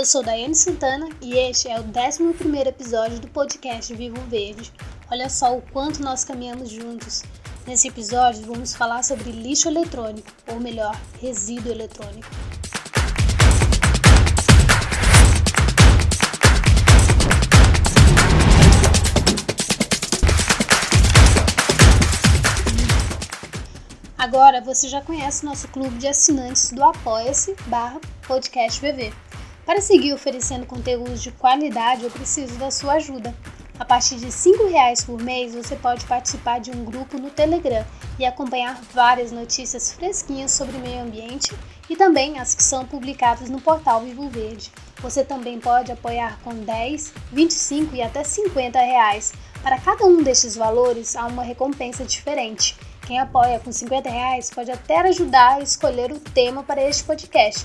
Eu 0.00 0.06
sou 0.06 0.22
Daiane 0.22 0.54
Santana 0.54 1.10
e 1.20 1.34
este 1.34 1.68
é 1.68 1.78
o 1.78 1.84
11 1.84 2.66
episódio 2.66 3.20
do 3.20 3.28
podcast 3.28 3.94
Vivo 3.94 4.18
Verde. 4.30 4.72
Olha 5.10 5.28
só 5.28 5.54
o 5.54 5.60
quanto 5.60 6.02
nós 6.02 6.24
caminhamos 6.24 6.70
juntos. 6.70 7.22
Nesse 7.66 7.88
episódio 7.88 8.46
vamos 8.46 8.74
falar 8.74 9.02
sobre 9.02 9.30
lixo 9.30 9.68
eletrônico, 9.68 10.26
ou 10.50 10.58
melhor, 10.58 10.98
resíduo 11.20 11.70
eletrônico. 11.70 12.26
Agora 24.16 24.62
você 24.62 24.88
já 24.88 25.02
conhece 25.02 25.44
nosso 25.44 25.68
clube 25.68 25.98
de 25.98 26.08
assinantes 26.08 26.72
do 26.72 26.82
Apoia-se 26.82 27.54
barra 27.66 28.00
podcast 28.26 28.80
VV. 28.80 29.12
Para 29.70 29.80
seguir 29.80 30.12
oferecendo 30.12 30.66
conteúdos 30.66 31.22
de 31.22 31.30
qualidade, 31.30 32.02
eu 32.02 32.10
preciso 32.10 32.58
da 32.58 32.72
sua 32.72 32.94
ajuda. 32.94 33.32
A 33.78 33.84
partir 33.84 34.16
de 34.16 34.26
R$ 34.26 34.68
reais 34.68 35.04
por 35.04 35.22
mês, 35.22 35.54
você 35.54 35.76
pode 35.76 36.04
participar 36.06 36.58
de 36.58 36.72
um 36.72 36.84
grupo 36.84 37.16
no 37.16 37.30
Telegram 37.30 37.86
e 38.18 38.26
acompanhar 38.26 38.80
várias 38.92 39.30
notícias 39.30 39.92
fresquinhas 39.92 40.50
sobre 40.50 40.76
meio 40.78 41.04
ambiente 41.04 41.54
e 41.88 41.94
também 41.94 42.40
as 42.40 42.52
que 42.52 42.64
são 42.64 42.84
publicadas 42.84 43.48
no 43.48 43.60
portal 43.60 44.00
Vivo 44.00 44.28
Verde. 44.28 44.72
Você 45.00 45.22
também 45.22 45.60
pode 45.60 45.92
apoiar 45.92 46.40
com 46.42 46.52
10, 46.52 47.12
25 47.32 47.94
e 47.94 48.02
até 48.02 48.24
50 48.24 48.76
reais. 48.76 49.32
Para 49.62 49.78
cada 49.78 50.04
um 50.04 50.20
destes 50.20 50.56
valores, 50.56 51.14
há 51.14 51.26
uma 51.26 51.44
recompensa 51.44 52.04
diferente. 52.04 52.76
Quem 53.06 53.20
apoia 53.20 53.60
com 53.60 53.70
50 53.70 54.10
reais 54.10 54.50
pode 54.50 54.72
até 54.72 54.98
ajudar 55.02 55.58
a 55.58 55.60
escolher 55.60 56.10
o 56.10 56.18
tema 56.18 56.64
para 56.64 56.82
este 56.82 57.04
podcast. 57.04 57.64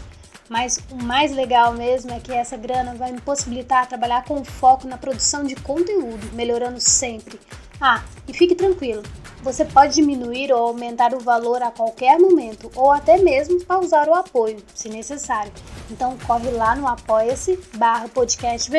Mas 0.50 0.80
o 0.92 1.04
mais 1.04 1.32
legal 1.32 1.74
mesmo 1.74 2.12
é 2.12 2.20
que 2.20 2.32
essa 2.32 2.56
grana 2.56 2.94
vai 2.96 3.12
me 3.12 3.22
possibilitar 3.22 3.88
trabalhar 3.88 4.24
com 4.26 4.44
foco 4.44 4.88
na 4.88 4.98
produção 4.98 5.44
de 5.44 5.56
conteúdo, 5.56 6.34
melhorando 6.34 6.80
sempre. 6.80 7.40
Ah, 7.82 8.04
e 8.28 8.34
fique 8.34 8.56
tranquilo, 8.56 9.04
você 9.46 9.64
pode 9.64 9.96
diminuir 9.96 10.52
ou 10.52 10.70
aumentar 10.70 11.14
o 11.14 11.20
valor 11.20 11.62
a 11.62 11.70
qualquer 11.70 12.18
momento, 12.18 12.72
ou 12.76 12.92
até 12.92 13.18
mesmo 13.18 13.64
pausar 13.64 14.10
o 14.10 14.14
apoio, 14.14 14.58
se 14.74 14.90
necessário. 14.90 15.52
Então 15.92 16.18
corre 16.26 16.50
lá 16.50 16.76
no 16.76 16.88
apoia-se 16.88 17.60
barra 17.76 18.08
podcast 18.08 18.72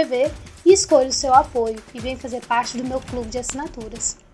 e 0.64 0.72
escolha 0.72 1.08
o 1.08 1.12
seu 1.12 1.32
apoio 1.32 1.80
e 1.94 2.00
vem 2.00 2.16
fazer 2.16 2.44
parte 2.44 2.76
do 2.76 2.84
meu 2.84 3.00
clube 3.00 3.28
de 3.28 3.38
assinaturas. 3.38 4.25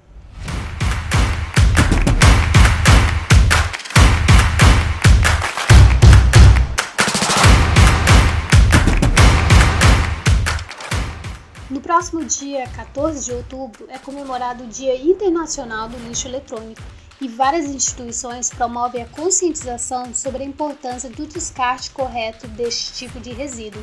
Próximo 11.83 12.25
dia 12.25 12.69
14 12.69 13.25
de 13.25 13.33
outubro 13.33 13.86
é 13.88 13.98
comemorado 13.98 14.62
o 14.62 14.69
Dia 14.69 14.97
Internacional 14.97 15.89
do 15.89 15.98
Lixo 15.98 16.28
Eletrônico 16.28 16.80
e 17.20 17.27
várias 17.27 17.66
instituições 17.66 18.50
promovem 18.50 19.02
a 19.02 19.08
conscientização 19.08 20.14
sobre 20.14 20.44
a 20.44 20.47
importância 20.47 21.11
do 21.11 21.27
descarte 21.27 21.91
correto 21.91 22.47
deste 22.47 22.92
tipo 22.92 23.19
de 23.19 23.33
resíduo. 23.33 23.83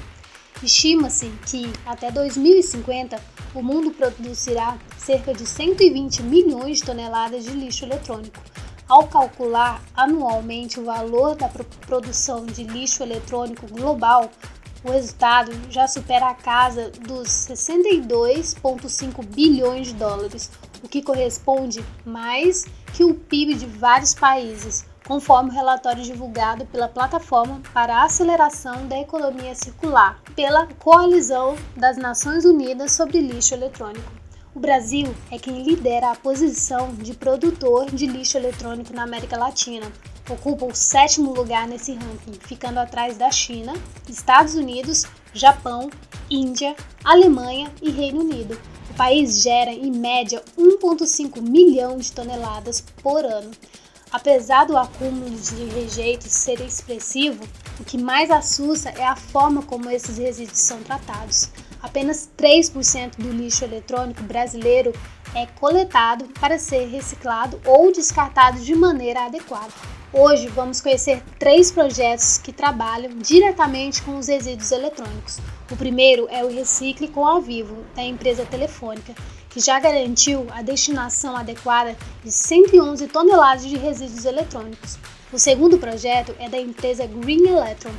Estima-se 0.64 1.30
que, 1.45 1.72
até 1.86 2.09
2050, 2.09 3.19
o 3.53 3.61
mundo 3.61 3.91
produzirá 3.91 4.78
cerca 4.97 5.34
de 5.34 5.45
120 5.45 6.24
milhões 6.24 6.78
de 6.78 6.85
toneladas 6.85 7.44
de 7.44 7.51
lixo 7.51 7.84
eletrônico. 7.84 8.41
Ao 8.88 9.07
calcular 9.07 9.81
anualmente 9.94 10.79
o 10.79 10.85
valor 10.85 11.35
da 11.35 11.50
produção 11.85 12.45
de 12.45 12.63
lixo 12.63 13.03
eletrônico 13.03 13.68
global, 13.68 14.31
o 14.84 14.91
resultado 14.91 15.51
já 15.69 15.88
supera 15.88 16.29
a 16.29 16.34
casa 16.34 16.91
dos 17.07 17.28
62,5 17.28 19.25
bilhões 19.25 19.88
de 19.88 19.94
dólares, 19.94 20.50
o 20.84 20.88
que 20.88 21.01
corresponde 21.01 21.84
mais 22.06 22.66
que 22.94 23.03
o 23.03 23.13
PIB 23.13 23.56
de 23.56 23.66
vários 23.66 24.13
países, 24.13 24.85
conforme 25.06 25.50
o 25.50 25.53
relatório 25.53 26.03
divulgado 26.03 26.66
pela 26.68 26.88
Plataforma 26.88 27.62
para 27.73 27.97
a 27.97 28.03
Aceleração 28.03 28.88
da 28.88 29.00
Economia 29.00 29.56
Circular, 29.56 30.22
pela 30.35 30.68
Coalizão 30.68 31.56
das 31.75 31.97
Nações 31.97 32.45
Unidas 32.45 32.91
sobre 32.94 33.19
Lixo 33.19 33.53
Eletrônico. 33.53 34.19
O 34.53 34.59
Brasil 34.59 35.13
é 35.31 35.38
quem 35.38 35.63
lidera 35.63 36.12
a 36.12 36.16
posição 36.16 36.94
de 36.95 37.13
produtor 37.13 37.85
de 37.91 38.07
lixo 38.07 38.35
eletrônico 38.35 38.94
na 38.94 39.03
América 39.03 39.38
Latina, 39.38 39.91
ocupa 40.34 40.66
o 40.66 40.75
sétimo 40.75 41.34
lugar 41.34 41.67
nesse 41.67 41.94
ranking, 41.94 42.40
ficando 42.40 42.79
atrás 42.79 43.17
da 43.17 43.31
China, 43.31 43.73
Estados 44.07 44.56
Unidos, 44.56 45.06
Japão, 45.34 45.90
Índia, 46.29 46.75
Alemanha 47.03 47.72
e 47.81 47.90
Reino 47.90 48.22
Unido. 48.22 48.59
O 48.89 48.94
país 48.94 49.41
gera, 49.41 49.72
em 49.72 49.91
média, 49.91 50.44
1,5 50.57 51.41
milhão 51.41 51.97
de 51.97 52.12
toneladas 52.12 52.81
por 53.01 53.23
ano. 53.25 53.51
Apesar 54.12 54.66
do 54.66 54.75
acúmulo 54.75 55.29
de 55.29 55.66
rejeitos 55.66 56.31
ser 56.31 56.59
expressivo, 56.62 57.44
o 57.79 57.84
que 57.84 57.97
mais 57.97 58.31
assusta 58.31 58.89
é 58.89 59.06
a 59.06 59.16
forma 59.16 59.62
como 59.62 59.89
esses 59.89 60.18
resíduos 60.18 60.59
são 60.59 60.81
tratados. 60.81 61.50
Apenas 61.81 62.29
3% 62.38 63.18
do 63.18 63.31
lixo 63.31 63.63
eletrônico 63.63 64.23
brasileiro 64.23 64.94
é 65.35 65.45
coletado 65.45 66.25
para 66.39 66.57
ser 66.57 66.88
reciclado 66.88 67.62
ou 67.66 67.91
descartado 67.91 68.59
de 68.59 68.73
maneira 68.75 69.25
adequada. 69.25 69.72
Hoje 70.12 70.47
vamos 70.47 70.81
conhecer 70.81 71.22
três 71.38 71.72
projetos 71.72 72.40
que 72.40 72.52
trabalham 72.52 73.12
diretamente 73.20 74.02
com 74.02 74.18
os 74.18 74.28
resíduos 74.28 74.72
eletrônicos. 74.72 75.38
O 75.72 75.75
primeiro 75.75 76.28
é 76.31 76.44
o 76.44 76.52
Recicle 76.52 77.09
com 77.09 77.28
a 77.28 77.40
Vivo, 77.40 77.78
da 77.96 78.02
empresa 78.02 78.44
telefônica, 78.44 79.14
que 79.52 79.59
já 79.59 79.80
garantiu 79.80 80.48
a 80.50 80.64
destinação 80.64 81.38
adequada 81.38 81.96
de 82.24 82.31
111 82.31 83.08
toneladas 83.08 83.68
de 83.68 83.78
resíduos 83.78 84.25
eletrônicos. 84.25 84.98
O 85.31 85.38
segundo 85.38 85.78
projeto 85.78 86.34
é 86.40 86.50
da 86.50 86.59
empresa 86.59 87.06
Green 87.06 87.48
Electron, 87.48 87.94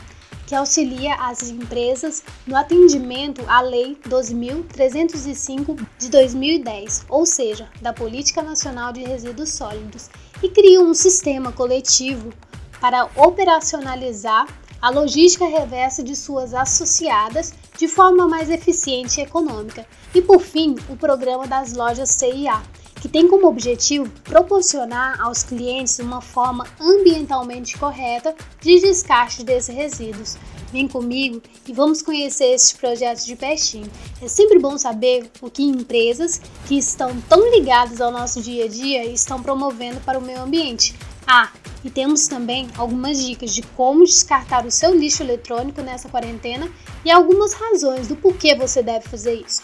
que 0.48 0.54
auxilia 0.56 1.14
as 1.14 1.48
empresas 1.48 2.24
no 2.44 2.56
atendimento 2.56 3.40
à 3.46 3.60
Lei 3.60 3.96
12.305 4.08 5.86
de 5.96 6.08
2010, 6.08 7.06
ou 7.08 7.24
seja, 7.24 7.68
da 7.80 7.92
Política 7.92 8.42
Nacional 8.42 8.92
de 8.92 9.04
Resíduos 9.04 9.50
Sólidos, 9.50 10.10
e 10.42 10.48
cria 10.48 10.80
um 10.80 10.94
sistema 10.94 11.52
coletivo 11.52 12.32
para 12.80 13.08
operacionalizar 13.16 14.46
a 14.80 14.88
logística 14.88 15.46
reversa 15.46 16.02
de 16.02 16.16
suas 16.16 16.54
associadas 16.54 17.52
de 17.76 17.86
forma 17.86 18.26
mais 18.26 18.48
eficiente 18.48 19.20
e 19.20 19.22
econômica. 19.22 19.86
E 20.14 20.22
por 20.22 20.40
fim, 20.40 20.76
o 20.88 20.96
programa 20.96 21.46
das 21.46 21.74
lojas 21.74 22.10
CIA, 22.10 22.62
que 23.00 23.08
tem 23.08 23.26
como 23.26 23.48
objetivo 23.48 24.08
proporcionar 24.24 25.20
aos 25.20 25.42
clientes 25.42 25.98
uma 25.98 26.20
forma 26.20 26.66
ambientalmente 26.80 27.78
correta 27.78 28.34
de 28.60 28.80
descarte 28.80 29.42
desses 29.42 29.74
resíduos. 29.74 30.36
Vem 30.72 30.86
comigo 30.86 31.42
e 31.66 31.72
vamos 31.72 32.00
conhecer 32.02 32.52
esses 32.52 32.72
projetos 32.72 33.26
de 33.26 33.34
pertinho. 33.34 33.90
É 34.22 34.28
sempre 34.28 34.58
bom 34.58 34.78
saber 34.78 35.28
o 35.40 35.50
que 35.50 35.62
empresas 35.62 36.40
que 36.68 36.78
estão 36.78 37.20
tão 37.22 37.50
ligadas 37.50 38.00
ao 38.00 38.12
nosso 38.12 38.40
dia 38.40 38.66
a 38.66 38.68
dia 38.68 39.04
estão 39.04 39.42
promovendo 39.42 40.00
para 40.00 40.18
o 40.18 40.22
meio 40.22 40.42
ambiente. 40.42 40.94
Ah, 41.26 41.50
e 41.84 41.90
temos 41.90 42.28
também 42.28 42.68
algumas 42.76 43.18
dicas 43.18 43.54
de 43.54 43.62
como 43.62 44.04
descartar 44.04 44.66
o 44.66 44.70
seu 44.70 44.94
lixo 44.94 45.22
eletrônico 45.22 45.80
nessa 45.80 46.08
quarentena 46.08 46.70
e 47.04 47.10
algumas 47.10 47.52
razões 47.52 48.08
do 48.08 48.16
porquê 48.16 48.54
você 48.54 48.82
deve 48.82 49.08
fazer 49.08 49.34
isso. 49.34 49.62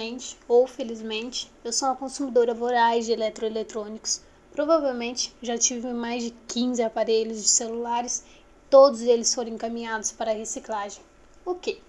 Infelizmente 0.00 0.38
ou 0.48 0.66
felizmente, 0.66 1.52
eu 1.62 1.74
sou 1.74 1.86
uma 1.86 1.94
consumidora 1.94 2.54
voraz 2.54 3.04
de 3.04 3.12
eletroeletrônicos. 3.12 4.22
Provavelmente 4.50 5.36
já 5.42 5.58
tive 5.58 5.92
mais 5.92 6.22
de 6.22 6.30
15 6.48 6.82
aparelhos 6.82 7.42
de 7.42 7.48
celulares 7.48 8.24
e 8.26 8.70
todos 8.70 9.02
eles 9.02 9.34
foram 9.34 9.50
encaminhados 9.50 10.10
para 10.10 10.30
a 10.30 10.34
reciclagem. 10.34 11.02
Ok, 11.44 11.82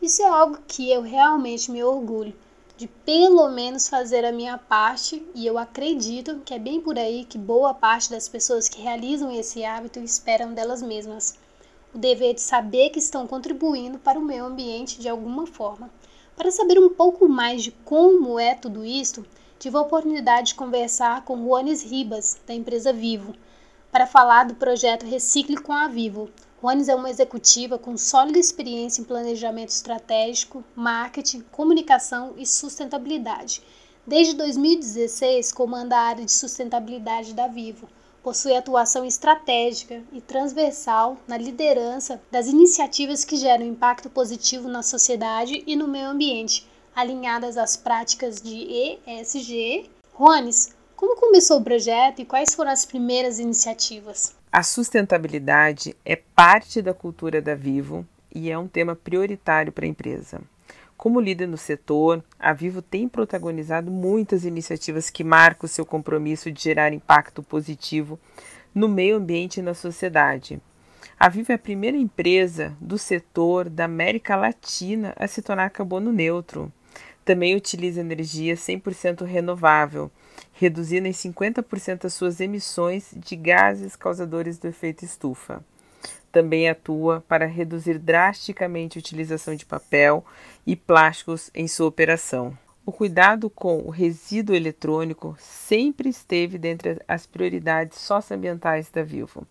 isso 0.00 0.22
é 0.22 0.28
algo 0.28 0.58
que 0.68 0.88
eu 0.88 1.02
realmente 1.02 1.68
me 1.72 1.82
orgulho 1.82 2.32
de 2.76 2.86
pelo 2.86 3.48
menos 3.48 3.88
fazer 3.88 4.24
a 4.24 4.30
minha 4.30 4.56
parte 4.56 5.26
e 5.34 5.44
eu 5.44 5.58
acredito 5.58 6.42
que 6.44 6.54
é 6.54 6.60
bem 6.60 6.80
por 6.80 6.96
aí 6.96 7.24
que 7.24 7.36
boa 7.36 7.74
parte 7.74 8.10
das 8.10 8.28
pessoas 8.28 8.68
que 8.68 8.80
realizam 8.80 9.28
esse 9.32 9.64
hábito 9.64 9.98
esperam 9.98 10.54
delas 10.54 10.82
mesmas. 10.82 11.34
O 11.92 11.98
dever 11.98 12.34
de 12.34 12.42
saber 12.42 12.90
que 12.90 13.00
estão 13.00 13.26
contribuindo 13.26 13.98
para 13.98 14.20
o 14.20 14.22
meio 14.22 14.44
ambiente 14.44 15.00
de 15.00 15.08
alguma 15.08 15.48
forma. 15.48 15.90
Para 16.36 16.50
saber 16.50 16.78
um 16.78 16.90
pouco 16.90 17.26
mais 17.26 17.62
de 17.62 17.70
como 17.70 18.38
é 18.38 18.54
tudo 18.54 18.84
isso, 18.84 19.24
tive 19.58 19.78
a 19.78 19.80
oportunidade 19.80 20.48
de 20.48 20.54
conversar 20.54 21.24
com 21.24 21.42
Juanes 21.42 21.82
Ribas, 21.82 22.38
da 22.46 22.52
empresa 22.52 22.92
Vivo, 22.92 23.34
para 23.90 24.06
falar 24.06 24.44
do 24.44 24.54
projeto 24.54 25.06
Recicle 25.06 25.56
com 25.56 25.72
a 25.72 25.88
Vivo. 25.88 26.28
Juanes 26.60 26.90
é 26.90 26.94
uma 26.94 27.08
executiva 27.08 27.78
com 27.78 27.96
sólida 27.96 28.38
experiência 28.38 29.00
em 29.00 29.04
planejamento 29.04 29.70
estratégico, 29.70 30.62
marketing, 30.74 31.40
comunicação 31.50 32.34
e 32.36 32.44
sustentabilidade. 32.44 33.62
Desde 34.06 34.34
2016, 34.34 35.52
comanda 35.52 35.96
a 35.96 36.02
área 36.02 36.24
de 36.24 36.32
sustentabilidade 36.32 37.32
da 37.32 37.48
Vivo. 37.48 37.88
Possui 38.26 38.56
atuação 38.56 39.04
estratégica 39.04 40.02
e 40.12 40.20
transversal 40.20 41.16
na 41.28 41.38
liderança 41.38 42.20
das 42.28 42.48
iniciativas 42.48 43.24
que 43.24 43.36
geram 43.36 43.64
impacto 43.64 44.10
positivo 44.10 44.68
na 44.68 44.82
sociedade 44.82 45.62
e 45.64 45.76
no 45.76 45.86
meio 45.86 46.08
ambiente, 46.08 46.66
alinhadas 46.92 47.56
às 47.56 47.76
práticas 47.76 48.42
de 48.42 48.98
ESG. 49.06 49.88
Rones, 50.12 50.74
como 50.96 51.14
começou 51.14 51.60
o 51.60 51.62
projeto 51.62 52.18
e 52.18 52.24
quais 52.24 52.52
foram 52.52 52.72
as 52.72 52.84
primeiras 52.84 53.38
iniciativas? 53.38 54.34
A 54.50 54.64
sustentabilidade 54.64 55.94
é 56.04 56.16
parte 56.16 56.82
da 56.82 56.92
cultura 56.92 57.40
da 57.40 57.54
Vivo 57.54 58.04
e 58.34 58.50
é 58.50 58.58
um 58.58 58.66
tema 58.66 58.96
prioritário 58.96 59.70
para 59.70 59.84
a 59.84 59.88
empresa. 59.88 60.40
Como 60.96 61.20
líder 61.20 61.46
no 61.46 61.56
setor, 61.56 62.24
a 62.38 62.52
Vivo 62.52 62.80
tem 62.80 63.06
protagonizado 63.06 63.90
muitas 63.90 64.44
iniciativas 64.44 65.10
que 65.10 65.22
marcam 65.22 65.68
seu 65.68 65.84
compromisso 65.84 66.50
de 66.50 66.62
gerar 66.62 66.92
impacto 66.92 67.42
positivo 67.42 68.18
no 68.74 68.88
meio 68.88 69.16
ambiente 69.16 69.58
e 69.58 69.62
na 69.62 69.74
sociedade. 69.74 70.60
A 71.18 71.28
Vivo 71.28 71.52
é 71.52 71.54
a 71.54 71.58
primeira 71.58 71.96
empresa 71.96 72.76
do 72.80 72.98
setor 72.98 73.68
da 73.68 73.84
América 73.84 74.36
Latina 74.36 75.14
a 75.16 75.26
se 75.26 75.42
tornar 75.42 75.70
carbono 75.70 76.12
neutro. 76.12 76.72
Também 77.24 77.54
utiliza 77.54 78.00
energia 78.00 78.54
100% 78.54 79.24
renovável 79.24 80.10
reduzindo 80.52 81.06
em 81.06 81.12
50% 81.12 82.06
as 82.06 82.14
suas 82.14 82.40
emissões 82.40 83.14
de 83.14 83.36
gases 83.36 83.94
causadores 83.94 84.58
do 84.58 84.66
efeito 84.66 85.04
estufa. 85.04 85.62
Também 86.32 86.68
atua 86.68 87.24
para 87.26 87.46
reduzir 87.46 87.98
drasticamente 87.98 88.98
a 88.98 89.00
utilização 89.00 89.54
de 89.54 89.64
papel 89.64 90.24
e 90.66 90.76
plásticos 90.76 91.50
em 91.54 91.66
sua 91.66 91.86
operação. 91.86 92.56
O 92.84 92.92
cuidado 92.92 93.50
com 93.50 93.80
o 93.80 93.90
resíduo 93.90 94.54
eletrônico 94.54 95.36
sempre 95.40 96.08
esteve 96.08 96.56
dentre 96.56 97.00
as 97.08 97.26
prioridades 97.26 97.98
socioambientais 97.98 98.90
da 98.90 99.02
Vivo. 99.02 99.44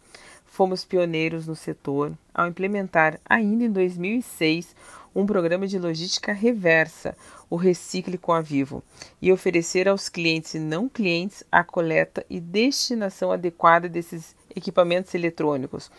Fomos 0.46 0.86
pioneiros 0.86 1.46
no 1.46 1.56
setor 1.56 2.14
ao 2.34 2.48
implementar, 2.48 3.20
ainda 3.26 3.66
em 3.66 3.72
2006, 3.72 4.74
um 5.16 5.26
programa 5.26 5.66
de 5.66 5.80
logística 5.80 6.34
reversa, 6.34 7.16
o 7.50 7.56
Recicle 7.56 8.18
com 8.18 8.34
a 8.34 8.42
Vivo, 8.42 8.84
e 9.22 9.32
oferecer 9.32 9.88
aos 9.88 10.10
clientes 10.10 10.56
e 10.56 10.60
não 10.60 10.90
clientes 10.90 11.44
a 11.50 11.64
coleta 11.64 12.26
e 12.30 12.42
destinação 12.42 13.32
adequada 13.32 13.88
desses 13.88 14.36
equipamentos 14.54 15.16
eletrônicos, 15.16 15.90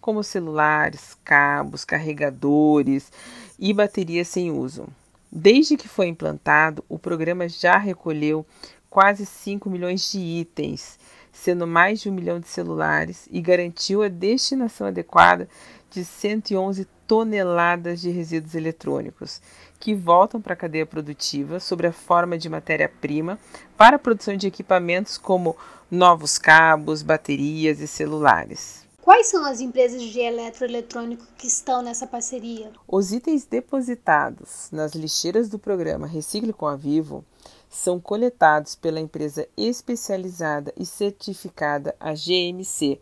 como 0.00 0.24
celulares, 0.24 1.16
cabos, 1.24 1.84
carregadores 1.84 3.12
e 3.58 3.72
baterias 3.72 4.28
sem 4.28 4.50
uso. 4.50 4.88
Desde 5.30 5.76
que 5.76 5.88
foi 5.88 6.08
implantado, 6.08 6.84
o 6.88 6.98
programa 6.98 7.48
já 7.48 7.78
recolheu 7.78 8.44
quase 8.90 9.24
5 9.24 9.70
milhões 9.70 10.10
de 10.10 10.18
itens, 10.18 10.98
sendo 11.32 11.66
mais 11.66 12.00
de 12.00 12.08
um 12.08 12.12
milhão 12.12 12.38
de 12.38 12.48
celulares, 12.48 13.28
e 13.30 13.40
garantiu 13.40 14.02
a 14.02 14.08
destinação 14.08 14.86
adequada 14.86 15.48
de 15.90 16.04
111 16.04 16.86
toneladas 17.06 18.00
de 18.00 18.10
resíduos 18.10 18.54
eletrônicos, 18.54 19.40
que 19.78 19.94
voltam 19.94 20.40
para 20.40 20.54
a 20.54 20.56
cadeia 20.56 20.86
produtiva 20.86 21.60
sob 21.60 21.86
a 21.86 21.92
forma 21.92 22.38
de 22.38 22.48
matéria-prima 22.48 23.38
para 23.76 23.96
a 23.96 23.98
produção 23.98 24.36
de 24.36 24.46
equipamentos 24.46 25.18
como 25.18 25.56
novos 25.90 26.38
cabos, 26.38 27.02
baterias 27.02 27.80
e 27.80 27.86
celulares. 27.86 28.84
Quais 29.04 29.26
são 29.26 29.44
as 29.44 29.60
empresas 29.60 30.00
de 30.00 30.18
eletroeletrônico 30.18 31.26
que 31.36 31.46
estão 31.46 31.82
nessa 31.82 32.06
parceria? 32.06 32.72
Os 32.88 33.12
itens 33.12 33.44
depositados 33.44 34.70
nas 34.72 34.94
lixeiras 34.94 35.50
do 35.50 35.58
programa 35.58 36.06
Recicle 36.06 36.54
com 36.54 36.66
a 36.66 36.74
Vivo 36.74 37.22
são 37.68 38.00
coletados 38.00 38.74
pela 38.74 38.98
empresa 38.98 39.46
especializada 39.58 40.72
e 40.74 40.86
certificada 40.86 41.94
a 42.00 42.14
GMC, 42.14 42.98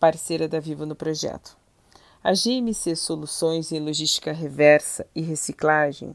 parceira 0.00 0.48
da 0.48 0.58
Vivo 0.58 0.86
no 0.86 0.96
projeto. 0.96 1.60
A 2.24 2.34
GMC 2.34 2.94
Soluções 2.94 3.72
em 3.72 3.80
Logística 3.80 4.32
Reversa 4.32 5.04
e 5.12 5.20
Reciclagem 5.20 6.14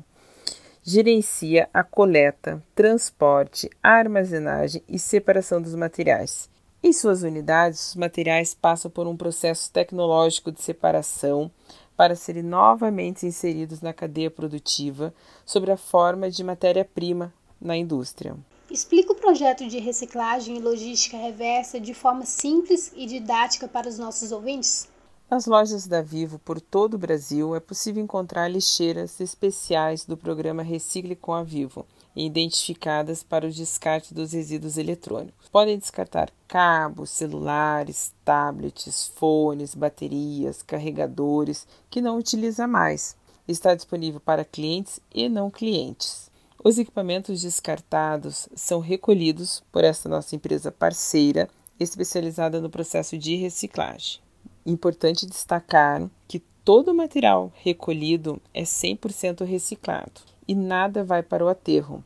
gerencia 0.82 1.70
a 1.74 1.84
coleta, 1.84 2.64
transporte, 2.74 3.70
armazenagem 3.84 4.82
e 4.88 4.98
separação 4.98 5.62
dos 5.62 5.76
materiais. 5.76 6.50
Em 6.82 6.94
suas 6.94 7.24
unidades, 7.24 7.90
os 7.90 7.96
materiais 7.98 8.54
passam 8.54 8.90
por 8.90 9.06
um 9.06 9.18
processo 9.18 9.70
tecnológico 9.70 10.50
de 10.50 10.62
separação 10.62 11.52
para 11.98 12.16
serem 12.16 12.44
novamente 12.44 13.26
inseridos 13.26 13.82
na 13.82 13.92
cadeia 13.92 14.32
produtiva 14.32 15.14
sob 15.46 15.70
a 15.70 15.76
forma 15.76 16.32
de 16.32 16.42
matéria-prima 16.42 17.34
na 17.60 17.76
indústria. 17.76 18.34
Explica 18.72 19.12
o 19.12 19.16
projeto 19.16 19.68
de 19.68 19.78
reciclagem 19.80 20.56
e 20.56 20.62
logística 20.62 21.18
reversa 21.18 21.82
de 21.82 21.94
forma 21.94 22.26
simples 22.26 22.94
e 22.96 23.06
didática 23.06 23.68
para 23.68 23.90
os 23.90 24.00
nossos 24.00 24.32
ouvintes. 24.32 24.88
Nas 25.30 25.46
lojas 25.46 25.86
da 25.86 26.02
Vivo 26.02 26.40
por 26.40 26.62
todo 26.62 26.94
o 26.94 26.98
Brasil 26.98 27.54
é 27.54 27.60
possível 27.60 28.02
encontrar 28.02 28.48
lixeiras 28.48 29.20
especiais 29.20 30.06
do 30.06 30.16
programa 30.16 30.64
Recicle 30.64 31.18
com 31.18 31.34
a 31.34 31.44
Vivo, 31.44 31.86
identificadas 32.16 33.24
para 33.24 33.46
o 33.46 33.52
descarte 33.52 34.14
dos 34.14 34.32
resíduos 34.32 34.78
eletrônicos. 34.78 35.50
Podem 35.50 35.78
descartar 35.78 36.32
cabos, 36.48 37.10
celulares, 37.10 38.14
tablets, 38.24 39.12
fones, 39.16 39.76
baterias, 39.76 40.62
carregadores 40.62 41.68
que 41.90 42.00
não 42.00 42.18
utiliza 42.18 42.66
mais. 42.66 43.18
Está 43.46 43.76
disponível 43.76 44.22
para 44.22 44.46
clientes 44.46 45.02
e 45.14 45.28
não 45.28 45.52
clientes. 45.52 46.32
Os 46.64 46.78
equipamentos 46.78 47.42
descartados 47.42 48.48
são 48.56 48.80
recolhidos 48.80 49.62
por 49.74 49.84
esta 49.84 50.08
nossa 50.08 50.38
empresa 50.38 50.72
parceira 50.72 51.50
especializada 51.78 52.62
no 52.62 52.70
processo 52.70 53.18
de 53.18 53.36
reciclagem. 53.36 54.26
Importante 54.70 55.26
destacar 55.26 56.10
que 56.28 56.40
todo 56.66 56.92
o 56.92 56.94
material 56.94 57.54
recolhido 57.56 58.38
é 58.54 58.64
100% 58.64 59.46
reciclado 59.46 60.20
e 60.46 60.54
nada 60.54 61.06
vai 61.06 61.24
para 61.24 61.46
o 61.46 61.48
aterro. 61.48 62.04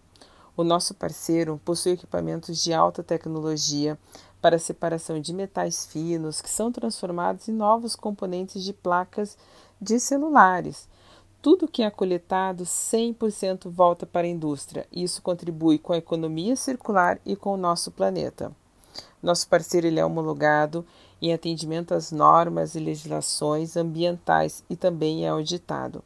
O 0.56 0.64
nosso 0.64 0.94
parceiro 0.94 1.60
possui 1.66 1.94
equipamentos 1.94 2.64
de 2.64 2.72
alta 2.72 3.02
tecnologia 3.02 3.98
para 4.40 4.60
separação 4.60 5.20
de 5.20 5.34
metais 5.34 5.88
finos 5.88 6.40
que 6.40 6.52
são 6.52 6.72
transformados 6.72 7.50
em 7.50 7.52
novos 7.52 7.96
componentes 7.96 8.64
de 8.64 8.74
placas 8.74 9.36
de 9.82 10.00
celulares. 10.00 10.88
Tudo 11.42 11.68
que 11.68 11.82
é 11.82 11.90
coletado 11.90 12.64
100% 12.64 13.72
volta 13.72 14.06
para 14.06 14.28
a 14.28 14.30
indústria. 14.30 14.86
Isso 14.92 15.24
contribui 15.24 15.80
com 15.80 15.94
a 15.94 15.98
economia 15.98 16.56
circular 16.56 17.20
e 17.26 17.36
com 17.36 17.56
o 17.56 17.58
nosso 17.58 17.90
planeta. 17.90 18.52
Nosso 19.20 19.48
parceiro 19.48 19.88
ele 19.88 20.00
é 20.00 20.06
homologado 20.06 20.86
em 21.22 21.34
atendimento 21.34 21.94
às 21.94 22.12
normas 22.12 22.76
e 22.76 22.80
legislações 22.80 23.78
ambientais 23.78 24.64
e 24.70 24.76
também 24.76 25.26
é 25.26 25.30
auditado. 25.30 26.04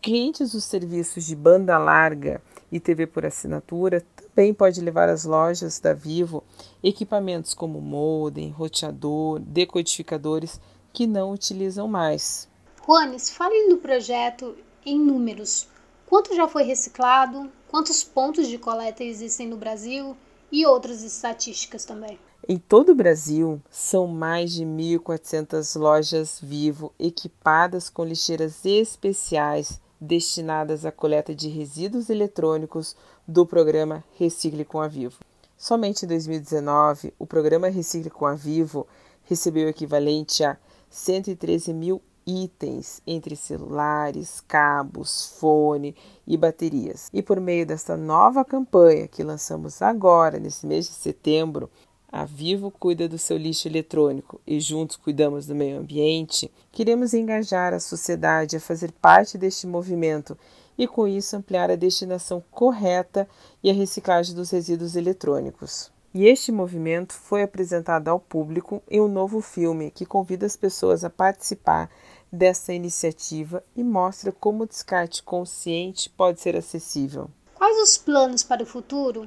Clientes 0.00 0.50
dos 0.50 0.64
serviços 0.64 1.24
de 1.24 1.36
banda 1.36 1.78
larga 1.78 2.42
e 2.72 2.80
TV 2.80 3.06
por 3.06 3.24
assinatura 3.24 4.04
também 4.16 4.52
pode 4.52 4.80
levar 4.80 5.08
às 5.08 5.24
lojas 5.24 5.78
da 5.78 5.92
Vivo 5.92 6.42
equipamentos 6.82 7.54
como 7.54 7.80
modem, 7.80 8.50
roteador, 8.50 9.38
decodificadores 9.38 10.60
que 10.92 11.06
não 11.06 11.32
utilizam 11.32 11.86
mais. 11.86 12.48
Juanes, 12.84 13.30
fale 13.30 13.68
do 13.68 13.76
projeto 13.76 14.56
em 14.84 14.98
números. 14.98 15.68
Quanto 16.06 16.34
já 16.34 16.48
foi 16.48 16.64
reciclado? 16.64 17.48
Quantos 17.68 18.02
pontos 18.02 18.48
de 18.48 18.58
coleta 18.58 19.04
existem 19.04 19.46
no 19.46 19.56
Brasil? 19.56 20.16
E 20.50 20.66
outras 20.66 21.02
estatísticas 21.02 21.84
também. 21.84 22.18
Em 22.48 22.58
todo 22.58 22.90
o 22.90 22.94
Brasil, 22.94 23.62
são 23.70 24.08
mais 24.08 24.52
de 24.52 24.64
1.400 24.64 25.78
lojas 25.78 26.40
Vivo 26.42 26.92
equipadas 26.98 27.88
com 27.88 28.04
lixeiras 28.04 28.64
especiais 28.64 29.80
destinadas 30.00 30.84
à 30.84 30.90
coleta 30.90 31.32
de 31.32 31.48
resíduos 31.48 32.10
eletrônicos 32.10 32.96
do 33.28 33.46
programa 33.46 34.02
Recicle 34.18 34.64
com 34.64 34.80
a 34.80 34.88
Vivo. 34.88 35.20
Somente 35.56 36.04
em 36.04 36.08
2019, 36.08 37.14
o 37.16 37.24
programa 37.24 37.68
Recicle 37.68 38.10
com 38.10 38.26
a 38.26 38.34
Vivo 38.34 38.88
recebeu 39.22 39.66
o 39.66 39.70
equivalente 39.70 40.42
a 40.42 40.56
113 40.90 41.72
mil 41.72 42.02
itens 42.26 43.00
entre 43.06 43.36
celulares, 43.36 44.40
cabos, 44.40 45.36
fone 45.38 45.94
e 46.26 46.36
baterias. 46.36 47.08
E 47.12 47.22
por 47.22 47.38
meio 47.38 47.64
desta 47.64 47.96
nova 47.96 48.44
campanha 48.44 49.06
que 49.06 49.22
lançamos 49.22 49.80
agora, 49.80 50.40
nesse 50.40 50.66
mês 50.66 50.86
de 50.86 50.92
setembro, 50.92 51.70
a 52.12 52.26
Vivo 52.26 52.70
cuida 52.70 53.08
do 53.08 53.16
seu 53.16 53.38
lixo 53.38 53.66
eletrônico 53.66 54.38
e 54.46 54.60
juntos 54.60 54.96
cuidamos 54.96 55.46
do 55.46 55.54
meio 55.54 55.78
ambiente, 55.78 56.52
queremos 56.70 57.14
engajar 57.14 57.72
a 57.72 57.80
sociedade 57.80 58.54
a 58.54 58.60
fazer 58.60 58.92
parte 58.92 59.38
deste 59.38 59.66
movimento 59.66 60.36
e, 60.76 60.86
com 60.86 61.08
isso, 61.08 61.34
ampliar 61.34 61.70
a 61.70 61.76
destinação 61.76 62.44
correta 62.50 63.26
e 63.62 63.70
a 63.70 63.74
reciclagem 63.74 64.34
dos 64.34 64.50
resíduos 64.50 64.94
eletrônicos. 64.94 65.90
E 66.12 66.26
este 66.26 66.52
movimento 66.52 67.14
foi 67.14 67.42
apresentado 67.42 68.08
ao 68.08 68.20
público 68.20 68.82
em 68.90 69.00
um 69.00 69.08
novo 69.08 69.40
filme 69.40 69.90
que 69.90 70.04
convida 70.04 70.44
as 70.44 70.54
pessoas 70.54 71.04
a 71.04 71.08
participar 71.10 71.90
dessa 72.30 72.74
iniciativa 72.74 73.64
e 73.74 73.82
mostra 73.82 74.30
como 74.30 74.64
o 74.64 74.66
descarte 74.66 75.22
consciente 75.22 76.10
pode 76.10 76.42
ser 76.42 76.56
acessível. 76.56 77.30
Quais 77.54 77.78
os 77.78 77.96
planos 77.96 78.42
para 78.42 78.62
o 78.62 78.66
futuro? 78.66 79.26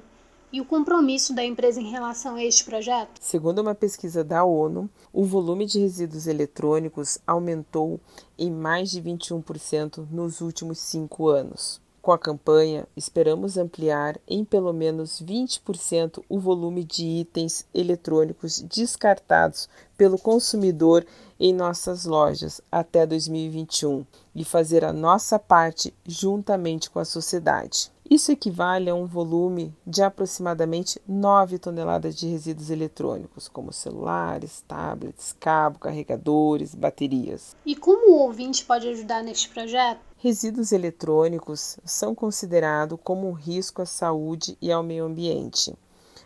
E 0.55 0.61
o 0.61 0.65
compromisso 0.65 1.35
da 1.35 1.43
empresa 1.43 1.81
em 1.81 1.91
relação 1.91 2.35
a 2.35 2.43
este 2.45 2.63
projeto? 2.63 3.19
Segundo 3.19 3.59
uma 3.59 3.75
pesquisa 3.75 4.23
da 4.23 4.45
ONU, 4.45 4.89
o 5.11 5.25
volume 5.25 5.65
de 5.65 5.81
resíduos 5.81 6.27
eletrônicos 6.27 7.17
aumentou 7.27 7.99
em 8.37 8.49
mais 8.49 8.89
de 8.89 9.01
21% 9.01 10.07
nos 10.09 10.39
últimos 10.39 10.79
cinco 10.79 11.27
anos. 11.27 11.81
Com 12.01 12.13
a 12.13 12.17
campanha, 12.17 12.87
esperamos 12.95 13.57
ampliar 13.57 14.17
em 14.25 14.45
pelo 14.45 14.71
menos 14.71 15.21
20% 15.21 16.23
o 16.29 16.39
volume 16.39 16.85
de 16.85 17.03
itens 17.03 17.65
eletrônicos 17.73 18.61
descartados 18.61 19.67
pelo 19.97 20.17
consumidor 20.17 21.05
em 21.37 21.53
nossas 21.53 22.05
lojas 22.05 22.61
até 22.71 23.05
2021 23.05 24.05
e 24.33 24.45
fazer 24.45 24.85
a 24.85 24.93
nossa 24.93 25.37
parte 25.37 25.93
juntamente 26.07 26.89
com 26.89 26.99
a 26.99 27.03
sociedade. 27.03 27.93
Isso 28.09 28.31
equivale 28.31 28.87
a 28.87 28.93
um 28.93 29.07
volume 29.07 29.75
de 29.85 30.03
aproximadamente 30.03 31.01
9 31.07 31.57
toneladas 31.57 32.15
de 32.15 32.27
resíduos 32.27 32.69
eletrônicos, 32.69 33.47
como 33.47 33.73
celulares, 33.73 34.63
tablets, 34.67 35.35
cabo, 35.39 35.79
carregadores, 35.79 36.75
baterias. 36.75 37.55
E 37.65 37.75
como 37.75 38.11
o 38.11 38.19
ouvinte 38.19 38.63
pode 38.63 38.87
ajudar 38.87 39.23
neste 39.23 39.49
projeto? 39.49 39.99
Resíduos 40.17 40.71
eletrônicos 40.71 41.79
são 41.83 42.13
considerados 42.13 42.99
como 43.03 43.27
um 43.27 43.33
risco 43.33 43.81
à 43.81 43.87
saúde 43.87 44.55
e 44.61 44.71
ao 44.71 44.83
meio 44.83 45.05
ambiente. 45.05 45.73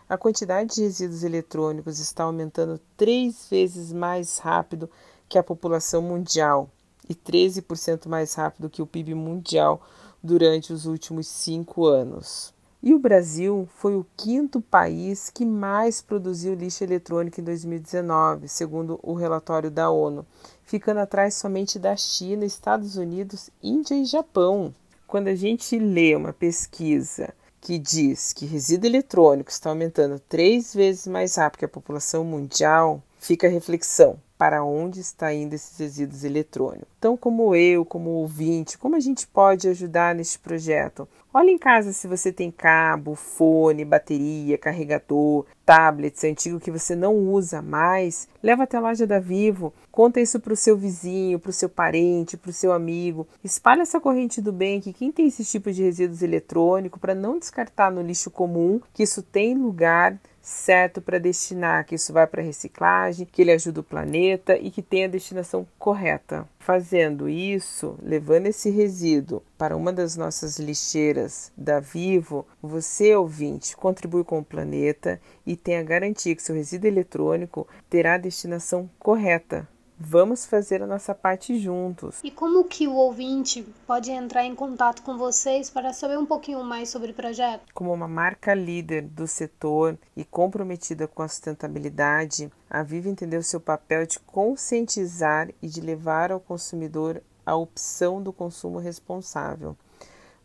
A 0.06 0.18
quantidade 0.18 0.74
de 0.74 0.82
resíduos 0.82 1.22
eletrônicos 1.22 1.98
está 1.98 2.24
aumentando 2.24 2.78
três 2.94 3.46
vezes 3.50 3.90
mais 3.90 4.36
rápido 4.38 4.90
que 5.28 5.38
a 5.38 5.42
população 5.42 6.02
mundial 6.02 6.68
e 7.08 7.14
13% 7.14 8.06
mais 8.06 8.34
rápido 8.34 8.68
que 8.68 8.82
o 8.82 8.86
PIB 8.86 9.14
mundial 9.14 9.80
durante 10.22 10.72
os 10.72 10.86
últimos 10.86 11.26
cinco 11.26 11.86
anos. 11.86 12.52
E 12.82 12.94
o 12.94 12.98
Brasil 12.98 13.68
foi 13.76 13.94
o 13.94 14.06
quinto 14.16 14.58
país 14.60 15.28
que 15.28 15.44
mais 15.44 16.00
produziu 16.00 16.54
lixo 16.54 16.82
eletrônico 16.82 17.38
em 17.38 17.44
2019, 17.44 18.48
segundo 18.48 18.98
o 19.02 19.12
relatório 19.12 19.70
da 19.70 19.90
ONU, 19.90 20.24
ficando 20.64 21.00
atrás 21.00 21.34
somente 21.34 21.78
da 21.78 21.94
China, 21.94 22.44
Estados 22.44 22.96
Unidos, 22.96 23.50
Índia 23.62 23.94
e 23.94 24.06
Japão. 24.06 24.72
Quando 25.06 25.28
a 25.28 25.34
gente 25.34 25.78
lê 25.78 26.16
uma 26.16 26.32
pesquisa 26.32 27.34
que 27.60 27.78
diz 27.78 28.32
que 28.32 28.46
resíduo 28.46 28.88
eletrônico 28.88 29.50
está 29.50 29.68
aumentando 29.68 30.18
três 30.18 30.72
vezes 30.72 31.06
mais 31.06 31.36
rápido 31.36 31.58
que 31.58 31.64
a 31.66 31.68
população 31.68 32.24
mundial, 32.24 33.02
fica 33.18 33.46
a 33.46 33.50
reflexão 33.50 34.18
para 34.40 34.64
onde 34.64 35.00
está 35.00 35.34
indo 35.34 35.52
esses 35.52 35.76
resíduos 35.76 36.24
eletrônicos. 36.24 36.88
Então, 36.98 37.14
como 37.14 37.54
eu, 37.54 37.84
como 37.84 38.08
ouvinte, 38.08 38.78
como 38.78 38.96
a 38.96 38.98
gente 38.98 39.26
pode 39.26 39.68
ajudar 39.68 40.14
neste 40.14 40.38
projeto? 40.38 41.06
Olha 41.32 41.50
em 41.50 41.58
casa 41.58 41.92
se 41.92 42.08
você 42.08 42.32
tem 42.32 42.50
cabo, 42.50 43.14
fone, 43.14 43.84
bateria, 43.84 44.56
carregador, 44.56 45.44
tablets 45.64 46.24
antigo 46.24 46.58
que 46.58 46.70
você 46.70 46.96
não 46.96 47.14
usa 47.14 47.60
mais. 47.60 48.26
Leva 48.42 48.62
até 48.62 48.78
a 48.78 48.80
loja 48.80 49.06
da 49.06 49.20
Vivo, 49.20 49.74
conta 49.92 50.22
isso 50.22 50.40
para 50.40 50.54
o 50.54 50.56
seu 50.56 50.74
vizinho, 50.74 51.38
para 51.38 51.50
o 51.50 51.52
seu 51.52 51.68
parente, 51.68 52.38
para 52.38 52.50
o 52.50 52.54
seu 52.54 52.72
amigo. 52.72 53.28
Espalha 53.44 53.82
essa 53.82 54.00
corrente 54.00 54.40
do 54.40 54.52
bem 54.52 54.80
que 54.80 54.94
quem 54.94 55.12
tem 55.12 55.26
esse 55.26 55.44
tipo 55.44 55.70
de 55.70 55.82
resíduos 55.82 56.22
eletrônicos 56.22 56.98
para 56.98 57.14
não 57.14 57.38
descartar 57.38 57.92
no 57.92 58.00
lixo 58.00 58.30
comum, 58.30 58.80
que 58.94 59.02
isso 59.02 59.22
tem 59.22 59.54
lugar 59.54 60.18
certo 60.50 61.00
para 61.00 61.18
destinar, 61.18 61.86
que 61.86 61.94
isso 61.94 62.12
vai 62.12 62.26
para 62.26 62.42
reciclagem, 62.42 63.26
que 63.30 63.40
ele 63.40 63.52
ajuda 63.52 63.80
o 63.80 63.84
planeta 63.84 64.56
e 64.56 64.70
que 64.70 64.82
tem 64.82 65.04
a 65.04 65.08
destinação 65.08 65.66
correta. 65.78 66.46
Fazendo 66.58 67.28
isso, 67.28 67.96
levando 68.02 68.46
esse 68.46 68.68
resíduo 68.68 69.42
para 69.56 69.76
uma 69.76 69.92
das 69.92 70.16
nossas 70.16 70.58
lixeiras 70.58 71.52
da 71.56 71.78
Vivo, 71.78 72.46
você, 72.60 73.14
ouvinte, 73.14 73.76
contribui 73.76 74.24
com 74.24 74.40
o 74.40 74.44
planeta 74.44 75.20
e 75.46 75.56
tem 75.56 75.78
a 75.78 75.82
garantia 75.82 76.34
que 76.34 76.42
seu 76.42 76.54
resíduo 76.54 76.88
eletrônico 76.88 77.66
terá 77.88 78.14
a 78.14 78.18
destinação 78.18 78.90
correta 78.98 79.68
Vamos 80.02 80.46
fazer 80.46 80.82
a 80.82 80.86
nossa 80.86 81.14
parte 81.14 81.58
juntos. 81.58 82.20
E 82.24 82.30
como 82.30 82.64
que 82.64 82.88
o 82.88 82.94
ouvinte 82.94 83.62
pode 83.86 84.10
entrar 84.10 84.46
em 84.46 84.54
contato 84.54 85.02
com 85.02 85.18
vocês 85.18 85.68
para 85.68 85.92
saber 85.92 86.16
um 86.16 86.24
pouquinho 86.24 86.64
mais 86.64 86.88
sobre 86.88 87.10
o 87.10 87.14
projeto? 87.14 87.66
Como 87.74 87.92
uma 87.92 88.08
marca 88.08 88.54
líder 88.54 89.02
do 89.02 89.26
setor 89.26 89.98
e 90.16 90.24
comprometida 90.24 91.06
com 91.06 91.22
a 91.22 91.28
sustentabilidade, 91.28 92.50
a 92.70 92.82
Viva 92.82 93.10
entendeu 93.10 93.42
seu 93.42 93.60
papel 93.60 94.06
de 94.06 94.18
conscientizar 94.20 95.50
e 95.60 95.68
de 95.68 95.82
levar 95.82 96.32
ao 96.32 96.40
consumidor 96.40 97.22
a 97.44 97.54
opção 97.54 98.22
do 98.22 98.32
consumo 98.32 98.78
responsável. 98.78 99.76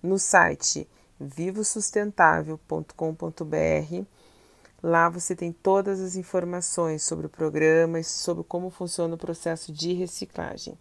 No 0.03 0.19
site 0.19 0.85
vivosustentável.com.br 1.17 4.05
Lá 4.85 5.09
você 5.09 5.35
tem 5.35 5.51
todas 5.51 5.99
as 5.99 6.15
informações 6.15 7.01
sobre 7.01 7.25
o 7.25 7.29
programa 7.29 7.99
e 7.99 8.03
sobre 8.03 8.43
como 8.43 8.69
funciona 8.69 9.15
o 9.15 9.17
processo 9.17 9.73
de 9.73 9.93
reciclagem. 9.93 10.77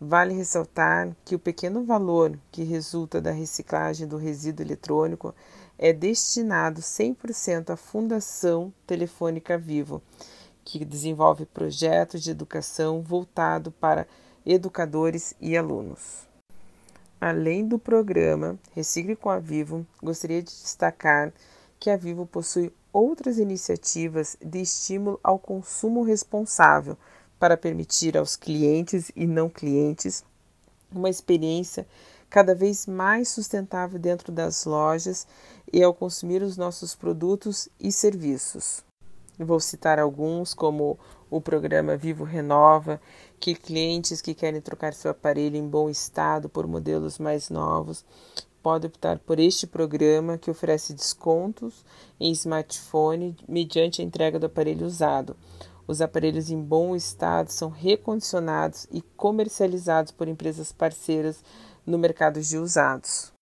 Vale 0.00 0.32
ressaltar 0.32 1.14
que 1.26 1.34
o 1.34 1.38
pequeno 1.38 1.84
valor 1.84 2.38
que 2.50 2.64
resulta 2.64 3.20
da 3.20 3.30
reciclagem 3.30 4.08
do 4.08 4.16
resíduo 4.16 4.64
eletrônico 4.64 5.34
é 5.76 5.92
destinado 5.92 6.80
100% 6.80 7.68
à 7.68 7.76
Fundação 7.76 8.72
Telefônica 8.86 9.58
Vivo, 9.58 10.00
que 10.64 10.82
desenvolve 10.82 11.44
projetos 11.44 12.22
de 12.22 12.30
educação 12.30 13.02
voltado 13.02 13.70
para 13.72 14.08
educadores 14.46 15.34
e 15.38 15.54
alunos. 15.54 16.26
Além 17.20 17.68
do 17.68 17.78
programa 17.78 18.58
Recicle 18.72 19.16
com 19.16 19.28
a 19.28 19.38
Vivo, 19.38 19.86
gostaria 20.02 20.40
de 20.42 20.48
destacar 20.48 21.30
que 21.78 21.90
a 21.90 21.96
Vivo 21.98 22.24
possui 22.24 22.72
outras 22.98 23.38
iniciativas 23.38 24.36
de 24.44 24.60
estímulo 24.60 25.18
ao 25.22 25.38
consumo 25.38 26.02
responsável 26.02 26.96
para 27.38 27.56
permitir 27.56 28.16
aos 28.16 28.36
clientes 28.36 29.10
e 29.14 29.26
não 29.26 29.48
clientes 29.48 30.24
uma 30.90 31.08
experiência 31.08 31.86
cada 32.28 32.54
vez 32.54 32.86
mais 32.86 33.28
sustentável 33.28 33.98
dentro 33.98 34.32
das 34.32 34.64
lojas 34.64 35.26
e 35.72 35.82
ao 35.82 35.94
consumir 35.94 36.42
os 36.42 36.56
nossos 36.56 36.94
produtos 36.94 37.68
e 37.80 37.90
serviços. 37.90 38.84
Vou 39.38 39.60
citar 39.60 39.98
alguns, 39.98 40.52
como 40.52 40.98
o 41.30 41.40
programa 41.40 41.96
Vivo 41.96 42.24
Renova, 42.24 43.00
que 43.38 43.54
clientes 43.54 44.20
que 44.20 44.34
querem 44.34 44.60
trocar 44.60 44.92
seu 44.92 45.10
aparelho 45.10 45.56
em 45.56 45.66
bom 45.66 45.88
estado 45.88 46.48
por 46.48 46.66
modelos 46.66 47.18
mais 47.18 47.48
novos 47.48 48.04
pode 48.68 48.86
optar 48.86 49.18
por 49.20 49.40
este 49.40 49.66
programa 49.66 50.36
que 50.36 50.50
oferece 50.50 50.92
descontos 50.92 51.86
em 52.20 52.30
smartphone 52.32 53.34
mediante 53.48 54.02
a 54.02 54.04
entrega 54.04 54.38
do 54.38 54.44
aparelho 54.44 54.86
usado. 54.86 55.34
Os 55.86 56.02
aparelhos 56.02 56.50
em 56.50 56.60
bom 56.60 56.94
estado 56.94 57.48
são 57.48 57.70
recondicionados 57.70 58.86
e 58.92 59.00
comercializados 59.00 60.12
por 60.12 60.28
empresas 60.28 60.70
parceiras 60.70 61.42
no 61.86 61.96
mercado 61.96 62.42
de 62.42 62.58
usados. 62.58 63.32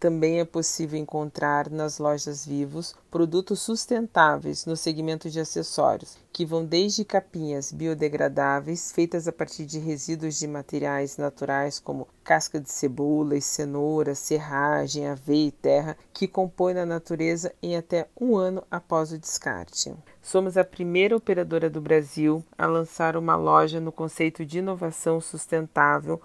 Também 0.00 0.40
é 0.40 0.46
possível 0.46 0.98
encontrar 0.98 1.68
nas 1.68 1.98
lojas 1.98 2.46
Vivos 2.46 2.94
produtos 3.10 3.60
sustentáveis 3.60 4.64
no 4.64 4.74
segmento 4.74 5.28
de 5.28 5.38
acessórios, 5.38 6.16
que 6.32 6.46
vão 6.46 6.64
desde 6.64 7.04
capinhas 7.04 7.70
biodegradáveis 7.70 8.90
feitas 8.92 9.28
a 9.28 9.32
partir 9.32 9.66
de 9.66 9.78
resíduos 9.78 10.38
de 10.38 10.46
materiais 10.46 11.18
naturais 11.18 11.78
como 11.78 12.08
casca 12.24 12.58
de 12.58 12.70
cebola 12.70 13.36
e 13.36 13.42
cenoura, 13.42 14.14
serragem, 14.14 15.06
aveia 15.06 15.48
e 15.48 15.52
terra, 15.52 15.96
que 16.14 16.26
compõem 16.26 16.72
na 16.72 16.86
natureza 16.86 17.52
em 17.62 17.76
até 17.76 18.08
um 18.18 18.38
ano 18.38 18.64
após 18.70 19.12
o 19.12 19.18
descarte. 19.18 19.94
Somos 20.22 20.56
a 20.56 20.64
primeira 20.64 21.14
operadora 21.14 21.68
do 21.68 21.80
Brasil 21.82 22.42
a 22.56 22.64
lançar 22.64 23.18
uma 23.18 23.36
loja 23.36 23.78
no 23.78 23.92
conceito 23.92 24.46
de 24.46 24.60
inovação 24.60 25.20
sustentável 25.20 26.18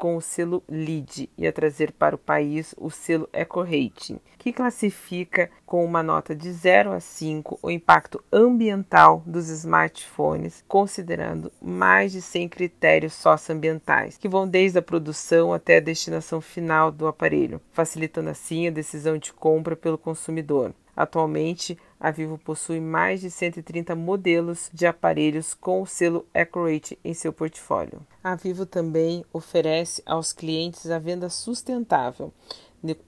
com 0.00 0.16
o 0.16 0.20
selo 0.22 0.62
LEED 0.66 1.28
e 1.36 1.46
a 1.46 1.52
trazer 1.52 1.92
para 1.92 2.14
o 2.14 2.18
país 2.18 2.74
o 2.78 2.88
selo 2.88 3.28
EcoRating, 3.34 4.18
que 4.38 4.50
classifica 4.50 5.50
com 5.66 5.84
uma 5.84 6.02
nota 6.02 6.34
de 6.34 6.50
0 6.50 6.92
a 6.92 7.00
5 7.00 7.58
o 7.62 7.70
impacto 7.70 8.24
ambiental 8.32 9.22
dos 9.26 9.50
smartphones, 9.50 10.64
considerando 10.66 11.52
mais 11.60 12.12
de 12.12 12.22
100 12.22 12.48
critérios 12.48 13.12
socioambientais, 13.12 14.16
que 14.16 14.26
vão 14.26 14.48
desde 14.48 14.78
a 14.78 14.82
produção 14.82 15.52
até 15.52 15.76
a 15.76 15.80
destinação 15.80 16.40
final 16.40 16.90
do 16.90 17.06
aparelho, 17.06 17.60
facilitando 17.70 18.30
assim 18.30 18.66
a 18.66 18.70
decisão 18.70 19.18
de 19.18 19.34
compra 19.34 19.76
pelo 19.76 19.98
consumidor. 19.98 20.72
Atualmente, 21.00 21.78
a 21.98 22.10
Vivo 22.10 22.36
possui 22.36 22.78
mais 22.78 23.22
de 23.22 23.30
130 23.30 23.96
modelos 23.96 24.68
de 24.70 24.86
aparelhos 24.86 25.54
com 25.54 25.80
o 25.80 25.86
selo 25.86 26.26
Accurate 26.34 26.98
em 27.02 27.14
seu 27.14 27.32
portfólio. 27.32 28.06
A 28.22 28.34
Vivo 28.34 28.66
também 28.66 29.24
oferece 29.32 30.02
aos 30.04 30.34
clientes 30.34 30.90
a 30.90 30.98
venda 30.98 31.30
sustentável, 31.30 32.30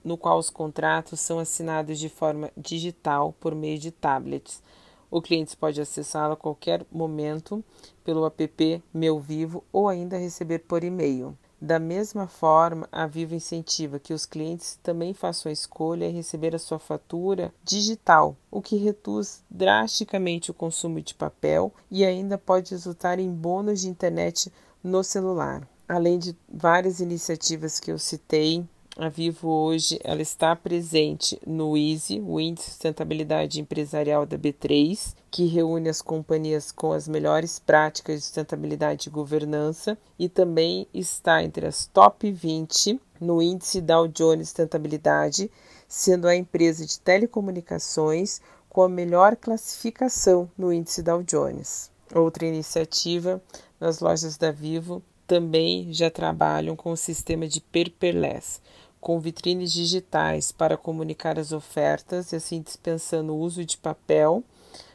no 0.03 0.17
qual 0.17 0.39
os 0.39 0.49
contratos 0.49 1.19
são 1.19 1.37
assinados 1.37 1.99
de 1.99 2.09
forma 2.09 2.49
digital 2.57 3.31
por 3.39 3.53
meio 3.53 3.77
de 3.77 3.91
tablets. 3.91 4.63
O 5.11 5.21
cliente 5.21 5.55
pode 5.55 5.79
acessá-la 5.79 6.33
a 6.33 6.35
qualquer 6.35 6.83
momento 6.91 7.63
pelo 8.03 8.25
app 8.25 8.83
Meu 8.91 9.19
Vivo 9.19 9.63
ou 9.71 9.87
ainda 9.87 10.17
receber 10.17 10.57
por 10.61 10.83
e-mail. 10.83 11.37
Da 11.65 11.79
mesma 11.79 12.27
forma, 12.27 12.89
a 12.91 13.07
Vivo 13.07 13.35
incentiva 13.35 13.97
que 13.97 14.13
os 14.13 14.25
clientes 14.25 14.77
também 14.83 15.13
façam 15.13 15.49
a 15.49 15.53
escolha 15.53 16.03
em 16.03 16.13
receber 16.13 16.53
a 16.53 16.59
sua 16.59 16.77
fatura 16.77 17.53
digital, 17.63 18.35
o 18.51 18.61
que 18.61 18.75
reduz 18.75 19.41
drasticamente 19.49 20.51
o 20.51 20.53
consumo 20.53 20.99
de 20.99 21.15
papel 21.15 21.73
e 21.89 22.03
ainda 22.03 22.37
pode 22.37 22.71
resultar 22.71 23.17
em 23.17 23.31
bônus 23.31 23.79
de 23.79 23.87
internet 23.87 24.51
no 24.83 25.05
celular. 25.05 25.65
Além 25.87 26.19
de 26.19 26.35
várias 26.53 26.99
iniciativas 26.99 27.79
que 27.79 27.93
eu 27.93 27.97
citei, 27.97 28.67
a 28.95 29.09
Vivo 29.09 29.49
hoje 29.49 29.99
ela 30.03 30.21
está 30.21 30.55
presente 30.55 31.39
no 31.47 31.75
ISE, 31.75 32.21
o 32.21 32.39
Índice 32.39 32.67
de 32.67 32.71
Sustentabilidade 32.73 33.59
Empresarial 33.59 34.25
da 34.25 34.37
B3, 34.37 35.15
que 35.31 35.47
reúne 35.47 35.89
as 35.89 36.01
companhias 36.01 36.71
com 36.71 36.91
as 36.91 37.07
melhores 37.07 37.57
práticas 37.57 38.17
de 38.17 38.25
sustentabilidade 38.25 39.09
e 39.09 39.11
governança, 39.11 39.97
e 40.17 40.29
também 40.29 40.87
está 40.93 41.43
entre 41.43 41.65
as 41.65 41.87
top 41.87 42.31
20 42.31 43.01
no 43.19 43.41
Índice 43.41 43.81
Dow 43.81 44.07
Jones 44.07 44.49
Sustentabilidade, 44.49 45.49
sendo 45.87 46.27
a 46.27 46.35
empresa 46.35 46.85
de 46.85 46.99
telecomunicações 46.99 48.41
com 48.69 48.83
a 48.83 48.89
melhor 48.89 49.35
classificação 49.35 50.49
no 50.55 50.71
Índice 50.71 51.01
Dow 51.01 51.23
Jones. 51.23 51.91
Outra 52.13 52.45
iniciativa 52.45 53.41
nas 53.79 53.99
lojas 53.99 54.37
da 54.37 54.51
Vivo 54.51 55.01
também 55.25 55.91
já 55.91 56.11
trabalham 56.11 56.75
com 56.75 56.91
o 56.91 56.97
sistema 56.97 57.47
de 57.47 57.61
paperless, 57.61 58.61
com 59.03 59.19
vitrines 59.19 59.73
digitais 59.73 60.49
para 60.49 60.77
comunicar 60.77 61.37
as 61.37 61.51
ofertas 61.51 62.31
e 62.31 62.37
assim 62.37 62.61
dispensando 62.61 63.33
o 63.33 63.37
uso 63.37 63.65
de 63.65 63.77
papel, 63.77 64.41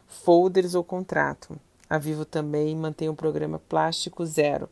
folders 0.07 0.75
ou 0.75 0.83
contrato. 0.83 1.61
A 1.91 1.99
Vivo 1.99 2.25
também 2.25 2.75
mantém 2.75 3.11
um 3.11 3.15
programa 3.15 3.61
Plástico 3.69 4.25
Zero, 4.25 4.67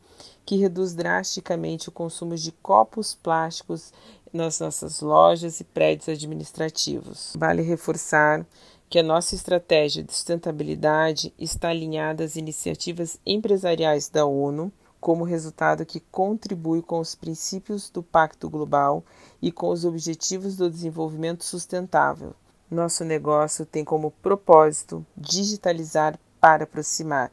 que 0.46 0.56
reduz 0.56 0.94
drasticamente 0.94 1.90
o 1.90 1.92
consumo 1.92 2.34
de 2.34 2.50
copos 2.50 3.14
plásticos 3.14 3.92
nas 4.32 4.58
nossas 4.58 5.02
lojas 5.02 5.60
e 5.60 5.64
prédios 5.64 6.08
administrativos. 6.08 7.34
Vale 7.38 7.60
reforçar 7.60 8.46
que 8.88 8.98
a 8.98 9.02
nossa 9.02 9.34
estratégia 9.34 10.02
de 10.02 10.14
sustentabilidade 10.14 11.34
está 11.38 11.68
alinhada 11.68 12.24
às 12.24 12.36
iniciativas 12.36 13.20
empresariais 13.26 14.08
da 14.08 14.24
ONU 14.24 14.72
como 15.06 15.22
resultado 15.22 15.86
que 15.86 16.00
contribui 16.00 16.82
com 16.82 16.98
os 16.98 17.14
princípios 17.14 17.88
do 17.88 18.02
Pacto 18.02 18.50
Global 18.50 19.04
e 19.40 19.52
com 19.52 19.68
os 19.68 19.84
Objetivos 19.84 20.56
do 20.56 20.68
Desenvolvimento 20.68 21.44
Sustentável. 21.44 22.34
Nosso 22.68 23.04
negócio 23.04 23.64
tem 23.64 23.84
como 23.84 24.10
propósito 24.20 25.06
digitalizar 25.16 26.18
para 26.40 26.64
aproximar. 26.64 27.30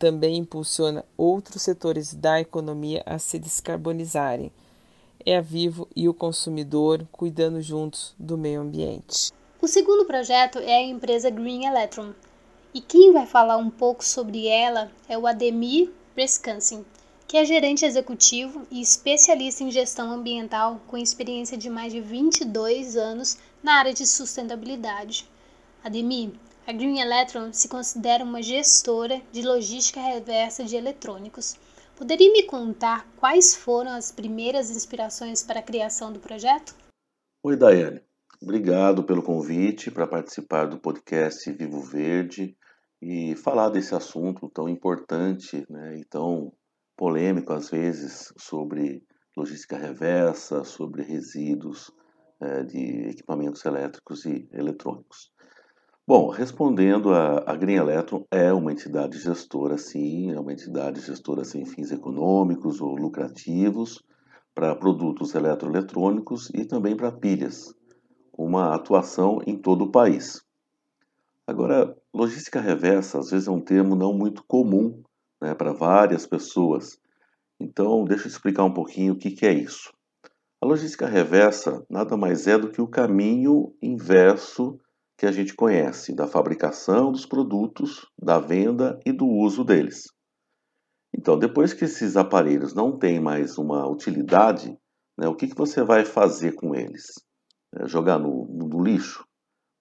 Também 0.00 0.36
impulsiona 0.36 1.04
outros 1.16 1.62
setores 1.62 2.12
da 2.12 2.40
economia 2.40 3.04
a 3.06 3.20
se 3.20 3.38
descarbonizarem. 3.38 4.50
É 5.24 5.36
a 5.36 5.40
Vivo 5.40 5.86
e 5.94 6.08
o 6.08 6.14
consumidor 6.14 7.06
cuidando 7.12 7.62
juntos 7.62 8.16
do 8.18 8.36
meio 8.36 8.62
ambiente. 8.62 9.32
O 9.60 9.68
segundo 9.68 10.04
projeto 10.06 10.58
é 10.58 10.74
a 10.74 10.82
empresa 10.82 11.30
Green 11.30 11.66
Electron. 11.66 12.14
E 12.74 12.80
quem 12.80 13.12
vai 13.12 13.26
falar 13.26 13.58
um 13.58 13.70
pouco 13.70 14.04
sobre 14.04 14.48
ela 14.48 14.90
é 15.08 15.16
o 15.16 15.24
Ademir 15.24 15.88
Brescansin 16.16 16.84
que 17.32 17.38
é 17.38 17.46
gerente 17.46 17.86
executivo 17.86 18.66
e 18.70 18.82
especialista 18.82 19.64
em 19.64 19.70
gestão 19.70 20.12
ambiental 20.12 20.82
com 20.86 20.98
experiência 20.98 21.56
de 21.56 21.70
mais 21.70 21.90
de 21.90 21.98
22 21.98 22.94
anos 22.94 23.38
na 23.62 23.76
área 23.78 23.94
de 23.94 24.06
sustentabilidade. 24.06 25.26
Ademir, 25.82 26.32
a 26.66 26.72
Green 26.74 27.00
Electron 27.00 27.50
se 27.50 27.70
considera 27.70 28.22
uma 28.22 28.42
gestora 28.42 29.22
de 29.32 29.40
logística 29.40 29.98
reversa 29.98 30.62
de 30.62 30.76
eletrônicos. 30.76 31.56
Poderia 31.96 32.30
me 32.30 32.42
contar 32.42 33.08
quais 33.16 33.56
foram 33.56 33.92
as 33.92 34.12
primeiras 34.12 34.70
inspirações 34.70 35.42
para 35.42 35.60
a 35.60 35.62
criação 35.62 36.12
do 36.12 36.20
projeto? 36.20 36.76
Oi, 37.42 37.56
Daiane. 37.56 38.02
Obrigado 38.42 39.04
pelo 39.04 39.22
convite 39.22 39.90
para 39.90 40.06
participar 40.06 40.66
do 40.66 40.76
podcast 40.76 41.50
Vivo 41.50 41.80
Verde 41.80 42.54
e 43.00 43.34
falar 43.36 43.70
desse 43.70 43.94
assunto 43.94 44.50
tão 44.50 44.68
importante 44.68 45.64
né, 45.70 45.96
e 45.96 46.04
tão 46.04 46.52
polêmico 47.02 47.52
às 47.52 47.68
vezes 47.68 48.32
sobre 48.38 49.02
logística 49.36 49.76
reversa, 49.76 50.62
sobre 50.62 51.02
resíduos 51.02 51.90
é, 52.40 52.62
de 52.62 53.08
equipamentos 53.08 53.64
elétricos 53.64 54.24
e 54.24 54.48
eletrônicos. 54.52 55.32
Bom, 56.06 56.30
respondendo, 56.30 57.12
a, 57.12 57.42
a 57.44 57.56
Green 57.56 57.74
Electron 57.74 58.24
é 58.30 58.52
uma 58.52 58.70
entidade 58.70 59.18
gestora, 59.18 59.76
sim, 59.78 60.30
é 60.30 60.38
uma 60.38 60.52
entidade 60.52 61.00
gestora 61.00 61.42
sem 61.42 61.66
fins 61.66 61.90
econômicos 61.90 62.80
ou 62.80 62.94
lucrativos 62.94 64.00
para 64.54 64.76
produtos 64.76 65.34
eletroeletrônicos 65.34 66.50
e 66.54 66.64
também 66.64 66.96
para 66.96 67.10
pilhas, 67.10 67.74
uma 68.32 68.76
atuação 68.76 69.40
em 69.44 69.58
todo 69.58 69.86
o 69.86 69.90
país. 69.90 70.40
Agora, 71.48 71.96
logística 72.14 72.60
reversa 72.60 73.18
às 73.18 73.32
vezes 73.32 73.48
é 73.48 73.50
um 73.50 73.60
termo 73.60 73.96
não 73.96 74.12
muito 74.12 74.44
comum 74.46 75.02
né, 75.42 75.54
para 75.54 75.72
várias 75.72 76.24
pessoas. 76.24 76.96
Então, 77.60 78.04
deixa 78.04 78.26
eu 78.26 78.30
explicar 78.30 78.64
um 78.64 78.72
pouquinho 78.72 79.14
o 79.14 79.18
que, 79.18 79.32
que 79.32 79.44
é 79.44 79.52
isso. 79.52 79.92
A 80.62 80.66
logística 80.66 81.06
reversa 81.06 81.84
nada 81.90 82.16
mais 82.16 82.46
é 82.46 82.56
do 82.56 82.70
que 82.70 82.80
o 82.80 82.86
caminho 82.86 83.74
inverso 83.82 84.78
que 85.18 85.26
a 85.26 85.32
gente 85.32 85.54
conhece 85.54 86.14
da 86.14 86.28
fabricação 86.28 87.10
dos 87.10 87.26
produtos, 87.26 88.06
da 88.16 88.38
venda 88.38 88.98
e 89.04 89.12
do 89.12 89.26
uso 89.26 89.64
deles. 89.64 90.04
Então, 91.12 91.36
depois 91.36 91.74
que 91.74 91.84
esses 91.84 92.16
aparelhos 92.16 92.72
não 92.72 92.96
têm 92.96 93.20
mais 93.20 93.58
uma 93.58 93.86
utilidade, 93.88 94.78
né, 95.18 95.26
o 95.26 95.34
que, 95.34 95.48
que 95.48 95.56
você 95.56 95.82
vai 95.82 96.04
fazer 96.04 96.52
com 96.52 96.74
eles? 96.74 97.06
É 97.74 97.86
jogar 97.88 98.18
no, 98.18 98.46
no 98.46 98.82
lixo? 98.82 99.26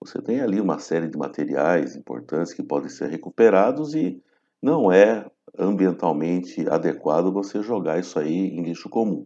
Você 0.03 0.19
tem 0.19 0.41
ali 0.41 0.59
uma 0.59 0.79
série 0.79 1.07
de 1.07 1.17
materiais 1.17 1.95
importantes 1.95 2.53
que 2.53 2.63
podem 2.63 2.89
ser 2.89 3.09
recuperados 3.09 3.93
e 3.93 4.19
não 4.61 4.91
é 4.91 5.29
ambientalmente 5.57 6.67
adequado 6.69 7.31
você 7.31 7.61
jogar 7.61 7.99
isso 7.99 8.17
aí 8.17 8.47
em 8.49 8.63
lixo 8.63 8.89
comum. 8.89 9.25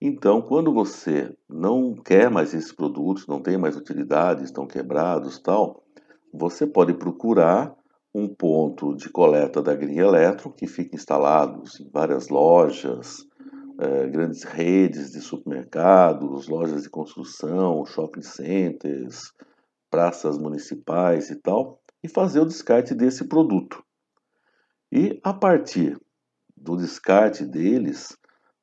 Então, 0.00 0.42
quando 0.42 0.72
você 0.72 1.34
não 1.48 1.94
quer 1.94 2.30
mais 2.30 2.52
esses 2.52 2.72
produtos, 2.72 3.26
não 3.26 3.40
tem 3.40 3.56
mais 3.56 3.76
utilidade, 3.76 4.44
estão 4.44 4.66
quebrados, 4.66 5.38
tal, 5.38 5.82
você 6.32 6.66
pode 6.66 6.92
procurar 6.94 7.74
um 8.14 8.28
ponto 8.28 8.94
de 8.94 9.08
coleta 9.08 9.62
da 9.62 9.74
Green 9.74 9.98
Electron 9.98 10.50
que 10.50 10.66
fica 10.66 10.94
instalado 10.94 11.62
em 11.80 11.90
várias 11.90 12.28
lojas, 12.28 13.26
eh, 13.78 14.06
grandes 14.08 14.42
redes 14.42 15.12
de 15.12 15.20
supermercados, 15.20 16.48
lojas 16.48 16.82
de 16.82 16.90
construção, 16.90 17.84
shopping 17.84 18.22
centers, 18.22 19.32
praças 19.90 20.38
municipais 20.38 21.30
e 21.30 21.36
tal, 21.36 21.80
e 22.02 22.08
fazer 22.08 22.40
o 22.40 22.46
descarte 22.46 22.94
desse 22.94 23.28
produto. 23.28 23.85
E 24.92 25.20
a 25.22 25.32
partir 25.32 25.98
do 26.56 26.76
descarte 26.76 27.44
deles, 27.44 28.16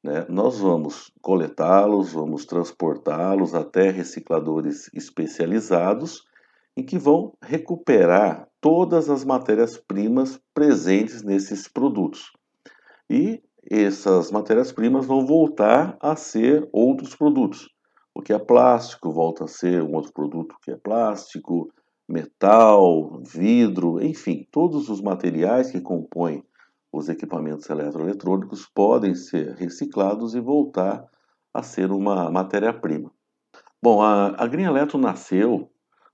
né, 0.04 0.26
nós 0.30 0.60
vamos 0.60 1.12
coletá-los, 1.22 2.14
vamos 2.14 2.46
transportá-los 2.46 3.54
até 3.54 3.90
recicladores 3.90 4.90
especializados 4.94 6.24
em 6.76 6.84
que 6.84 6.98
vão 6.98 7.34
recuperar 7.42 8.48
todas 8.60 9.10
as 9.10 9.24
matérias-primas 9.24 10.40
presentes 10.54 11.22
nesses 11.22 11.68
produtos. 11.68 12.32
E 13.10 13.42
essas 13.70 14.32
matérias-primas 14.32 15.06
vão 15.06 15.26
voltar 15.26 15.98
a 16.02 16.16
ser 16.16 16.68
outros 16.72 17.16
produtos. 17.16 17.70
O 18.14 18.22
que 18.22 18.34
é 18.34 18.40
plástico 18.40 19.12
volta 19.12 19.46
a 19.46 19.48
ser 19.48 19.82
um 19.82 19.96
outro 19.96 20.14
produto 20.14 20.56
que 20.62 20.72
é 20.72 20.76
plástico, 20.76 21.72
metal, 22.08 23.22
vidro, 23.24 24.04
enfim, 24.04 24.48
todos 24.52 24.90
os 24.90 25.02
materiais 25.02 25.72
que 25.72 25.82
compõem 25.82 26.44
os 26.92 27.10
equipamentos 27.10 27.70
eletroeletrônicos 27.70 28.68
podem 28.68 29.16
ser 29.16 29.56
reciclados 29.56 30.36
e 30.36 30.40
voltar 30.40 31.04
a 31.54 31.64
ser 31.64 31.92
uma 31.92 32.30
matéria-prima. 32.30 33.12
Bom, 33.82 34.02
a, 34.02 34.36
a 34.38 34.48
Green 34.48 34.66
Electro 34.66 34.98
nasceu 34.98 35.70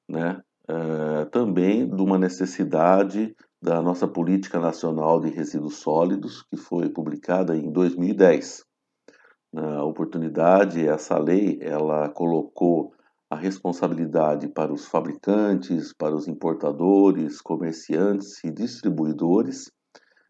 né, 0.07 0.41
é, 0.67 1.25
também 1.25 1.87
de 1.87 2.01
uma 2.01 2.17
necessidade 2.17 3.35
da 3.61 3.81
nossa 3.81 4.07
Política 4.07 4.59
Nacional 4.59 5.19
de 5.19 5.29
Resíduos 5.29 5.77
Sólidos, 5.77 6.43
que 6.43 6.55
foi 6.55 6.89
publicada 6.89 7.55
em 7.55 7.69
2010. 7.71 8.65
Na 9.51 9.83
oportunidade, 9.83 10.87
essa 10.87 11.17
lei 11.17 11.59
ela 11.61 12.07
colocou 12.09 12.93
a 13.29 13.35
responsabilidade 13.35 14.47
para 14.47 14.73
os 14.73 14.85
fabricantes, 14.85 15.93
para 15.93 16.15
os 16.15 16.27
importadores, 16.27 17.39
comerciantes 17.41 18.43
e 18.43 18.51
distribuidores 18.51 19.71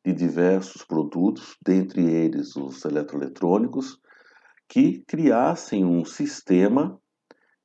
de 0.05 0.13
diversos 0.13 0.83
produtos, 0.83 1.55
dentre 1.65 2.03
eles 2.03 2.55
os 2.55 2.83
eletroeletrônicos, 2.83 3.97
que 4.67 5.03
criassem 5.07 5.85
um 5.85 6.03
sistema 6.03 6.99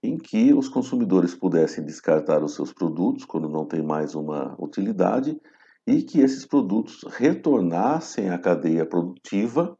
em 0.02 0.16
que 0.16 0.54
os 0.54 0.68
consumidores 0.68 1.34
pudessem 1.34 1.84
descartar 1.84 2.42
os 2.42 2.54
seus 2.54 2.72
produtos 2.72 3.24
quando 3.24 3.48
não 3.48 3.66
tem 3.66 3.82
mais 3.82 4.14
uma 4.14 4.54
utilidade 4.58 5.36
e 5.86 6.02
que 6.02 6.20
esses 6.20 6.46
produtos 6.46 7.02
retornassem 7.08 8.30
à 8.30 8.38
cadeia 8.38 8.86
produtiva 8.86 9.76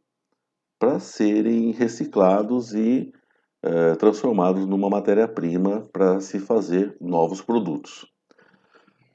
para 0.78 0.98
serem 0.98 1.70
reciclados 1.72 2.74
e 2.74 3.12
é, 3.64 3.94
transformados 3.94 4.66
numa 4.66 4.90
matéria-prima 4.90 5.88
para 5.90 6.20
se 6.20 6.38
fazer 6.38 6.94
novos 7.00 7.40
produtos. 7.40 8.06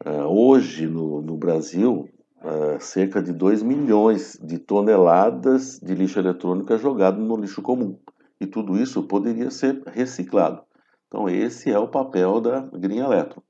É, 0.03 0.23
hoje, 0.23 0.87
no, 0.87 1.21
no 1.21 1.37
Brasil, 1.37 2.09
é, 2.41 2.79
cerca 2.79 3.21
de 3.21 3.31
2 3.31 3.61
milhões 3.61 4.39
de 4.41 4.57
toneladas 4.57 5.79
de 5.79 5.93
lixo 5.93 6.17
eletrônico 6.17 6.73
é 6.73 6.79
jogado 6.79 7.21
no 7.21 7.35
lixo 7.35 7.61
comum. 7.61 7.99
E 8.41 8.47
tudo 8.47 8.75
isso 8.75 9.03
poderia 9.03 9.51
ser 9.51 9.83
reciclado. 9.85 10.63
Então, 11.07 11.29
esse 11.29 11.69
é 11.69 11.77
o 11.77 11.87
papel 11.87 12.41
da 12.41 12.61
Green 12.61 12.99
Electron. 12.99 13.43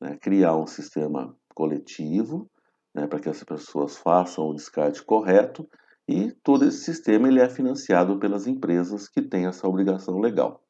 Né? 0.00 0.16
Criar 0.20 0.56
um 0.56 0.66
sistema 0.66 1.34
coletivo 1.54 2.48
né, 2.94 3.08
para 3.08 3.18
que 3.18 3.28
as 3.28 3.42
pessoas 3.42 3.96
façam 3.96 4.48
o 4.48 4.54
descarte 4.54 5.02
correto 5.02 5.68
e 6.08 6.32
todo 6.42 6.64
esse 6.64 6.84
sistema 6.84 7.28
ele 7.28 7.40
é 7.40 7.48
financiado 7.48 8.18
pelas 8.18 8.46
empresas 8.46 9.08
que 9.08 9.22
têm 9.22 9.46
essa 9.46 9.68
obrigação 9.68 10.18
legal. 10.18 10.62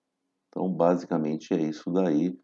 Então, 0.48 0.68
basicamente, 0.68 1.54
é 1.54 1.60
isso 1.60 1.90
daí 1.90 2.36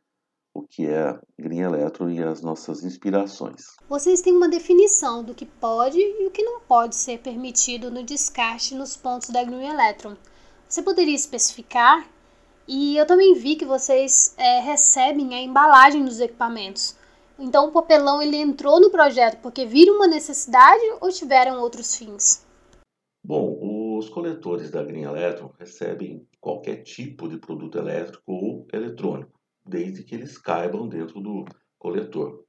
o 0.57 0.63
que 0.63 0.87
é 0.87 1.19
Green 1.39 1.61
Electro 1.61 2.11
e 2.11 2.23
as 2.23 2.41
nossas 2.41 2.83
inspirações. 2.83 3.77
Vocês 3.89 4.23
têm 4.23 4.33
uma 4.33 4.49
definição 4.49 5.23
do 5.23 5.35
que 5.35 5.45
pode 5.45 5.99
e 5.99 6.27
o 6.27 6.31
que 6.31 6.43
não 6.43 6.61
pode 6.61 6.97
ser 6.97 7.19
permitido 7.19 7.91
no 7.91 8.03
descarte 8.03 8.75
nos 8.75 8.97
pontos 8.97 9.29
da 9.29 9.45
Green 9.45 9.69
Electron. 9.69 10.17
Você 10.67 10.83
poderia 10.83 11.15
especificar? 11.15 12.09
E 12.67 12.97
eu 12.97 13.07
também 13.07 13.35
vi 13.35 13.57
que 13.57 13.67
vocês 13.67 14.35
é, 14.39 14.61
recebem 14.61 15.35
a 15.35 15.43
embalagem 15.43 16.05
dos 16.05 16.21
equipamentos. 16.21 16.97
Então 17.39 17.69
o 17.69 17.73
papelão 17.73 18.23
ele 18.23 18.39
entrou 18.39 18.81
no 18.81 18.91
projeto 18.91 19.39
porque 19.43 19.67
viram 19.67 19.97
uma 19.97 20.07
necessidade 20.07 20.83
ou 21.01 21.11
tiveram 21.11 21.61
outros 21.61 21.95
fins? 21.95 22.46
Os 24.07 24.13
coletores 24.13 24.71
da 24.71 24.85
Green 24.85 25.03
Electron 25.03 25.53
recebem 25.59 26.25
qualquer 26.41 26.85
tipo 26.85 27.29
de 27.29 27.39
produto 27.39 27.77
elétrico 27.77 28.23
ou 28.33 28.69
eletrônico, 28.73 29.37
desde 29.67 30.05
que 30.05 30.15
eles 30.15 30.39
caibam 30.39 30.89
dentro 30.89 31.21
do 31.21 31.45
coletor. 31.77 32.45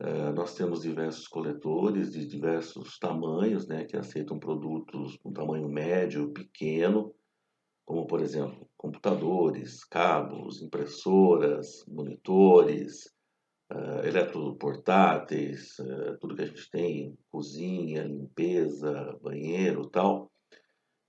É, 0.00 0.32
nós 0.32 0.56
temos 0.56 0.82
diversos 0.82 1.28
coletores 1.28 2.10
de 2.10 2.26
diversos 2.26 2.98
tamanhos, 2.98 3.68
né, 3.68 3.84
que 3.84 3.96
aceitam 3.96 4.40
produtos 4.40 5.16
com 5.18 5.32
tamanho 5.32 5.68
médio, 5.68 6.32
pequeno, 6.32 7.14
como 7.86 8.04
por 8.04 8.20
exemplo 8.20 8.68
computadores, 8.76 9.84
cabos, 9.84 10.60
impressoras, 10.60 11.84
monitores, 11.86 13.04
uh, 13.72 14.04
eletroportáteis, 14.04 15.78
uh, 15.78 16.18
tudo 16.18 16.34
que 16.34 16.42
a 16.42 16.46
gente 16.46 16.68
tem, 16.72 17.16
cozinha, 17.30 18.02
limpeza, 18.02 19.16
banheiro 19.22 19.88
tal. 19.88 20.31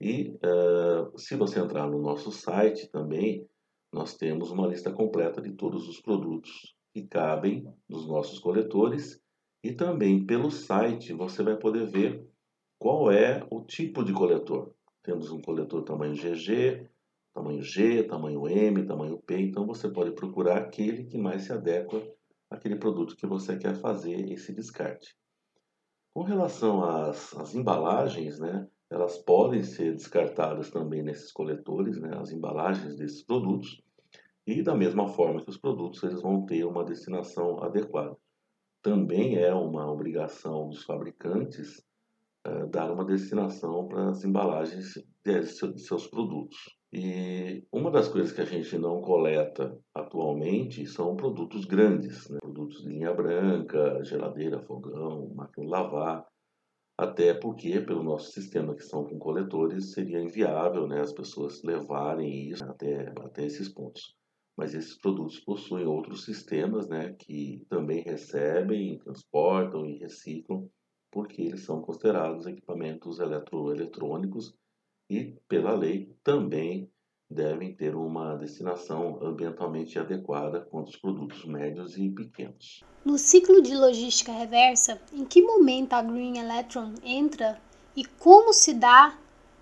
E 0.03 0.37
uh, 0.43 1.17
se 1.17 1.33
você 1.37 1.61
entrar 1.61 1.87
no 1.89 1.97
nosso 1.97 2.29
site 2.29 2.89
também, 2.91 3.47
nós 3.89 4.17
temos 4.17 4.51
uma 4.51 4.67
lista 4.67 4.91
completa 4.91 5.41
de 5.41 5.53
todos 5.53 5.87
os 5.87 6.01
produtos 6.01 6.75
que 6.93 7.03
cabem 7.03 7.65
nos 7.87 8.05
nossos 8.05 8.37
coletores 8.37 9.23
e 9.63 9.71
também 9.71 10.25
pelo 10.25 10.51
site 10.51 11.13
você 11.13 11.41
vai 11.41 11.55
poder 11.55 11.85
ver 11.85 12.27
qual 12.77 13.09
é 13.09 13.47
o 13.49 13.61
tipo 13.61 14.03
de 14.03 14.11
coletor. 14.11 14.73
Temos 15.01 15.31
um 15.31 15.41
coletor 15.41 15.83
tamanho 15.85 16.15
GG, 16.15 16.85
tamanho 17.33 17.61
G, 17.61 18.03
tamanho 18.03 18.45
M, 18.45 18.85
tamanho 18.85 19.17
P, 19.19 19.39
então 19.39 19.65
você 19.65 19.89
pode 19.89 20.11
procurar 20.11 20.57
aquele 20.57 21.05
que 21.05 21.17
mais 21.17 21.43
se 21.43 21.53
adequa 21.53 22.05
aquele 22.49 22.75
produto 22.75 23.15
que 23.15 23.25
você 23.25 23.55
quer 23.57 23.75
fazer 23.75 24.29
esse 24.29 24.53
descarte. 24.53 25.15
Com 26.13 26.23
relação 26.23 26.83
às, 26.83 27.33
às 27.37 27.55
embalagens, 27.55 28.37
né, 28.37 28.67
elas 28.93 29.17
podem 29.17 29.63
ser 29.63 29.93
descartadas 29.93 30.69
também 30.69 31.01
nesses 31.01 31.31
coletores, 31.31 31.99
né, 31.99 32.11
as 32.15 32.31
embalagens 32.31 32.95
desses 32.95 33.23
produtos, 33.23 33.81
e 34.45 34.61
da 34.61 34.75
mesma 34.75 35.07
forma 35.07 35.41
que 35.41 35.49
os 35.49 35.57
produtos 35.57 36.03
eles 36.03 36.21
vão 36.21 36.45
ter 36.45 36.63
uma 36.63 36.85
destinação 36.85 37.63
adequada. 37.63 38.15
Também 38.83 39.37
é 39.37 39.53
uma 39.53 39.91
obrigação 39.91 40.69
dos 40.69 40.83
fabricantes 40.83 41.83
é, 42.45 42.65
dar 42.67 42.91
uma 42.91 43.05
destinação 43.05 43.87
para 43.87 44.09
as 44.09 44.23
embalagens 44.23 44.93
de 45.25 45.43
seus 45.79 46.07
produtos. 46.07 46.57
E 46.91 47.65
uma 47.71 47.89
das 47.89 48.07
coisas 48.09 48.31
que 48.31 48.41
a 48.41 48.45
gente 48.45 48.77
não 48.77 49.01
coleta 49.01 49.75
atualmente 49.95 50.85
são 50.85 51.15
produtos 51.15 51.65
grandes, 51.65 52.29
né? 52.29 52.37
produtos 52.41 52.83
de 52.83 52.89
linha 52.89 53.13
branca, 53.13 54.03
geladeira, 54.03 54.61
fogão, 54.61 55.31
máquina 55.33 55.65
de 55.65 55.71
lavar, 55.71 56.27
até 56.97 57.33
porque, 57.33 57.81
pelo 57.81 58.03
nosso 58.03 58.31
sistema 58.31 58.75
que 58.75 58.83
são 58.83 59.03
com 59.03 59.17
coletores, 59.17 59.93
seria 59.93 60.21
inviável 60.21 60.87
né, 60.87 61.01
as 61.01 61.11
pessoas 61.11 61.63
levarem 61.63 62.49
isso 62.49 62.63
até, 62.63 63.11
até 63.19 63.45
esses 63.45 63.67
pontos. 63.69 64.15
Mas 64.55 64.75
esses 64.75 64.95
produtos 64.99 65.39
possuem 65.39 65.87
outros 65.87 66.25
sistemas 66.25 66.87
né, 66.87 67.13
que 67.13 67.65
também 67.67 68.03
recebem, 68.03 68.99
transportam 68.99 69.85
e 69.87 69.97
reciclam, 69.97 70.69
porque 71.11 71.41
eles 71.41 71.65
são 71.65 71.81
considerados 71.81 72.45
equipamentos 72.45 73.19
eletroeletrônicos 73.19 74.53
e, 75.09 75.35
pela 75.47 75.75
lei, 75.75 76.15
também 76.23 76.91
devem 77.33 77.75
ter 77.75 77.95
uma 77.95 78.35
destinação 78.35 79.19
ambientalmente 79.21 79.97
adequada 79.97 80.61
quanto 80.61 80.87
aos 80.87 80.97
produtos 80.97 81.43
médios 81.45 81.97
e 81.97 82.09
pequenos. 82.09 82.83
No 83.03 83.17
ciclo 83.17 83.61
de 83.61 83.75
logística 83.75 84.31
reversa, 84.31 85.01
em 85.11 85.25
que 85.25 85.41
momento 85.41 85.93
a 85.93 86.01
Green 86.01 86.37
Electron 86.37 86.93
entra 87.03 87.59
e 87.95 88.05
como 88.05 88.53
se 88.53 88.73
dá 88.73 89.17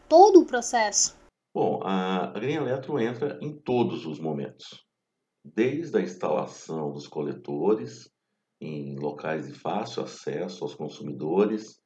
todo 0.08 0.42
o 0.42 0.46
processo? 0.46 1.18
Bom, 1.54 1.82
a 1.84 2.28
Green 2.28 2.56
Electron 2.56 3.00
entra 3.00 3.40
em 3.42 3.58
todos 3.58 4.06
os 4.06 4.20
momentos, 4.20 4.86
desde 5.44 5.98
a 5.98 6.02
instalação 6.02 6.92
dos 6.92 7.08
coletores 7.08 8.10
em 8.62 8.96
locais 8.96 9.48
de 9.48 9.54
fácil 9.54 10.04
acesso 10.04 10.64
aos 10.64 10.76
consumidores, 10.76 11.82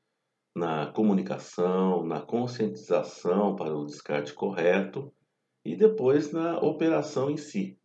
na 0.55 0.91
comunicação, 0.91 2.05
na 2.05 2.21
conscientização 2.21 3.55
para 3.55 3.75
o 3.75 3.85
descarte 3.85 4.33
correto 4.33 5.13
e 5.65 5.75
depois 5.75 6.31
na 6.31 6.59
operação 6.59 7.29
em 7.29 7.37
si, 7.37 7.77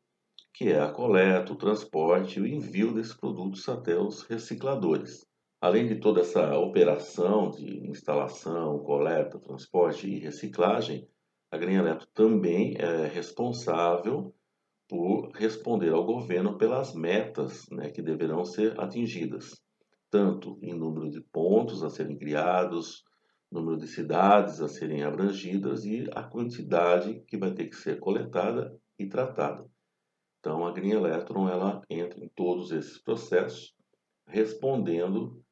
que 0.53 0.69
é 0.69 0.79
a 0.79 0.93
coleta, 0.93 1.53
o 1.53 1.57
transporte 1.57 2.39
e 2.39 2.43
o 2.43 2.47
envio 2.47 2.93
desses 2.93 3.15
produtos 3.15 3.67
até 3.69 3.99
os 3.99 4.23
recicladores. 4.23 5.27
Além 5.61 5.87
de 5.87 5.97
toda 5.97 6.21
essa 6.21 6.59
operação 6.59 7.51
de 7.51 7.89
instalação, 7.89 8.79
coleta, 8.81 9.39
transporte 9.39 10.07
e 10.07 10.19
reciclagem, 10.19 11.09
a 11.51 11.57
Green 11.57 11.77
Eletro 11.77 12.07
também 12.15 12.77
é 12.79 13.07
responsável 13.07 14.35
por 14.89 15.31
responder 15.33 15.93
ao 15.93 16.05
governo 16.05 16.59
pelas 16.59 16.95
metas 16.95 17.69
né, 17.71 17.91
que 17.91 18.03
deverão 18.03 18.45
ser 18.45 18.79
atingidas 18.79 19.61
tanto 20.11 20.59
em 20.61 20.75
número 20.75 21.09
de 21.09 21.21
pontos 21.21 21.83
a 21.85 21.89
serem 21.89 22.19
criados, 22.19 23.05
número 23.51 23.77
de 23.77 23.89
cidades 23.89 24.61
a 24.61 24.69
serem 24.69 25.03
abrangidas 25.03 25.85
e 25.85 26.09
a 26.15 26.23
quantidade 26.23 27.23
que 27.27 27.37
vai 27.37 27.53
ter 27.53 27.67
que 27.67 27.77
ser 27.77 27.99
coletada 27.99 28.79
e 28.99 29.07
tratada. 29.07 29.67
Então, 30.39 30.67
a 30.67 30.73
Green 30.73 30.93
Electron 30.93 31.49
ela 31.49 31.83
entra 31.91 32.19
em 32.25 32.29
todos 32.29 32.71
esses 32.71 32.97
processos, 32.99 33.75
respondendo 34.27 35.43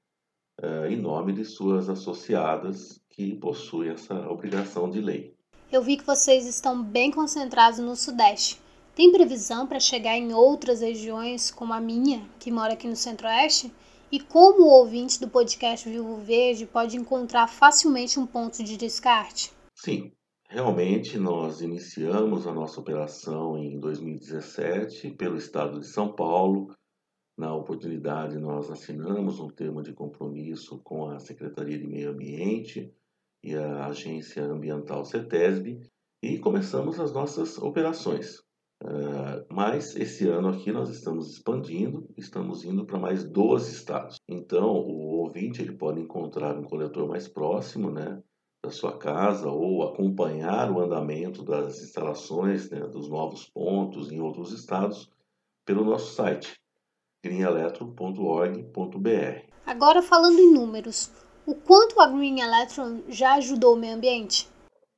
uh, 0.63 0.87
em 0.89 0.97
nome 0.97 1.33
de 1.33 1.45
suas 1.45 1.89
associadas 1.89 3.01
que 3.11 3.35
possuem 3.35 3.91
essa 3.91 4.15
obrigação 4.31 4.89
de 4.89 5.01
lei. 5.01 5.37
Eu 5.71 5.83
vi 5.83 5.99
que 5.99 6.07
vocês 6.07 6.47
estão 6.47 6.83
bem 6.83 7.11
concentrados 7.11 7.79
no 7.79 7.95
Sudeste. 7.95 8.61
Tem 8.95 9.13
previsão 9.13 9.67
para 9.67 9.79
chegar 9.79 10.17
em 10.17 10.33
outras 10.33 10.81
regiões, 10.81 11.51
como 11.51 11.75
a 11.75 11.81
minha, 11.81 12.27
que 12.39 12.51
mora 12.51 12.73
aqui 12.73 12.89
no 12.89 12.97
Centro-Oeste? 12.97 13.73
E 14.11 14.19
como 14.19 14.63
o 14.63 14.71
ouvinte 14.71 15.21
do 15.21 15.29
podcast 15.29 15.89
Vivo 15.89 16.17
Verde 16.17 16.67
pode 16.67 16.97
encontrar 16.97 17.47
facilmente 17.47 18.19
um 18.19 18.27
ponto 18.27 18.65
de 18.65 18.77
descarte? 18.77 19.53
Sim, 19.75 20.13
realmente 20.49 21.19
nós 21.19 21.61
iniciamos 21.61 22.47
a 22.47 22.53
nossa 22.53 22.81
operação 22.81 23.59
em 23.59 23.79
2017 23.79 25.11
pelo 25.11 25.37
estado 25.37 25.81
de 25.81 25.87
São 25.87 26.13
Paulo. 26.13 26.75
Na 27.37 27.55
oportunidade, 27.55 28.39
nós 28.39 28.71
assinamos 28.71 29.39
um 29.39 29.49
termo 29.49 29.83
de 29.83 29.93
compromisso 29.93 30.81
com 30.83 31.11
a 31.11 31.19
Secretaria 31.19 31.79
de 31.79 31.87
Meio 31.87 32.11
Ambiente 32.11 32.93
e 33.43 33.55
a 33.55 33.87
Agência 33.87 34.43
Ambiental 34.45 35.05
CETESB 35.05 35.81
e 36.23 36.39
começamos 36.39 36.99
as 36.99 37.13
nossas 37.13 37.59
operações. 37.59 38.48
Uh, 38.83 39.45
mas 39.51 39.97
esse 39.97 40.29
ano 40.29 40.49
aqui 40.49 40.71
nós 40.71 40.89
estamos 40.89 41.31
expandindo, 41.31 42.09
estamos 42.17 42.65
indo 42.65 42.85
para 42.85 42.99
mais 42.99 43.25
12 43.25 43.73
estados. 43.73 44.21
Então, 44.29 44.69
o 44.69 45.21
ouvinte 45.21 45.61
ele 45.61 45.73
pode 45.73 46.01
encontrar 46.01 46.57
um 46.57 46.63
coletor 46.63 47.09
mais 47.09 47.27
próximo 47.27 47.91
né, 47.91 48.23
da 48.63 48.71
sua 48.71 48.97
casa 48.97 49.49
ou 49.49 49.83
acompanhar 49.83 50.71
o 50.71 50.81
andamento 50.81 51.43
das 51.43 51.83
instalações 51.83 52.71
né, 52.71 52.81
dos 52.81 53.09
novos 53.09 53.49
pontos 53.49 54.13
em 54.13 54.21
outros 54.21 54.53
estados 54.53 55.11
pelo 55.65 55.85
nosso 55.85 56.15
site 56.15 56.61
greenelectron.org.br. 57.25 59.49
Agora 59.67 60.03
falando 60.03 60.39
em 60.39 60.53
números, 60.53 61.11
o 61.45 61.55
quanto 61.55 62.01
a 62.01 62.07
Green 62.07 62.41
Electron 62.41 63.03
já 63.09 63.35
ajudou 63.35 63.75
o 63.75 63.77
meio 63.77 63.97
ambiente? 63.97 64.49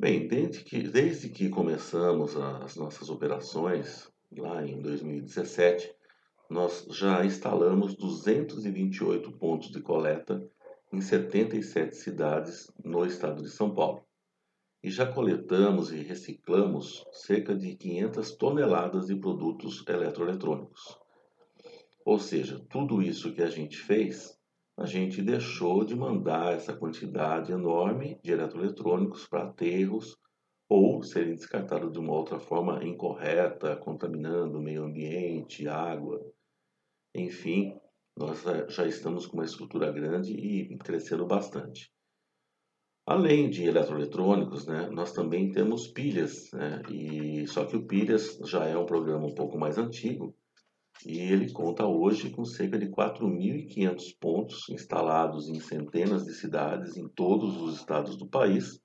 Bem, 0.01 0.27
desde 0.27 0.65
que, 0.65 0.83
desde 0.89 1.29
que 1.29 1.51
começamos 1.51 2.35
as 2.35 2.75
nossas 2.75 3.11
operações, 3.11 4.11
lá 4.33 4.67
em 4.67 4.81
2017, 4.81 5.95
nós 6.49 6.87
já 6.89 7.23
instalamos 7.23 7.95
228 7.97 9.31
pontos 9.33 9.71
de 9.71 9.83
coleta 9.83 10.43
em 10.91 11.03
77 11.03 11.95
cidades 11.95 12.73
no 12.83 13.05
estado 13.05 13.43
de 13.43 13.51
São 13.51 13.75
Paulo. 13.75 14.03
E 14.83 14.91
já 14.91 15.05
coletamos 15.05 15.93
e 15.93 15.97
reciclamos 15.97 17.05
cerca 17.13 17.55
de 17.55 17.77
500 17.77 18.37
toneladas 18.37 19.09
de 19.09 19.17
produtos 19.17 19.85
eletroeletrônicos. 19.87 20.99
Ou 22.07 22.19
seja, 22.19 22.59
tudo 22.71 23.03
isso 23.03 23.35
que 23.35 23.43
a 23.43 23.51
gente 23.51 23.77
fez, 23.77 24.40
a 24.81 24.87
gente 24.87 25.21
deixou 25.21 25.85
de 25.85 25.95
mandar 25.95 26.55
essa 26.55 26.75
quantidade 26.75 27.53
enorme 27.53 28.19
de 28.25 28.33
eletroeletrônicos 28.33 29.29
para 29.29 29.45
aterros 29.45 30.17
ou 30.71 31.03
serem 31.03 31.35
descartados 31.35 31.93
de 31.93 31.99
uma 31.99 32.15
outra 32.15 32.41
forma 32.41 32.83
incorreta, 32.83 33.77
contaminando 33.77 34.57
o 34.57 34.63
meio 34.63 34.85
ambiente, 34.85 35.69
água. 35.69 36.19
Enfim, 37.15 37.79
nós 38.17 38.43
já 38.71 38.87
estamos 38.87 39.27
com 39.27 39.37
uma 39.37 39.45
estrutura 39.45 39.93
grande 39.93 40.33
e 40.33 40.79
crescendo 40.79 41.27
bastante. 41.27 41.93
Além 43.07 43.51
de 43.51 43.65
eletroeletrônicos, 43.65 44.67
né, 44.67 44.89
nós 44.91 45.13
também 45.13 45.53
temos 45.53 45.89
pilhas, 45.89 46.51
né, 46.53 46.81
e 46.89 47.47
só 47.49 47.67
que 47.67 47.77
o 47.77 47.87
pilhas 47.87 48.39
já 48.47 48.65
é 48.65 48.79
um 48.79 48.87
programa 48.87 49.27
um 49.27 49.35
pouco 49.35 49.59
mais 49.59 49.77
antigo 49.77 50.35
e 51.07 51.19
ele 51.19 51.53
conta 51.53 51.87
hoje 51.87 52.31
com 52.31 52.45
cerca 52.45 52.79
de 52.79 52.89
4.500 52.89 54.17
pontos 54.21 54.69
instalados 54.69 55.49
em 55.49 55.61
centenas 55.61 56.25
de 56.25 56.35
cidades 56.35 56.97
em 56.97 57.09
todos 57.09 57.61
os 57.61 57.77
estados 57.77 58.17
do 58.17 58.27
país 58.27 58.81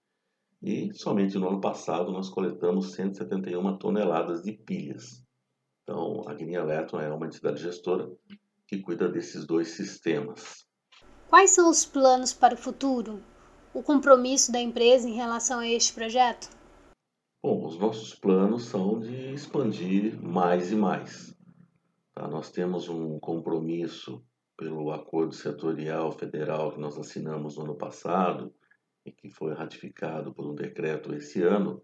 e 0.62 0.94
somente 0.94 1.38
no 1.38 1.48
ano 1.48 1.62
passado 1.62 2.12
nós 2.12 2.30
coletamos 2.30 2.94
171 2.94 3.78
toneladas 3.78 4.42
de 4.42 4.54
pilhas. 4.54 5.24
Então, 5.84 6.24
a 6.28 6.34
Guiné 6.34 6.56
Eletron 6.56 7.00
é 7.00 7.14
uma 7.14 7.28
entidade 7.28 7.62
gestora 7.62 8.12
que 8.68 8.80
cuida 8.80 9.08
desses 9.08 9.46
dois 9.46 9.70
sistemas. 9.70 10.66
Quais 11.30 11.52
são 11.52 11.70
os 11.70 11.86
planos 11.86 12.34
para 12.34 12.56
o 12.56 12.58
futuro? 12.58 13.22
O 13.74 13.84
compromisso 13.84 14.52
da 14.52 14.60
empresa 14.60 15.08
em 15.08 15.14
relação 15.14 15.60
a 15.60 15.68
este 15.68 15.94
projeto? 15.94 16.50
Bom, 17.44 17.68
os 17.68 17.78
nossos 17.78 18.16
planos 18.16 18.64
são 18.64 19.00
de 19.00 19.34
expandir 19.34 20.20
mais 20.20 20.72
e 20.72 20.76
mais. 20.76 21.35
Tá? 22.16 22.28
Nós 22.30 22.50
temos 22.50 22.88
um 22.88 23.20
compromisso 23.20 24.24
pelo 24.58 24.92
acordo 24.92 25.36
setorial 25.36 26.14
federal 26.14 26.72
que 26.72 26.80
nós 26.80 26.98
assinamos 26.98 27.58
no 27.58 27.66
ano 27.66 27.78
passado 27.78 28.56
e 29.06 29.12
que 29.12 29.30
foi 29.30 29.54
ratificado 29.54 30.34
por 30.34 30.48
um 30.48 30.56
decreto 30.56 31.14
esse 31.14 31.44
ano, 31.44 31.84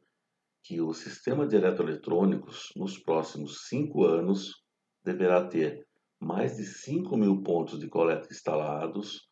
que 0.63 0.79
o 0.79 0.93
sistema 0.93 1.45
de 1.45 1.57
eletroeletrônicos 1.57 2.71
nos 2.77 2.97
próximos 2.97 3.67
cinco 3.67 4.05
anos 4.05 4.63
deverá 5.03 5.45
ter 5.45 5.85
mais 6.19 6.55
de 6.55 6.65
5 6.65 7.17
mil 7.17 7.41
pontos 7.41 7.79
de 7.79 7.89
coleta 7.89 8.27
instalados 8.31 9.27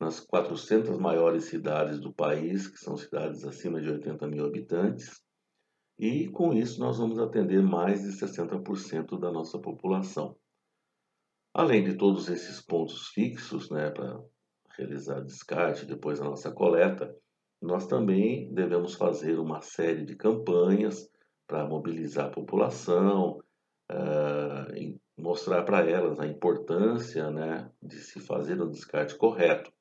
nas 0.00 0.18
400 0.20 0.98
maiores 0.98 1.44
cidades 1.44 2.00
do 2.00 2.12
país, 2.12 2.66
que 2.66 2.78
são 2.78 2.96
cidades 2.96 3.44
acima 3.44 3.80
de 3.80 3.90
80 3.90 4.26
mil 4.26 4.46
habitantes, 4.46 5.22
e 5.98 6.28
com 6.28 6.54
isso 6.54 6.80
nós 6.80 6.96
vamos 6.96 7.18
atender 7.18 7.62
mais 7.62 8.02
de 8.02 8.08
60% 8.08 9.20
da 9.20 9.30
nossa 9.30 9.58
população. 9.58 10.34
Além 11.52 11.82
de 11.82 11.96
todos 11.96 12.28
esses 12.28 12.60
pontos 12.60 13.08
fixos, 13.08 13.70
né, 13.70 13.90
para 13.90 14.22
realizar 14.76 15.20
descarte 15.20 15.84
depois 15.84 16.20
da 16.20 16.24
nossa 16.24 16.52
coleta, 16.52 17.14
nós 17.60 17.86
também 17.86 18.52
devemos 18.54 18.94
fazer 18.94 19.38
uma 19.38 19.60
série 19.60 20.04
de 20.04 20.16
campanhas 20.16 21.10
para 21.46 21.66
mobilizar 21.66 22.26
a 22.26 22.30
população, 22.30 23.40
uh, 23.90 25.00
mostrar 25.18 25.64
para 25.64 25.88
elas 25.90 26.20
a 26.20 26.26
importância 26.26 27.30
né, 27.30 27.70
de 27.82 27.96
se 27.96 28.20
fazer 28.20 28.60
o 28.60 28.70
descarte 28.70 29.16
correto. 29.16 29.72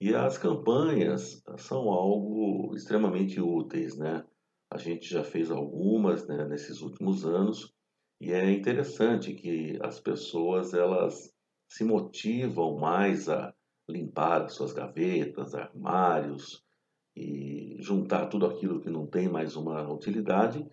E 0.00 0.14
as 0.14 0.38
campanhas 0.38 1.42
são 1.58 1.90
algo 1.90 2.74
extremamente 2.74 3.40
úteis, 3.40 3.96
né? 3.96 4.24
A 4.70 4.78
gente 4.78 5.08
já 5.08 5.24
fez 5.24 5.50
algumas 5.50 6.26
né, 6.26 6.46
nesses 6.46 6.80
últimos 6.80 7.24
anos 7.24 7.74
e 8.20 8.32
é 8.32 8.50
interessante 8.50 9.34
que 9.34 9.78
as 9.82 10.00
pessoas 10.00 10.74
elas 10.74 11.32
se 11.68 11.84
motivam 11.84 12.76
mais 12.76 13.28
a 13.28 13.54
limpar 13.88 14.48
suas 14.48 14.72
gavetas, 14.72 15.54
armários 15.54 16.64
e 17.16 17.76
juntar 17.80 18.26
tudo 18.26 18.46
aquilo 18.46 18.80
que 18.80 18.90
não 18.90 19.06
tem 19.06 19.28
mais 19.28 19.56
uma 19.56 19.90
utilidade 19.92 20.66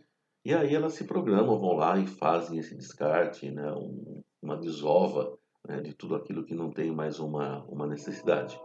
e 0.46 0.54
aí 0.54 0.76
elas 0.76 0.94
se 0.94 1.06
programam, 1.06 1.60
vão 1.60 1.74
lá 1.74 1.98
e 1.98 2.06
fazem 2.06 2.60
esse 2.60 2.76
descarte, 2.76 3.50
né, 3.50 3.72
um, 3.74 4.22
uma 4.40 4.56
desova 4.56 5.36
né, 5.68 5.82
de 5.82 5.92
tudo 5.96 6.14
aquilo 6.14 6.46
que 6.46 6.54
não 6.54 6.70
tem 6.70 6.92
mais 6.92 7.20
uma, 7.20 7.66
uma 7.66 7.88
necessidade. 7.88 8.56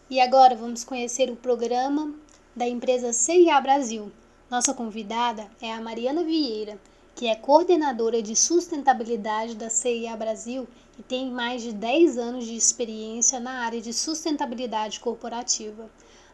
E 0.09 0.21
agora 0.21 0.55
vamos 0.55 0.85
conhecer 0.85 1.31
o 1.31 1.37
programa 1.37 2.15
da 2.55 2.67
empresa 2.67 3.13
CIA 3.13 3.61
Brasil. 3.61 4.11
Nossa 4.51 4.73
convidada 4.73 5.51
é 5.61 5.73
a 5.73 5.81
Mariana 5.81 6.23
Vieira, 6.23 6.79
que 7.15 7.27
é 7.27 7.35
coordenadora 7.35 8.23
de 8.23 8.37
sustentabilidade 8.37 9.57
da 9.57 9.69
CIA 9.69 10.17
Brasil 10.17 10.69
e 10.99 11.03
tem 11.03 11.31
mais 11.31 11.63
de 11.63 11.73
10 11.73 12.19
anos 12.19 12.45
de 12.47 12.57
experiência 12.57 13.39
na 13.39 13.65
área 13.65 13.81
de 13.81 13.93
sustentabilidade 13.93 15.01
corporativa. 15.01 15.91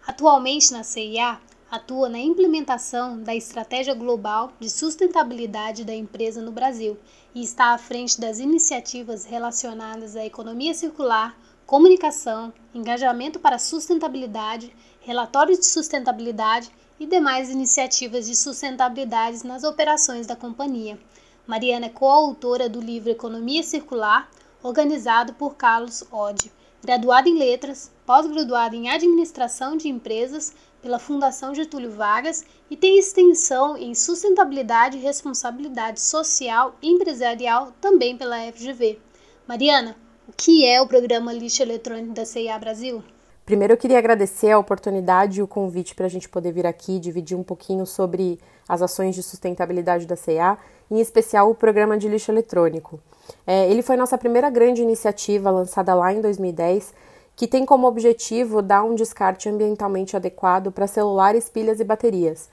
Atualmente 0.06 0.72
na 0.72 0.82
CIA, 0.82 1.40
atua 1.70 2.08
na 2.08 2.18
implementação 2.18 3.20
da 3.22 3.34
estratégia 3.34 3.94
global 3.94 4.52
de 4.60 4.68
sustentabilidade 4.68 5.84
da 5.84 5.94
empresa 5.94 6.42
no 6.42 6.52
Brasil 6.52 6.98
e 7.34 7.42
está 7.42 7.72
à 7.72 7.78
frente 7.78 8.20
das 8.20 8.38
iniciativas 8.38 9.24
relacionadas 9.24 10.14
à 10.14 10.24
economia 10.24 10.74
circular, 10.74 11.34
comunicação, 11.64 12.52
engajamento 12.74 13.38
para 13.40 13.58
sustentabilidade, 13.58 14.74
relatórios 15.00 15.58
de 15.58 15.66
sustentabilidade 15.66 16.70
e 17.00 17.06
demais 17.06 17.48
iniciativas 17.48 18.26
de 18.26 18.36
sustentabilidade 18.36 19.46
nas 19.46 19.64
operações 19.64 20.26
da 20.26 20.36
companhia. 20.36 20.98
Mariana 21.46 21.86
é 21.86 21.88
coautora 21.88 22.68
do 22.68 22.80
livro 22.80 23.10
Economia 23.10 23.62
Circular, 23.62 24.28
organizado 24.62 25.34
por 25.34 25.56
Carlos 25.56 26.04
Oddi, 26.10 26.52
graduada 26.82 27.28
em 27.28 27.38
Letras, 27.38 27.90
pós-graduada 28.06 28.76
em 28.76 28.90
Administração 28.90 29.76
de 29.76 29.88
Empresas 29.88 30.54
pela 30.82 30.98
Fundação 30.98 31.54
Getúlio 31.54 31.92
Vargas 31.92 32.44
e 32.70 32.76
tem 32.76 32.98
extensão 32.98 33.76
em 33.76 33.94
Sustentabilidade 33.94 34.98
e 34.98 35.00
Responsabilidade 35.00 36.00
Social 36.00 36.74
e 36.82 36.90
Empresarial 36.90 37.72
também 37.80 38.16
pela 38.16 38.52
FGV. 38.52 38.98
Mariana, 39.46 39.96
o 40.28 40.32
que 40.36 40.66
é 40.66 40.80
o 40.80 40.86
programa 40.86 41.32
Lixo 41.32 41.62
Eletrônico 41.62 42.14
da 42.14 42.24
CIA 42.24 42.58
Brasil? 42.58 43.02
Primeiro, 43.44 43.72
eu 43.72 43.76
queria 43.76 43.98
agradecer 43.98 44.52
a 44.52 44.58
oportunidade 44.58 45.40
e 45.40 45.42
o 45.42 45.48
convite 45.48 45.94
para 45.94 46.06
a 46.06 46.08
gente 46.08 46.28
poder 46.28 46.52
vir 46.52 46.66
aqui 46.66 47.00
dividir 47.00 47.36
um 47.36 47.42
pouquinho 47.42 47.84
sobre 47.84 48.38
as 48.68 48.80
ações 48.80 49.16
de 49.16 49.22
sustentabilidade 49.22 50.06
da 50.06 50.14
CEA, 50.14 50.56
em 50.92 51.00
especial 51.00 51.50
o 51.50 51.54
programa 51.54 51.96
de 51.96 52.06
lixo 52.06 52.30
eletrônico. 52.30 53.00
É, 53.46 53.70
ele 53.70 53.80
foi 53.80 53.96
nossa 53.96 54.18
primeira 54.18 54.50
grande 54.50 54.82
iniciativa 54.82 55.50
lançada 55.50 55.94
lá 55.94 56.12
em 56.12 56.20
2010, 56.20 56.92
que 57.34 57.48
tem 57.48 57.64
como 57.64 57.86
objetivo 57.86 58.60
dar 58.60 58.84
um 58.84 58.94
descarte 58.94 59.48
ambientalmente 59.48 60.14
adequado 60.14 60.70
para 60.70 60.86
celulares, 60.86 61.48
pilhas 61.48 61.80
e 61.80 61.84
baterias. 61.84 62.50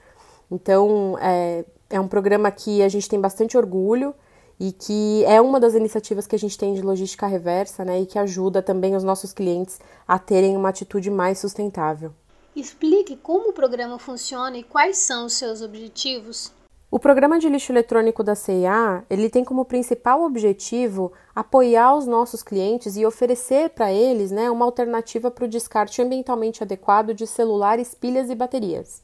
Então, 0.50 1.18
é, 1.20 1.66
é 1.90 2.00
um 2.00 2.08
programa 2.08 2.50
que 2.50 2.82
a 2.82 2.88
gente 2.88 3.10
tem 3.10 3.20
bastante 3.20 3.58
orgulho 3.58 4.16
e 4.58 4.72
que 4.72 5.26
é 5.26 5.42
uma 5.42 5.60
das 5.60 5.74
iniciativas 5.74 6.26
que 6.26 6.36
a 6.36 6.40
gente 6.40 6.58
tem 6.58 6.74
de 6.74 6.82
logística 6.82 7.28
reversa, 7.28 7.84
né, 7.84 8.00
e 8.00 8.06
que 8.06 8.18
ajuda 8.18 8.62
também 8.62 8.96
os 8.96 9.04
nossos 9.04 9.34
clientes 9.34 9.82
a 10.08 10.18
terem 10.18 10.56
uma 10.56 10.70
atitude 10.70 11.12
mais 11.12 11.40
sustentável. 11.40 12.14
Explique 12.56 13.18
como 13.18 13.50
o 13.50 13.54
programa 13.54 14.00
funciona 14.00 14.58
e 14.58 14.64
quais 14.64 14.98
são 14.98 15.26
os 15.26 15.34
seus 15.34 15.62
objetivos. 15.62 16.58
O 16.92 16.98
programa 16.98 17.38
de 17.38 17.48
lixo 17.48 17.72
eletrônico 17.72 18.24
da 18.24 18.34
CIA, 18.34 19.04
ele 19.12 19.30
tem 19.30 19.44
como 19.44 19.64
principal 19.64 20.24
objetivo 20.24 21.12
apoiar 21.36 21.96
os 21.96 22.08
nossos 22.08 22.42
clientes 22.42 22.98
e 22.98 23.06
oferecer 23.06 23.70
para 23.70 23.94
eles, 23.94 24.32
né, 24.32 24.50
uma 24.50 24.66
alternativa 24.66 25.30
para 25.30 25.46
o 25.46 25.48
descarte 25.48 26.02
ambientalmente 26.02 26.64
adequado 26.64 27.14
de 27.14 27.28
celulares, 27.28 27.94
pilhas 27.94 28.32
e 28.32 28.36
baterias. 28.36 29.04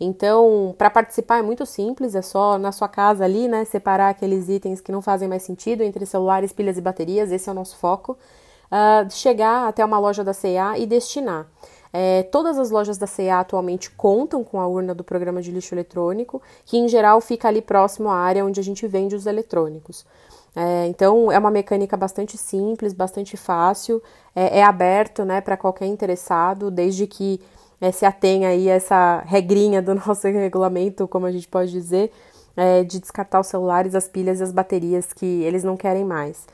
Então, 0.00 0.74
para 0.76 0.90
participar 0.90 1.38
é 1.38 1.42
muito 1.42 1.64
simples, 1.64 2.16
é 2.16 2.22
só 2.22 2.58
na 2.58 2.72
sua 2.72 2.88
casa 2.88 3.24
ali, 3.24 3.46
né, 3.46 3.64
separar 3.64 4.08
aqueles 4.08 4.48
itens 4.48 4.80
que 4.80 4.90
não 4.90 5.00
fazem 5.00 5.28
mais 5.28 5.44
sentido 5.44 5.84
entre 5.84 6.04
celulares, 6.06 6.52
pilhas 6.52 6.78
e 6.78 6.80
baterias, 6.80 7.30
esse 7.30 7.48
é 7.48 7.52
o 7.52 7.54
nosso 7.54 7.76
foco. 7.76 8.18
Uh, 8.72 9.08
chegar 9.10 9.68
até 9.68 9.84
uma 9.84 9.98
loja 10.00 10.24
da 10.24 10.32
CA 10.32 10.76
e 10.78 10.84
destinar. 10.84 11.46
É, 11.92 12.22
todas 12.24 12.58
as 12.58 12.70
lojas 12.70 12.98
da 12.98 13.06
CA 13.06 13.40
atualmente 13.40 13.90
contam 13.90 14.44
com 14.44 14.60
a 14.60 14.66
urna 14.66 14.94
do 14.94 15.02
programa 15.02 15.42
de 15.42 15.50
lixo 15.50 15.74
eletrônico, 15.74 16.40
que 16.64 16.78
em 16.78 16.88
geral 16.88 17.20
fica 17.20 17.48
ali 17.48 17.60
próximo 17.60 18.08
à 18.08 18.16
área 18.16 18.44
onde 18.44 18.60
a 18.60 18.62
gente 18.62 18.86
vende 18.86 19.16
os 19.16 19.26
eletrônicos. 19.26 20.06
É, 20.54 20.86
então 20.86 21.30
é 21.30 21.38
uma 21.38 21.50
mecânica 21.50 21.96
bastante 21.96 22.36
simples, 22.36 22.92
bastante 22.92 23.36
fácil, 23.36 24.02
é, 24.34 24.58
é 24.58 24.62
aberto 24.62 25.24
né, 25.24 25.40
para 25.40 25.56
qualquer 25.56 25.86
interessado, 25.86 26.70
desde 26.70 27.06
que 27.06 27.40
é, 27.80 27.90
se 27.92 28.04
atém 28.04 28.46
aí 28.46 28.68
essa 28.68 29.22
regrinha 29.26 29.80
do 29.80 29.94
nosso 30.06 30.26
regulamento, 30.28 31.08
como 31.08 31.26
a 31.26 31.32
gente 31.32 31.48
pode 31.48 31.70
dizer, 31.70 32.12
é, 32.56 32.82
de 32.84 33.00
descartar 33.00 33.40
os 33.40 33.46
celulares, 33.46 33.94
as 33.94 34.08
pilhas 34.08 34.40
e 34.40 34.42
as 34.42 34.52
baterias 34.52 35.12
que 35.12 35.26
eles 35.42 35.64
não 35.64 35.76
querem 35.76 36.04
mais. 36.04 36.46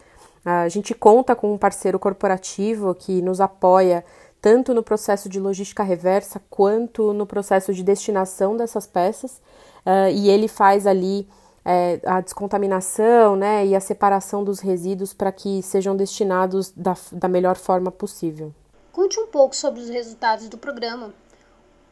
A 0.44 0.68
gente 0.68 0.94
conta 0.94 1.35
com 1.35 1.53
um 1.53 1.59
parceiro 1.59 1.99
corporativo 1.99 2.94
que 2.94 3.20
nos 3.20 3.40
apoia 3.40 4.05
tanto 4.40 4.75
no 4.75 4.83
processo 4.83 5.29
de 5.29 5.40
logística 5.40 5.83
reversa 5.83 6.40
quanto 6.51 7.12
no 7.12 7.27
processo 7.27 7.72
de 7.72 7.83
destinação 7.83 8.57
dessas 8.57 8.87
peças, 8.87 9.40
uh, 9.85 10.11
e 10.12 10.29
ele 10.29 10.49
faz 10.49 10.87
ali 10.87 11.29
é, 11.64 12.01
a 12.07 12.20
descontaminação 12.20 13.35
né, 13.35 13.66
e 13.66 13.75
a 13.75 13.81
separação 13.81 14.44
dos 14.44 14.61
resíduos 14.61 15.12
para 15.12 15.33
que 15.33 15.61
sejam 15.62 15.96
destinados 15.96 16.70
da, 16.70 16.94
da 17.11 17.27
melhor 17.27 17.57
forma 17.57 17.90
possível. 17.90 18.55
Conte 18.92 19.18
um 19.18 19.27
pouco 19.27 19.55
sobre 19.55 19.81
os 19.81 19.88
resultados 19.88 20.49
do 20.49 20.57
programa. 20.57 21.12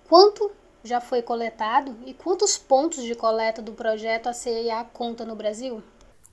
Quanto 0.08 0.48
já 0.84 1.00
foi 1.00 1.22
coletado 1.22 1.96
e 2.06 2.14
quantos 2.14 2.56
pontos 2.56 3.02
de 3.02 3.16
coleta 3.16 3.60
do 3.60 3.72
projeto 3.72 4.28
a 4.28 4.32
CIA 4.32 4.86
conta 4.92 5.24
no 5.24 5.34
Brasil? 5.34 5.82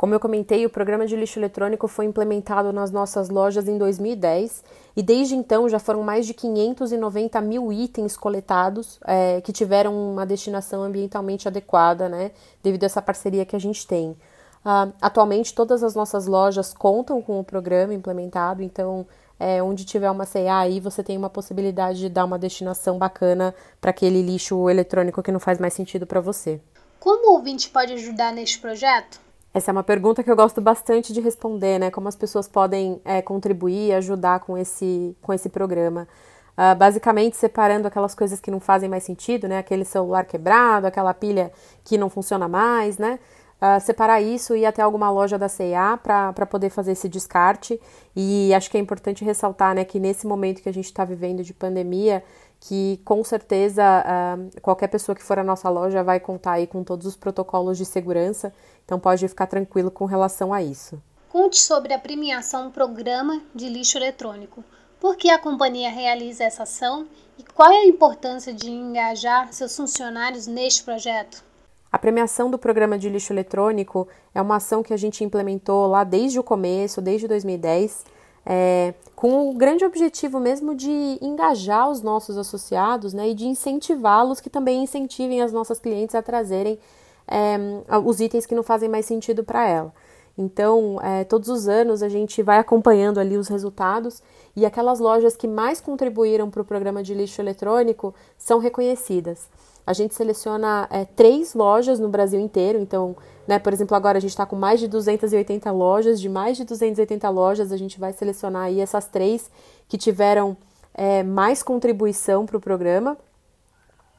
Como 0.01 0.15
eu 0.15 0.19
comentei, 0.19 0.65
o 0.65 0.69
programa 0.71 1.05
de 1.05 1.15
lixo 1.15 1.37
eletrônico 1.37 1.87
foi 1.87 2.05
implementado 2.05 2.73
nas 2.73 2.89
nossas 2.89 3.29
lojas 3.29 3.67
em 3.67 3.77
2010 3.77 4.63
e 4.97 5.03
desde 5.03 5.35
então 5.35 5.69
já 5.69 5.77
foram 5.77 6.01
mais 6.01 6.25
de 6.25 6.33
590 6.33 7.39
mil 7.41 7.71
itens 7.71 8.17
coletados 8.17 8.99
é, 9.05 9.39
que 9.41 9.53
tiveram 9.53 9.93
uma 9.93 10.25
destinação 10.25 10.81
ambientalmente 10.81 11.47
adequada, 11.47 12.09
né, 12.09 12.31
devido 12.63 12.81
a 12.81 12.87
essa 12.87 12.99
parceria 12.99 13.45
que 13.45 13.55
a 13.55 13.59
gente 13.59 13.85
tem. 13.85 14.17
Uh, 14.65 14.91
atualmente, 14.99 15.53
todas 15.53 15.83
as 15.83 15.93
nossas 15.93 16.25
lojas 16.25 16.73
contam 16.73 17.21
com 17.21 17.39
o 17.39 17.43
programa 17.43 17.93
implementado, 17.93 18.63
então 18.63 19.05
é, 19.39 19.61
onde 19.61 19.85
tiver 19.85 20.09
uma 20.09 20.25
CA 20.25 20.61
aí, 20.61 20.79
você 20.79 21.03
tem 21.03 21.15
uma 21.15 21.29
possibilidade 21.29 21.99
de 21.99 22.09
dar 22.09 22.25
uma 22.25 22.39
destinação 22.39 22.97
bacana 22.97 23.53
para 23.79 23.91
aquele 23.91 24.23
lixo 24.23 24.67
eletrônico 24.67 25.21
que 25.21 25.31
não 25.31 25.39
faz 25.39 25.59
mais 25.59 25.75
sentido 25.75 26.07
para 26.07 26.19
você. 26.19 26.59
Como 26.99 27.29
o 27.29 27.33
ouvinte 27.35 27.69
pode 27.69 27.93
ajudar 27.93 28.33
neste 28.33 28.57
projeto? 28.57 29.29
Essa 29.53 29.71
é 29.71 29.73
uma 29.73 29.83
pergunta 29.83 30.23
que 30.23 30.31
eu 30.31 30.35
gosto 30.35 30.61
bastante 30.61 31.11
de 31.11 31.19
responder, 31.19 31.77
né? 31.79 31.91
Como 31.91 32.07
as 32.07 32.15
pessoas 32.15 32.47
podem 32.47 33.01
é, 33.03 33.21
contribuir 33.21 33.89
e 33.89 33.93
ajudar 33.93 34.39
com 34.39 34.57
esse, 34.57 35.15
com 35.21 35.33
esse 35.33 35.49
programa. 35.49 36.07
Uh, 36.51 36.75
basicamente 36.75 37.37
separando 37.37 37.87
aquelas 37.87 38.13
coisas 38.13 38.39
que 38.39 38.51
não 38.51 38.59
fazem 38.59 38.89
mais 38.89 39.03
sentido, 39.03 39.47
né? 39.47 39.57
Aquele 39.57 39.83
celular 39.85 40.25
quebrado, 40.25 40.87
aquela 40.87 41.13
pilha 41.13 41.51
que 41.83 41.97
não 41.97 42.09
funciona 42.09 42.47
mais, 42.47 42.97
né? 42.97 43.19
uh, 43.61 43.79
separar 43.79 44.21
isso 44.21 44.55
e 44.55 44.61
ir 44.61 44.65
até 44.65 44.81
alguma 44.81 45.09
loja 45.11 45.37
da 45.37 45.47
CIA 45.47 45.99
para 46.01 46.45
poder 46.45 46.69
fazer 46.69 46.93
esse 46.93 47.07
descarte. 47.07 47.79
E 48.15 48.53
acho 48.53 48.69
que 48.69 48.77
é 48.77 48.79
importante 48.79 49.23
ressaltar 49.23 49.75
né, 49.75 49.85
que 49.85 49.99
nesse 49.99 50.25
momento 50.25 50.61
que 50.61 50.69
a 50.69 50.73
gente 50.73 50.85
está 50.85 51.05
vivendo 51.05 51.43
de 51.43 51.53
pandemia, 51.53 52.23
que 52.61 53.01
com 53.03 53.23
certeza 53.23 53.83
uh, 53.83 54.61
qualquer 54.61 54.87
pessoa 54.87 55.15
que 55.15 55.23
for 55.23 55.39
à 55.39 55.43
nossa 55.43 55.67
loja 55.67 56.03
vai 56.03 56.19
contar 56.19 56.53
aí 56.53 56.67
com 56.67 56.83
todos 56.83 57.07
os 57.07 57.15
protocolos 57.15 57.77
de 57.77 57.85
segurança, 57.85 58.53
então 58.85 58.99
pode 58.99 59.27
ficar 59.27 59.47
tranquilo 59.47 59.89
com 59.89 60.05
relação 60.05 60.53
a 60.53 60.61
isso. 60.61 61.01
Conte 61.29 61.59
sobre 61.59 61.91
a 61.91 61.99
premiação 61.99 62.69
Programa 62.69 63.41
de 63.55 63.67
Lixo 63.67 63.97
Eletrônico. 63.97 64.63
Por 64.99 65.15
que 65.15 65.31
a 65.31 65.39
companhia 65.39 65.89
realiza 65.89 66.43
essa 66.43 66.63
ação 66.63 67.07
e 67.39 67.43
qual 67.43 67.71
é 67.71 67.77
a 67.77 67.87
importância 67.87 68.53
de 68.53 68.69
engajar 68.69 69.51
seus 69.51 69.75
funcionários 69.75 70.45
neste 70.45 70.83
projeto? 70.83 71.43
A 71.91 71.97
premiação 71.97 72.51
do 72.51 72.59
programa 72.59 72.97
de 72.97 73.09
lixo 73.09 73.33
eletrônico 73.33 74.07
é 74.33 74.41
uma 74.41 74.57
ação 74.57 74.81
que 74.81 74.93
a 74.93 74.97
gente 74.97 75.23
implementou 75.23 75.87
lá 75.87 76.03
desde 76.03 76.39
o 76.39 76.43
começo, 76.43 77.01
desde 77.01 77.27
2010, 77.27 78.05
é, 78.45 78.93
com 79.15 79.49
o 79.49 79.53
grande 79.53 79.85
objetivo 79.85 80.39
mesmo 80.39 80.73
de 80.73 81.17
engajar 81.21 81.89
os 81.89 82.01
nossos 82.01 82.37
associados 82.37 83.13
né, 83.13 83.29
e 83.29 83.33
de 83.33 83.45
incentivá-los 83.45 84.39
que 84.39 84.49
também 84.49 84.83
incentivem 84.83 85.41
as 85.41 85.51
nossas 85.51 85.79
clientes 85.79 86.15
a 86.15 86.21
trazerem 86.21 86.79
é, 87.27 87.57
os 88.03 88.19
itens 88.19 88.45
que 88.45 88.55
não 88.55 88.63
fazem 88.63 88.89
mais 88.89 89.05
sentido 89.05 89.43
para 89.43 89.67
ela. 89.67 89.93
Então, 90.37 90.99
é, 91.01 91.23
todos 91.23 91.49
os 91.49 91.67
anos 91.67 92.01
a 92.01 92.09
gente 92.09 92.41
vai 92.41 92.57
acompanhando 92.57 93.19
ali 93.19 93.37
os 93.37 93.47
resultados 93.47 94.21
e 94.55 94.65
aquelas 94.65 94.99
lojas 94.99 95.35
que 95.35 95.47
mais 95.47 95.81
contribuíram 95.81 96.49
para 96.49 96.61
o 96.61 96.65
programa 96.65 97.03
de 97.03 97.13
lixo 97.13 97.41
eletrônico 97.41 98.13
são 98.37 98.59
reconhecidas. 98.59 99.49
A 99.85 99.93
gente 99.93 100.13
seleciona 100.13 100.87
é, 100.89 101.05
três 101.05 101.53
lojas 101.53 101.99
no 101.99 102.07
Brasil 102.07 102.39
inteiro, 102.39 102.79
então, 102.79 103.15
né, 103.47 103.57
por 103.59 103.73
exemplo, 103.73 103.95
agora 103.95 104.17
a 104.17 104.21
gente 104.21 104.29
está 104.29 104.45
com 104.45 104.55
mais 104.55 104.79
de 104.79 104.87
280 104.87 105.71
lojas, 105.71 106.21
de 106.21 106.29
mais 106.29 106.55
de 106.55 106.63
280 106.63 107.29
lojas, 107.29 107.71
a 107.71 107.77
gente 107.77 107.99
vai 107.99 108.13
selecionar 108.13 108.63
aí 108.63 108.79
essas 108.79 109.07
três 109.07 109.49
que 109.87 109.97
tiveram 109.97 110.55
é, 110.93 111.23
mais 111.23 111.63
contribuição 111.63 112.45
para 112.45 112.57
o 112.57 112.61
programa, 112.61 113.17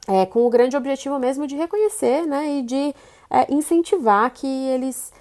é, 0.07 0.25
com 0.25 0.45
o 0.45 0.49
grande 0.49 0.75
objetivo 0.75 1.17
mesmo 1.17 1.47
de 1.47 1.55
reconhecer 1.55 2.25
né, 2.27 2.57
e 2.57 2.61
de 2.61 2.93
é, 3.29 3.51
incentivar 3.51 4.29
que 4.31 4.47
eles 4.47 5.13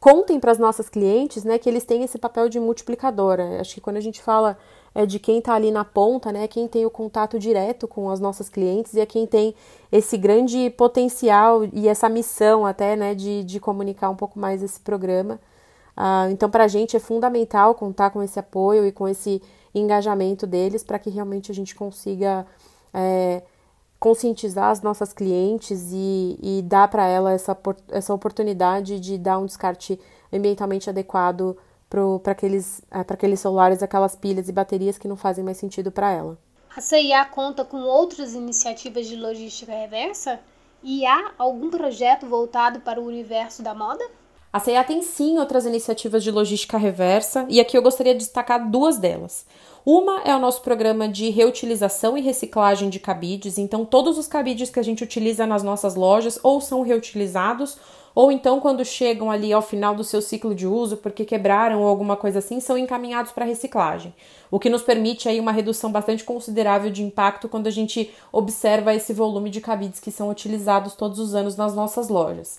contem 0.00 0.38
para 0.38 0.52
as 0.52 0.58
nossas 0.58 0.88
clientes 0.88 1.44
né, 1.44 1.58
que 1.58 1.68
eles 1.68 1.84
têm 1.84 2.02
esse 2.02 2.18
papel 2.18 2.48
de 2.48 2.60
multiplicadora. 2.60 3.60
Acho 3.60 3.74
que 3.74 3.80
quando 3.80 3.96
a 3.96 4.00
gente 4.00 4.22
fala 4.22 4.58
é 4.94 5.04
de 5.04 5.18
quem 5.18 5.38
está 5.38 5.54
ali 5.54 5.72
na 5.72 5.84
ponta, 5.84 6.30
né? 6.30 6.46
Quem 6.46 6.68
tem 6.68 6.86
o 6.86 6.90
contato 6.90 7.38
direto 7.38 7.88
com 7.88 8.08
as 8.10 8.20
nossas 8.20 8.48
clientes 8.48 8.94
e 8.94 9.00
é 9.00 9.06
quem 9.06 9.26
tem 9.26 9.54
esse 9.90 10.16
grande 10.16 10.70
potencial 10.70 11.64
e 11.72 11.88
essa 11.88 12.08
missão 12.08 12.64
até, 12.64 12.94
né, 12.94 13.14
de, 13.14 13.42
de 13.42 13.58
comunicar 13.58 14.08
um 14.10 14.14
pouco 14.14 14.38
mais 14.38 14.62
esse 14.62 14.78
programa. 14.78 15.40
Uh, 15.96 16.30
então, 16.30 16.48
para 16.48 16.64
a 16.64 16.68
gente 16.68 16.96
é 16.96 17.00
fundamental 17.00 17.74
contar 17.74 18.10
com 18.10 18.22
esse 18.22 18.38
apoio 18.38 18.86
e 18.86 18.92
com 18.92 19.08
esse 19.08 19.42
engajamento 19.74 20.46
deles 20.46 20.84
para 20.84 20.98
que 20.98 21.10
realmente 21.10 21.50
a 21.50 21.54
gente 21.54 21.74
consiga 21.74 22.46
é, 22.92 23.42
conscientizar 24.04 24.70
as 24.70 24.82
nossas 24.82 25.14
clientes 25.14 25.88
e, 25.90 26.38
e 26.42 26.60
dar 26.60 26.88
para 26.88 27.06
elas 27.06 27.40
essa, 27.40 27.56
essa 27.90 28.12
oportunidade 28.12 29.00
de 29.00 29.16
dar 29.16 29.38
um 29.38 29.46
descarte 29.46 29.98
ambientalmente 30.30 30.90
adequado 30.90 31.56
para 31.88 32.32
aqueles, 32.32 32.82
é, 32.90 33.00
aqueles 33.00 33.40
celulares, 33.40 33.82
aquelas 33.82 34.14
pilhas 34.14 34.46
e 34.46 34.52
baterias 34.52 34.98
que 34.98 35.08
não 35.08 35.16
fazem 35.16 35.42
mais 35.42 35.56
sentido 35.56 35.90
para 35.90 36.12
ela. 36.12 36.36
A 36.76 36.82
CIA 36.82 37.24
conta 37.24 37.64
com 37.64 37.78
outras 37.78 38.34
iniciativas 38.34 39.06
de 39.06 39.16
logística 39.16 39.72
reversa? 39.72 40.38
E 40.82 41.06
há 41.06 41.32
algum 41.38 41.70
projeto 41.70 42.26
voltado 42.26 42.80
para 42.80 43.00
o 43.00 43.06
universo 43.06 43.62
da 43.62 43.74
moda? 43.74 44.04
A 44.54 44.60
CEA 44.60 44.84
tem 44.84 45.02
sim 45.02 45.36
outras 45.38 45.66
iniciativas 45.66 46.22
de 46.22 46.30
logística 46.30 46.78
reversa 46.78 47.44
e 47.48 47.58
aqui 47.58 47.76
eu 47.76 47.82
gostaria 47.82 48.12
de 48.12 48.20
destacar 48.20 48.70
duas 48.70 48.98
delas. 48.98 49.44
Uma 49.86 50.22
é 50.22 50.34
o 50.34 50.38
nosso 50.38 50.62
programa 50.62 51.06
de 51.06 51.28
reutilização 51.28 52.16
e 52.16 52.22
reciclagem 52.22 52.88
de 52.88 52.98
cabides, 52.98 53.58
então 53.58 53.84
todos 53.84 54.16
os 54.16 54.26
cabides 54.26 54.70
que 54.70 54.80
a 54.80 54.82
gente 54.82 55.04
utiliza 55.04 55.46
nas 55.46 55.62
nossas 55.62 55.94
lojas 55.94 56.38
ou 56.42 56.58
são 56.58 56.80
reutilizados 56.80 57.76
ou 58.14 58.32
então 58.32 58.60
quando 58.60 58.82
chegam 58.82 59.30
ali 59.30 59.52
ao 59.52 59.60
final 59.60 59.94
do 59.94 60.02
seu 60.02 60.22
ciclo 60.22 60.54
de 60.54 60.66
uso 60.66 60.96
porque 60.96 61.26
quebraram 61.26 61.82
ou 61.82 61.86
alguma 61.86 62.16
coisa 62.16 62.38
assim, 62.38 62.60
são 62.60 62.78
encaminhados 62.78 63.32
para 63.32 63.44
reciclagem, 63.44 64.14
o 64.50 64.58
que 64.58 64.70
nos 64.70 64.80
permite 64.80 65.28
aí 65.28 65.38
uma 65.38 65.52
redução 65.52 65.92
bastante 65.92 66.24
considerável 66.24 66.90
de 66.90 67.02
impacto 67.02 67.46
quando 67.46 67.66
a 67.66 67.70
gente 67.70 68.10
observa 68.32 68.94
esse 68.94 69.12
volume 69.12 69.50
de 69.50 69.60
cabides 69.60 70.00
que 70.00 70.10
são 70.10 70.30
utilizados 70.30 70.94
todos 70.94 71.18
os 71.18 71.34
anos 71.34 71.56
nas 71.56 71.74
nossas 71.74 72.08
lojas. 72.08 72.58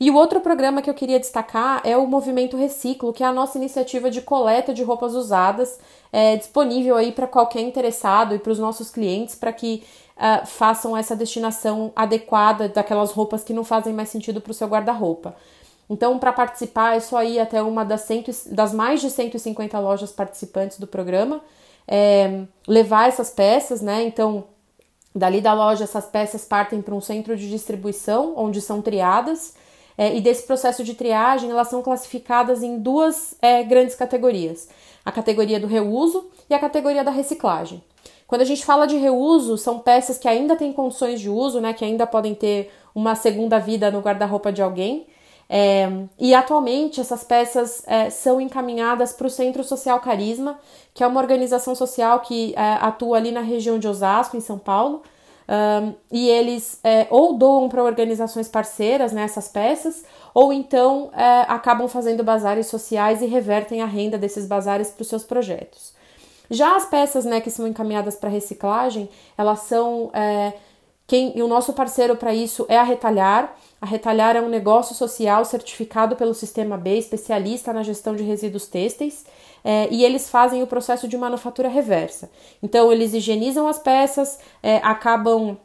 E 0.00 0.10
o 0.10 0.14
outro 0.14 0.40
programa 0.40 0.82
que 0.82 0.90
eu 0.90 0.94
queria 0.94 1.20
destacar 1.20 1.80
é 1.84 1.96
o 1.96 2.06
Movimento 2.06 2.56
Reciclo, 2.56 3.12
que 3.12 3.22
é 3.22 3.26
a 3.26 3.32
nossa 3.32 3.58
iniciativa 3.58 4.10
de 4.10 4.20
coleta 4.20 4.74
de 4.74 4.82
roupas 4.82 5.14
usadas, 5.14 5.78
é, 6.12 6.36
disponível 6.36 6.96
aí 6.96 7.12
para 7.12 7.26
qualquer 7.26 7.60
interessado 7.60 8.34
e 8.34 8.38
para 8.38 8.52
os 8.52 8.58
nossos 8.58 8.90
clientes, 8.90 9.36
para 9.36 9.52
que 9.52 9.84
uh, 10.16 10.46
façam 10.46 10.96
essa 10.96 11.14
destinação 11.14 11.92
adequada 11.94 12.68
daquelas 12.68 13.12
roupas 13.12 13.44
que 13.44 13.52
não 13.52 13.64
fazem 13.64 13.92
mais 13.92 14.08
sentido 14.08 14.40
para 14.40 14.50
o 14.50 14.54
seu 14.54 14.66
guarda-roupa. 14.66 15.36
Então, 15.88 16.18
para 16.18 16.32
participar, 16.32 16.96
é 16.96 17.00
só 17.00 17.22
ir 17.22 17.38
até 17.38 17.62
uma 17.62 17.84
das, 17.84 18.02
cento, 18.02 18.30
das 18.46 18.72
mais 18.72 19.00
de 19.00 19.10
150 19.10 19.78
lojas 19.78 20.10
participantes 20.10 20.78
do 20.78 20.86
programa, 20.86 21.40
é, 21.86 22.44
levar 22.66 23.08
essas 23.08 23.30
peças, 23.30 23.82
né? 23.82 24.02
Então, 24.02 24.44
dali 25.14 25.40
da 25.40 25.52
loja, 25.52 25.84
essas 25.84 26.06
peças 26.06 26.44
partem 26.44 26.80
para 26.80 26.94
um 26.94 27.00
centro 27.00 27.36
de 27.36 27.48
distribuição, 27.50 28.32
onde 28.36 28.60
são 28.60 28.80
triadas, 28.80 29.54
é, 29.96 30.16
e 30.16 30.20
desse 30.20 30.44
processo 30.46 30.82
de 30.82 30.94
triagem, 30.94 31.50
elas 31.50 31.68
são 31.68 31.82
classificadas 31.82 32.62
em 32.62 32.78
duas 32.78 33.36
é, 33.40 33.62
grandes 33.62 33.94
categorias: 33.94 34.68
a 35.04 35.12
categoria 35.12 35.60
do 35.60 35.66
reuso 35.66 36.28
e 36.48 36.54
a 36.54 36.58
categoria 36.58 37.04
da 37.04 37.10
reciclagem. 37.10 37.82
Quando 38.26 38.40
a 38.40 38.46
gente 38.46 38.64
fala 38.64 38.86
de 38.86 38.96
reuso, 38.96 39.56
são 39.56 39.78
peças 39.78 40.18
que 40.18 40.26
ainda 40.26 40.56
têm 40.56 40.72
condições 40.72 41.20
de 41.20 41.28
uso, 41.28 41.60
né, 41.60 41.72
que 41.72 41.84
ainda 41.84 42.06
podem 42.06 42.34
ter 42.34 42.72
uma 42.94 43.14
segunda 43.14 43.58
vida 43.58 43.90
no 43.90 44.00
guarda-roupa 44.00 44.50
de 44.50 44.62
alguém. 44.62 45.06
É, 45.48 45.88
e 46.18 46.34
atualmente 46.34 47.00
essas 47.00 47.22
peças 47.22 47.84
é, 47.86 48.08
são 48.08 48.40
encaminhadas 48.40 49.12
para 49.12 49.26
o 49.26 49.30
Centro 49.30 49.62
Social 49.62 50.00
Carisma, 50.00 50.58
que 50.94 51.04
é 51.04 51.06
uma 51.06 51.20
organização 51.20 51.74
social 51.74 52.20
que 52.20 52.54
é, 52.56 52.60
atua 52.80 53.18
ali 53.18 53.30
na 53.30 53.42
região 53.42 53.78
de 53.78 53.86
Osasco, 53.86 54.36
em 54.36 54.40
São 54.40 54.58
Paulo. 54.58 55.02
Um, 55.46 55.94
e 56.10 56.28
eles 56.28 56.80
é, 56.82 57.06
ou 57.10 57.36
doam 57.36 57.68
para 57.68 57.82
organizações 57.82 58.48
parceiras 58.48 59.12
né, 59.12 59.26
peças, 59.52 60.04
ou 60.32 60.52
então 60.52 61.10
é, 61.14 61.40
acabam 61.48 61.86
fazendo 61.86 62.24
bazares 62.24 62.66
sociais 62.66 63.20
e 63.20 63.26
revertem 63.26 63.82
a 63.82 63.86
renda 63.86 64.16
desses 64.16 64.46
bazares 64.46 64.90
para 64.90 65.02
os 65.02 65.08
seus 65.08 65.22
projetos. 65.22 65.92
Já 66.50 66.76
as 66.76 66.86
peças 66.86 67.24
né, 67.24 67.40
que 67.40 67.50
são 67.50 67.66
encaminhadas 67.66 68.16
para 68.16 68.30
reciclagem, 68.30 69.08
elas 69.36 69.60
são. 69.60 70.10
É, 70.12 70.52
quem, 71.06 71.36
e 71.36 71.42
o 71.42 71.48
nosso 71.48 71.74
parceiro 71.74 72.16
para 72.16 72.34
isso 72.34 72.64
é 72.68 72.78
a 72.78 72.82
Retalhar. 72.82 73.54
A 73.80 73.86
Retalhar 73.86 74.36
é 74.36 74.40
um 74.40 74.48
negócio 74.48 74.94
social 74.94 75.44
certificado 75.44 76.16
pelo 76.16 76.32
Sistema 76.32 76.78
B, 76.78 76.96
especialista 76.96 77.72
na 77.74 77.82
gestão 77.82 78.16
de 78.16 78.22
resíduos 78.22 78.66
têxteis, 78.66 79.26
é, 79.64 79.88
e 79.90 80.04
eles 80.04 80.28
fazem 80.28 80.62
o 80.62 80.66
processo 80.66 81.08
de 81.08 81.16
manufatura 81.16 81.68
reversa. 81.68 82.30
Então, 82.62 82.92
eles 82.92 83.14
higienizam 83.14 83.66
as 83.66 83.78
peças, 83.78 84.38
é, 84.62 84.76
acabam 84.76 85.56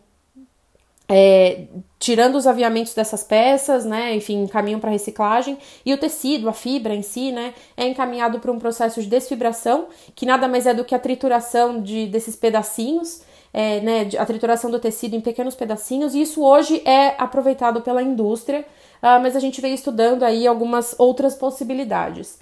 é, 1.10 1.66
tirando 1.97 2.36
os 2.36 2.45
aviamentos 2.45 2.93
dessas 2.93 3.24
peças, 3.24 3.84
né, 3.84 4.16
enfim, 4.16 4.45
caminham 4.45 4.80
para 4.80 4.91
reciclagem 4.91 5.58
e 5.84 5.91
o 5.91 5.97
tecido, 5.97 6.47
a 6.47 6.54
fibra 6.54 6.93
em 6.93 7.02
si, 7.02 7.32
né, 7.32 7.56
é 7.76 7.88
encaminhado 7.88 8.39
para 8.39 8.52
um 8.52 8.60
processo 8.60 9.02
de 9.02 9.08
desfibração, 9.08 9.88
que 10.16 10.26
nada 10.26 10.47
mais 10.47 10.68
é 10.68 10.74
do 10.74 10.86
que 10.86 10.93
a 10.93 11.00
trituração 11.00 11.82
de, 11.82 12.06
desses 12.06 12.36
pedacinhos, 12.36 13.24
é, 13.52 13.82
né, 13.82 14.08
a 14.20 14.26
trituração 14.26 14.70
do 14.70 14.80
tecido 14.80 15.16
em 15.16 15.22
pequenos 15.22 15.56
pedacinhos, 15.56 16.14
e 16.14 16.22
isso 16.22 16.43
hoje 16.43 16.82
é 16.86 17.16
aproveitado 17.18 17.82
pela 17.82 18.04
indústria, 18.04 18.64
uh, 19.02 19.20
mas 19.20 19.36
a 19.36 19.39
gente 19.39 19.60
vem 19.60 19.74
estudando 19.74 20.22
aí 20.22 20.45
algumas 20.45 20.93
outras 21.00 21.34
possibilidades. 21.34 22.38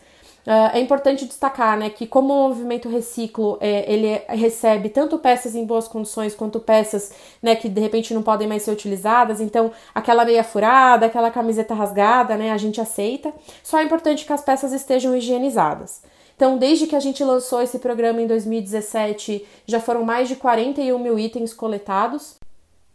Uh, 0.48 0.72
é 0.72 0.80
importante 0.80 1.26
destacar 1.26 1.78
né, 1.78 1.90
que 1.90 2.08
como 2.08 2.34
o 2.34 2.48
movimento 2.48 2.88
reciclo 2.88 3.58
é, 3.60 3.84
ele 3.92 4.22
recebe 4.30 4.88
tanto 4.88 5.20
peças 5.20 5.56
em 5.56 5.66
boas 5.66 5.90
condições 5.90 6.34
quanto 6.34 6.58
peças 6.58 7.12
né, 7.44 7.54
que 7.54 7.68
de 7.68 7.82
repente 7.82 8.14
não 8.14 8.24
podem 8.24 8.48
mais 8.48 8.64
ser 8.64 8.72
utilizadas, 8.72 9.42
então 9.42 9.74
aquela 9.94 10.24
meia 10.24 10.46
furada, 10.46 11.06
aquela 11.06 11.30
camiseta 11.32 11.74
rasgada, 11.74 12.38
né, 12.38 12.54
a 12.54 12.58
gente 12.58 12.80
aceita. 12.80 13.34
Só 13.62 13.80
é 13.80 13.84
importante 13.84 14.26
que 14.26 14.32
as 14.32 14.42
peças 14.42 14.72
estejam 14.72 15.14
higienizadas. 15.18 16.02
Então, 16.38 16.58
desde 16.58 16.88
que 16.88 16.96
a 16.96 17.00
gente 17.02 17.22
lançou 17.26 17.62
esse 17.62 17.80
programa 17.80 18.22
em 18.22 18.28
2017, 18.28 19.46
já 19.66 19.82
foram 19.82 20.06
mais 20.06 20.30
de 20.30 20.38
41 20.38 20.98
mil 20.98 21.20
itens 21.20 21.52
coletados. 21.52 22.37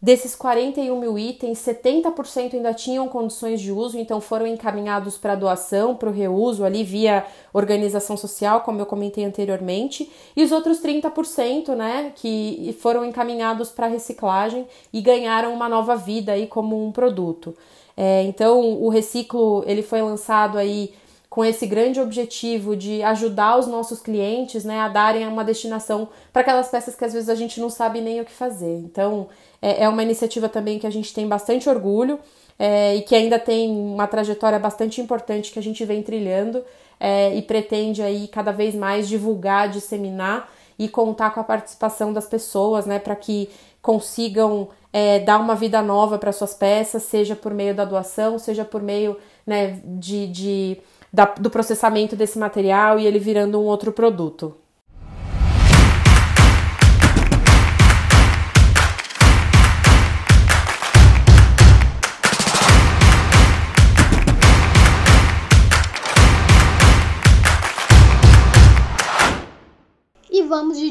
Desses 0.03 0.35
41 0.35 0.99
mil 0.99 1.17
itens, 1.17 1.59
70% 1.59 2.55
ainda 2.55 2.73
tinham 2.73 3.07
condições 3.07 3.61
de 3.61 3.71
uso, 3.71 3.97
então 3.97 4.19
foram 4.19 4.45
encaminhados 4.45 5.17
para 5.17 5.33
doação, 5.33 5.95
para 5.95 6.09
o 6.09 6.11
reuso 6.11 6.65
ali 6.65 6.83
via 6.83 7.25
organização 7.53 8.17
social, 8.17 8.59
como 8.63 8.81
eu 8.81 8.85
comentei 8.85 9.23
anteriormente, 9.23 10.11
e 10.35 10.43
os 10.43 10.51
outros 10.51 10.81
30%, 10.81 11.73
né, 11.73 12.11
que 12.17 12.75
foram 12.81 13.05
encaminhados 13.05 13.69
para 13.69 13.87
reciclagem 13.87 14.67
e 14.91 14.99
ganharam 14.99 15.53
uma 15.53 15.69
nova 15.69 15.95
vida 15.95 16.33
aí 16.33 16.47
como 16.47 16.85
um 16.85 16.91
produto. 16.91 17.55
É, 17.95 18.23
então, 18.23 18.59
o 18.59 18.89
reciclo 18.89 19.63
ele 19.65 19.81
foi 19.81 20.01
lançado 20.01 20.57
aí 20.57 20.93
com 21.29 21.43
esse 21.43 21.65
grande 21.65 21.99
objetivo 21.99 22.75
de 22.75 23.01
ajudar 23.01 23.57
os 23.57 23.65
nossos 23.65 23.99
clientes 23.99 24.63
né, 24.63 24.81
a 24.81 24.87
darem 24.87 25.27
uma 25.27 25.43
destinação 25.43 26.09
para 26.31 26.43
aquelas 26.43 26.67
peças 26.67 26.93
que 26.93 27.03
às 27.03 27.11
vezes 27.11 27.27
a 27.27 27.33
gente 27.33 27.59
não 27.59 27.71
sabe 27.71 28.01
nem 28.01 28.21
o 28.21 28.25
que 28.25 28.31
fazer. 28.31 28.77
Então, 28.79 29.29
é, 29.63 29.85
é 29.85 29.89
uma 29.89 30.03
iniciativa 30.03 30.49
também 30.49 30.77
que 30.77 30.85
a 30.85 30.89
gente 30.89 31.13
tem 31.13 31.25
bastante 31.25 31.69
orgulho 31.69 32.19
é, 32.59 32.97
e 32.97 33.01
que 33.01 33.15
ainda 33.15 33.39
tem 33.39 33.71
uma 33.71 34.05
trajetória 34.05 34.59
bastante 34.59 34.99
importante 34.99 35.53
que 35.53 35.57
a 35.57 35.63
gente 35.63 35.85
vem 35.85 36.03
trilhando 36.03 36.61
é, 36.99 37.33
e 37.33 37.41
pretende 37.41 38.01
aí 38.01 38.27
cada 38.27 38.51
vez 38.51 38.75
mais 38.75 39.07
divulgar, 39.07 39.69
disseminar 39.69 40.51
e 40.77 40.89
contar 40.89 41.33
com 41.33 41.39
a 41.39 41.43
participação 41.45 42.11
das 42.11 42.25
pessoas, 42.25 42.85
né, 42.85 42.99
para 42.99 43.15
que 43.15 43.49
consigam 43.81 44.67
é, 44.91 45.19
dar 45.19 45.39
uma 45.39 45.55
vida 45.55 45.81
nova 45.81 46.17
para 46.17 46.33
suas 46.33 46.53
peças, 46.53 47.03
seja 47.03 47.35
por 47.35 47.53
meio 47.53 47.73
da 47.73 47.85
doação, 47.85 48.37
seja 48.37 48.65
por 48.65 48.81
meio 48.81 49.17
né, 49.47 49.79
de, 49.85 50.27
de 50.27 50.77
da, 51.11 51.25
do 51.25 51.49
processamento 51.49 52.15
desse 52.17 52.37
material 52.37 52.99
e 52.99 53.07
ele 53.07 53.19
virando 53.19 53.59
um 53.61 53.65
outro 53.65 53.93
produto. 53.93 54.55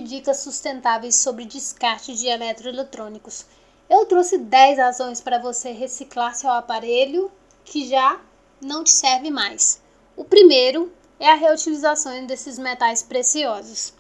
Dicas 0.03 0.39
sustentáveis 0.39 1.17
sobre 1.17 1.45
descarte 1.45 2.15
de 2.15 2.27
eletroeletrônicos. 2.27 3.47
Eu 3.89 4.07
trouxe 4.07 4.39
10 4.39 4.79
razões 4.79 5.21
para 5.21 5.39
você 5.39 5.73
reciclar 5.73 6.35
seu 6.35 6.51
aparelho 6.51 7.31
que 7.65 7.89
já 7.89 8.21
não 8.61 8.85
te 8.85 8.91
serve 8.91 9.31
mais. 9.31 9.81
O 10.17 10.25
primeiro 10.25 10.93
é 11.19 11.31
a 11.31 11.37
reutilização 11.37 12.27
desses 12.27 12.59
metais 12.59 13.03
preciosos. 13.03 13.93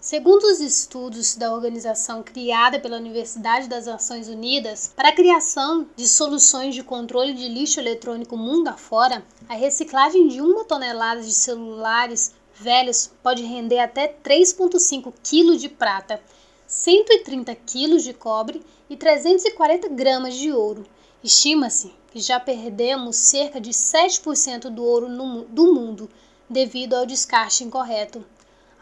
Segundo 0.00 0.44
os 0.44 0.60
estudos 0.60 1.34
da 1.34 1.52
organização 1.52 2.22
criada 2.22 2.78
pela 2.78 2.96
Universidade 2.96 3.68
das 3.68 3.86
Nações 3.86 4.28
Unidas 4.28 4.92
para 4.94 5.08
a 5.08 5.14
criação 5.14 5.86
de 5.96 6.06
soluções 6.06 6.76
de 6.76 6.84
controle 6.84 7.34
de 7.34 7.48
lixo 7.48 7.80
eletrônico 7.80 8.36
mundo 8.36 8.68
afora, 8.68 9.24
a 9.48 9.54
reciclagem 9.54 10.28
de 10.28 10.40
uma 10.40 10.64
tonelada 10.64 11.22
de 11.22 11.32
celulares 11.32 12.32
velhos 12.58 13.10
pode 13.22 13.42
render 13.42 13.78
até 13.78 14.08
3,5 14.08 15.12
kg 15.22 15.56
de 15.56 15.68
prata, 15.68 16.20
130 16.66 17.54
kg 17.54 17.96
de 17.98 18.12
cobre 18.12 18.62
e 18.88 18.96
340 18.96 19.88
gramas 19.88 20.34
de 20.34 20.52
ouro. 20.52 20.86
Estima-se 21.22 21.92
que 22.10 22.20
já 22.20 22.40
perdemos 22.40 23.16
cerca 23.16 23.60
de 23.60 23.70
7% 23.70 24.70
do 24.70 24.82
ouro 24.82 25.08
no, 25.08 25.44
do 25.44 25.74
mundo 25.74 26.08
devido 26.48 26.94
ao 26.94 27.06
descarte 27.06 27.64
incorreto. 27.64 28.24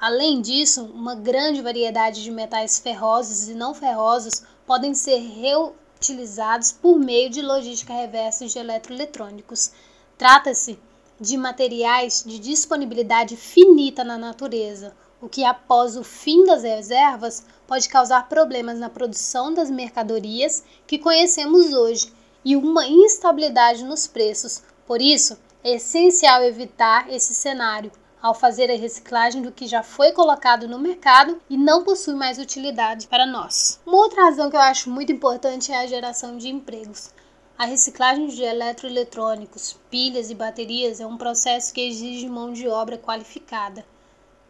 Além 0.01 0.41
disso, 0.41 0.85
uma 0.85 1.15
grande 1.15 1.63
variedade 1.63 2.23
de 2.23 2.31
metais 2.31 2.79
ferrosos 2.79 3.49
e 3.49 3.55
não 3.55 3.75
ferrosos 3.75 4.43
podem 4.67 4.95
ser 4.95 5.19
reutilizados 5.19 6.73
por 6.73 6.99
meio 6.99 7.31
de 7.31 7.41
logística 7.41 7.93
reversa 7.93 8.47
de 8.47 8.59
eletroeletrônicos. 8.59 9.73
Trata-se 10.19 10.79
de 11.21 11.37
materiais 11.37 12.25
de 12.27 12.39
disponibilidade 12.39 13.37
finita 13.37 14.03
na 14.03 14.19
natureza, 14.19 14.95
o 15.21 15.29
que 15.29 15.45
após 15.45 15.97
o 15.97 16.05
fim 16.05 16.45
das 16.45 16.63
reservas 16.63 17.45
pode 17.67 17.89
causar 17.89 18.29
problemas 18.29 18.79
na 18.79 18.91
produção 18.91 19.53
das 19.55 19.71
mercadorias 19.71 20.63
que 20.87 20.99
conhecemos 20.99 21.73
hoje 21.73 22.13
e 22.45 22.57
uma 22.57 22.87
instabilidade 22.87 23.85
nos 23.85 24.07
preços. 24.07 24.63
Por 24.87 25.01
isso, 25.01 25.39
É 25.67 25.77
essencial 25.77 26.43
evitar 26.43 27.11
esse 27.11 27.35
cenário 27.35 27.91
ao 28.21 28.35
fazer 28.35 28.71
a 28.71 28.77
reciclagem 28.77 29.41
do 29.41 29.51
que 29.51 29.67
já 29.67 29.83
foi 29.83 30.13
colocado 30.13 30.69
no 30.69 30.79
mercado 30.79 31.41
e 31.49 31.57
não 31.57 31.83
possui 31.83 32.15
mais 32.15 32.39
utilidade 32.39 33.07
para 33.07 33.25
nós. 33.25 33.81
Uma 33.87 33.97
outra 33.97 34.25
razão 34.25 34.51
que 34.51 34.57
eu 34.57 34.61
acho 34.61 34.91
muito 34.91 35.11
importante 35.11 35.73
é 35.73 35.79
a 35.79 35.87
geração 35.87 36.37
de 36.37 36.51
empregos. 36.51 37.14
A 37.57 37.67
reciclagem 37.67 38.27
de 38.27 38.43
eletroeletrônicos, 38.43 39.79
pilhas 39.89 40.29
e 40.29 40.35
baterias 40.35 40.99
é 40.99 41.07
um 41.07 41.17
processo 41.17 41.73
que 41.73 41.81
exige 41.81 42.29
mão 42.29 42.53
de 42.53 42.67
obra 42.67 42.99
qualificada, 42.99 43.87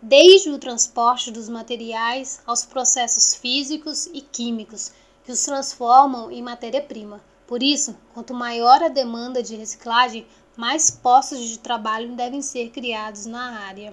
desde 0.00 0.48
o 0.48 0.58
transporte 0.58 1.30
dos 1.30 1.46
materiais 1.46 2.40
aos 2.46 2.64
processos 2.64 3.34
físicos 3.34 4.06
e 4.06 4.22
químicos 4.22 4.90
que 5.22 5.30
os 5.30 5.42
transformam 5.42 6.30
em 6.30 6.40
matéria-prima. 6.40 7.22
Por 7.46 7.62
isso, 7.62 7.94
quanto 8.14 8.32
maior 8.32 8.82
a 8.82 8.88
demanda 8.88 9.42
de 9.42 9.54
reciclagem, 9.54 10.26
mais 10.56 10.90
postos 10.90 11.40
de 11.40 11.58
trabalho 11.58 12.16
devem 12.16 12.40
ser 12.40 12.70
criados 12.70 13.26
na 13.26 13.66
área. 13.66 13.92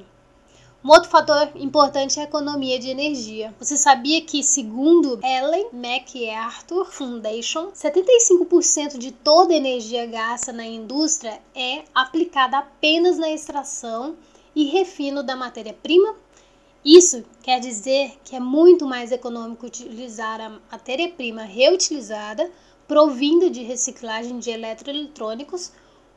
Um 0.83 0.89
outro 0.89 1.11
fator 1.11 1.51
importante 1.57 2.17
é 2.17 2.23
a 2.23 2.25
economia 2.25 2.79
de 2.79 2.89
energia. 2.89 3.53
Você 3.59 3.77
sabia 3.77 4.19
que, 4.23 4.41
segundo 4.41 5.19
Ellen 5.23 5.67
MacArthur 5.71 6.91
Foundation, 6.91 7.71
75% 7.71 8.97
de 8.97 9.11
toda 9.11 9.53
a 9.53 9.57
energia 9.57 10.07
gasta 10.07 10.51
na 10.51 10.65
indústria 10.65 11.39
é 11.53 11.83
aplicada 11.93 12.57
apenas 12.57 13.19
na 13.19 13.29
extração 13.29 14.15
e 14.55 14.63
refino 14.63 15.21
da 15.21 15.35
matéria-prima? 15.35 16.15
Isso 16.83 17.23
quer 17.43 17.59
dizer 17.59 18.17
que 18.23 18.35
é 18.35 18.39
muito 18.39 18.87
mais 18.87 19.11
econômico 19.11 19.67
utilizar 19.67 20.41
a 20.41 20.49
matéria-prima 20.71 21.43
reutilizada, 21.43 22.49
provinda 22.87 23.51
de 23.51 23.61
reciclagem 23.61 24.39
de 24.39 24.49
eletroeletrônicos, 24.49 25.71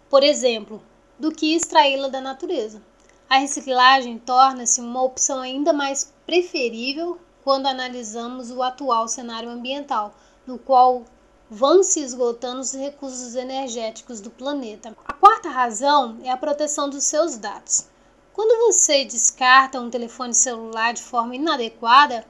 por 0.09 0.23
exemplo, 0.23 0.83
do 1.19 1.31
que 1.31 1.55
extraí-la 1.55 2.09
da 2.09 2.23
natureza. 2.23 2.81
A 3.29 3.39
reciclagem 3.39 4.19
torna-se 4.19 4.81
uma 4.81 5.03
opção 5.03 5.41
ainda 5.41 5.73
mais 5.73 6.13
preferível 6.27 7.19
quando 7.43 7.67
analisamos 7.67 8.51
o 8.51 8.63
atual 8.63 9.09
cenário 9.09 9.51
ambiental, 9.51 10.15
no 10.47 10.59
qual 10.59 11.05
vão 11.51 11.83
se 11.83 12.01
esgotando 12.01 12.61
os 12.61 12.75
recursos 12.75 13.35
energéticos 13.35 14.21
do 14.21 14.31
planeta. 14.31 14.97
A 15.05 15.13
quarta 15.13 15.49
razão 15.49 16.19
é 16.23 16.31
a 16.31 16.37
proteção 16.37 16.89
dos 16.89 17.05
seus 17.05 17.37
dados. 17.37 17.87
Quando 18.33 18.59
você 18.67 19.05
descarta 19.05 19.81
um 19.81 19.91
telefone 19.91 20.35
celular 20.35 20.93
de 20.93 21.03
forma 21.03 21.37
inadequada, 21.37 22.27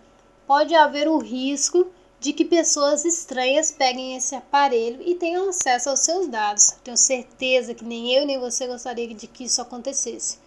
pode 0.46 0.74
haver 0.74 1.08
o 1.08 1.18
risco 1.18 1.86
de 2.20 2.32
que 2.32 2.44
pessoas 2.44 3.04
estranhas 3.04 3.70
peguem 3.70 4.16
esse 4.16 4.34
aparelho 4.34 5.02
e 5.02 5.14
tenham 5.14 5.48
acesso 5.48 5.90
aos 5.90 6.00
seus 6.00 6.26
dados. 6.26 6.72
Tenho 6.82 6.96
certeza 6.96 7.74
que 7.74 7.84
nem 7.84 8.12
eu 8.14 8.26
nem 8.26 8.38
você 8.38 8.66
gostaria 8.66 9.14
de 9.14 9.26
que 9.26 9.44
isso 9.44 9.60
acontecesse. 9.60 10.38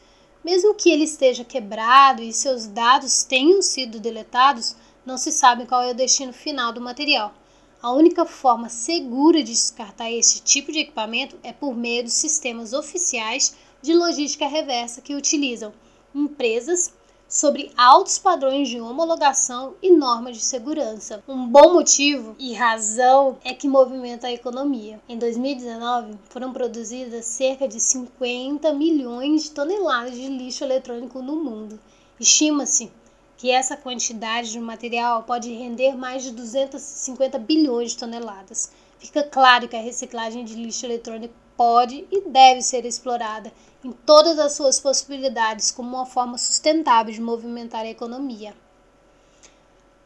Mesmo 0.48 0.74
que 0.74 0.90
ele 0.90 1.04
esteja 1.04 1.44
quebrado 1.44 2.24
e 2.24 2.32
seus 2.32 2.68
dados 2.68 3.22
tenham 3.24 3.62
sido 3.62 4.00
deletados, 4.00 4.78
não 5.06 5.18
se 5.18 5.30
sabe 5.30 5.66
qual 5.66 5.82
é 5.82 5.92
o 5.92 5.94
destino 5.94 6.32
final 6.32 6.72
do 6.72 6.80
material. 6.80 7.34
A 7.82 7.92
única 7.92 8.26
forma 8.26 8.70
segura 8.70 9.44
de 9.44 9.52
descartar 9.52 10.10
este 10.10 10.42
tipo 10.42 10.72
de 10.72 10.80
equipamento 10.80 11.38
é 11.44 11.52
por 11.52 11.76
meio 11.76 12.06
dos 12.06 12.14
sistemas 12.14 12.72
oficiais 12.72 13.58
de 13.82 13.94
logística 13.94 14.48
reversa 14.48 15.02
que 15.02 15.16
utilizam 15.16 15.74
empresas 16.16 16.94
sobre 17.28 17.72
altos 17.76 18.18
padrões 18.18 18.70
de 18.70 18.80
homologação 18.80 19.76
e 19.82 19.92
normas 19.92 20.38
de 20.38 20.44
segurança. 20.44 21.22
Um 21.28 21.48
bom 21.48 21.74
motivo 21.74 22.36
e 22.40 22.54
razão 22.54 23.38
é 23.44 23.54
que 23.54 23.68
movimenta 23.68 24.28
a 24.28 24.32
economia. 24.32 25.00
Em 25.10 25.18
2019, 25.18 26.14
foram 26.30 26.54
produzidas 26.54 27.26
cerca 27.26 27.68
de 27.68 27.80
50 27.80 28.74
milhões 28.74 29.44
de 29.44 29.52
toneladas 29.52 30.16
de 30.16 30.28
lixo 30.28 30.64
eletrônico 30.64 31.22
no 31.22 31.36
mundo. 31.36 31.78
Estima-se 32.18 32.90
que 33.36 33.52
essa 33.52 33.76
quantidade 33.76 34.52
de 34.52 34.60
material 34.60 35.24
pode 35.24 35.54
render 35.54 35.96
mais 35.96 36.24
de 36.24 36.32
250 36.32 37.38
bilhões 37.38 37.92
de 37.92 37.98
toneladas. 37.98 38.72
Fica 38.98 39.22
claro 39.22 39.68
que 39.68 39.76
a 39.76 39.82
reciclagem 39.82 40.44
de 40.44 40.56
lixo 40.56 40.86
eletrônico 40.86 41.34
pode 41.58 42.08
e 42.12 42.22
deve 42.30 42.62
ser 42.62 42.86
explorada 42.86 43.52
em 43.88 43.92
todas 43.94 44.38
as 44.38 44.52
suas 44.52 44.82
possibilidades 44.82 45.72
como 45.72 45.96
uma 45.96 46.06
forma 46.06 46.38
sustentável 46.38 47.14
de 47.14 47.22
movimentar 47.22 47.86
a 47.86 47.90
economia. 47.90 48.54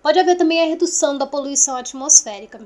Pode 0.03 0.19
haver 0.19 0.37
também 0.37 0.61
a 0.61 0.67
redução 0.67 1.17
da 1.17 1.25
poluição 1.25 1.75
atmosférica. 1.75 2.61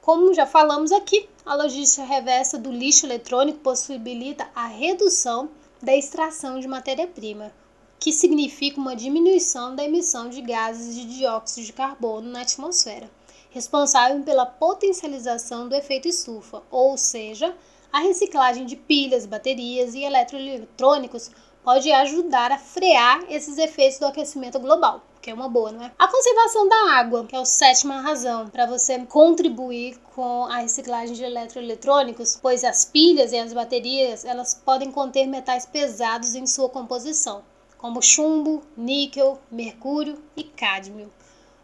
Como 0.00 0.32
já 0.32 0.46
falamos 0.46 0.90
aqui, 0.90 1.28
a 1.44 1.54
logística 1.54 2.02
reversa 2.02 2.56
do 2.56 2.72
lixo 2.72 3.04
eletrônico 3.04 3.58
possibilita 3.58 4.48
a 4.54 4.66
redução 4.66 5.50
da 5.82 5.94
extração 5.94 6.58
de 6.58 6.66
matéria-prima, 6.66 7.52
que 8.00 8.10
significa 8.10 8.80
uma 8.80 8.96
diminuição 8.96 9.76
da 9.76 9.84
emissão 9.84 10.30
de 10.30 10.40
gases 10.40 10.94
de 10.94 11.04
dióxido 11.04 11.66
de 11.66 11.74
carbono 11.74 12.30
na 12.30 12.40
atmosfera, 12.40 13.10
responsável 13.50 14.22
pela 14.22 14.46
potencialização 14.46 15.68
do 15.68 15.74
efeito 15.74 16.08
estufa, 16.08 16.62
ou 16.70 16.96
seja, 16.96 17.54
a 17.92 18.00
reciclagem 18.00 18.66
de 18.66 18.76
pilhas, 18.76 19.26
baterias 19.26 19.94
e 19.94 20.02
eletroeletrônicos 20.02 21.30
pode 21.62 21.90
ajudar 21.90 22.52
a 22.52 22.58
frear 22.58 23.24
esses 23.28 23.58
efeitos 23.58 23.98
do 23.98 24.06
aquecimento 24.06 24.58
global, 24.58 25.02
que 25.20 25.30
é 25.30 25.34
uma 25.34 25.48
boa, 25.48 25.72
não 25.72 25.84
é? 25.84 25.92
A 25.98 26.08
conservação 26.08 26.68
da 26.68 26.92
água, 26.92 27.26
que 27.26 27.34
é 27.34 27.38
a 27.38 27.44
sétima 27.44 28.00
razão 28.00 28.48
para 28.48 28.66
você 28.66 28.98
contribuir 29.06 29.98
com 30.14 30.44
a 30.44 30.58
reciclagem 30.58 31.14
de 31.14 31.24
eletroeletrônicos, 31.24 32.38
pois 32.40 32.64
as 32.64 32.84
pilhas 32.84 33.32
e 33.32 33.38
as 33.38 33.52
baterias, 33.52 34.24
elas 34.24 34.54
podem 34.54 34.90
conter 34.90 35.26
metais 35.26 35.66
pesados 35.66 36.34
em 36.34 36.46
sua 36.46 36.68
composição, 36.68 37.42
como 37.76 38.02
chumbo, 38.02 38.62
níquel, 38.76 39.38
mercúrio 39.50 40.22
e 40.36 40.44
cádmio. 40.44 41.12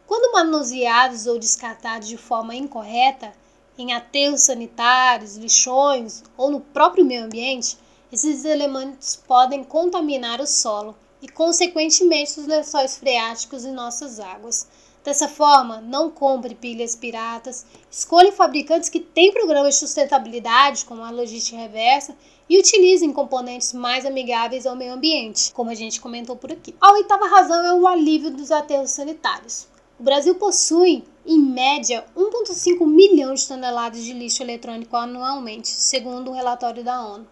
Quando 0.07 0.33
manuseados 0.33 1.27
ou 1.27 1.39
descartados 1.39 2.09
de 2.09 2.19
forma 2.19 2.55
incorreta, 2.55 3.33
em 3.79 3.93
aterros 3.93 4.43
sanitários, 4.43 5.37
lixões 5.37 6.23
ou 6.37 6.51
no 6.51 6.61
próprio 6.61 7.05
meio 7.05 7.25
ambiente, 7.25 7.77
esses 8.13 8.45
elementos 8.45 9.17
podem 9.17 9.65
contaminar 9.65 10.41
o 10.41 10.47
solo 10.47 10.95
e, 11.21 11.29
consequentemente, 11.29 12.39
os 12.39 12.47
lençóis 12.47 12.97
freáticos 12.97 13.65
e 13.65 13.71
nossas 13.73 14.21
águas. 14.21 14.69
Dessa 15.03 15.29
forma, 15.29 15.81
não 15.81 16.11
compre 16.11 16.55
pilhas 16.55 16.97
piratas, 16.97 17.67
escolha 17.91 18.33
fabricantes 18.33 18.89
que 18.89 19.01
têm 19.01 19.33
programas 19.33 19.75
de 19.75 19.81
sustentabilidade, 19.81 20.85
como 20.85 21.03
a 21.03 21.11
logística 21.11 21.59
reversa, 21.59 22.17
e 22.49 22.59
utilizem 22.59 23.13
componentes 23.13 23.73
mais 23.73 24.07
amigáveis 24.07 24.67
ao 24.67 24.77
meio 24.77 24.93
ambiente, 24.93 25.53
como 25.53 25.71
a 25.71 25.75
gente 25.75 26.01
comentou 26.01 26.37
por 26.37 26.53
aqui. 26.53 26.75
A 26.81 26.93
oitava 26.93 27.27
razão 27.27 27.65
é 27.67 27.75
o 27.75 27.87
alívio 27.87 28.31
dos 28.31 28.51
aterros 28.51 28.91
sanitários. 28.91 29.67
O 29.97 30.03
Brasil 30.03 30.35
possui, 30.35 31.05
em 31.25 31.39
média, 31.39 32.05
1,5 32.17 32.85
milhão 32.85 33.33
de 33.33 33.47
toneladas 33.47 34.03
de 34.03 34.13
lixo 34.13 34.43
eletrônico 34.43 34.97
anualmente, 34.97 35.69
segundo 35.69 36.33
um 36.33 36.35
relatório 36.35 36.83
da 36.83 37.01
ONU. 37.01 37.25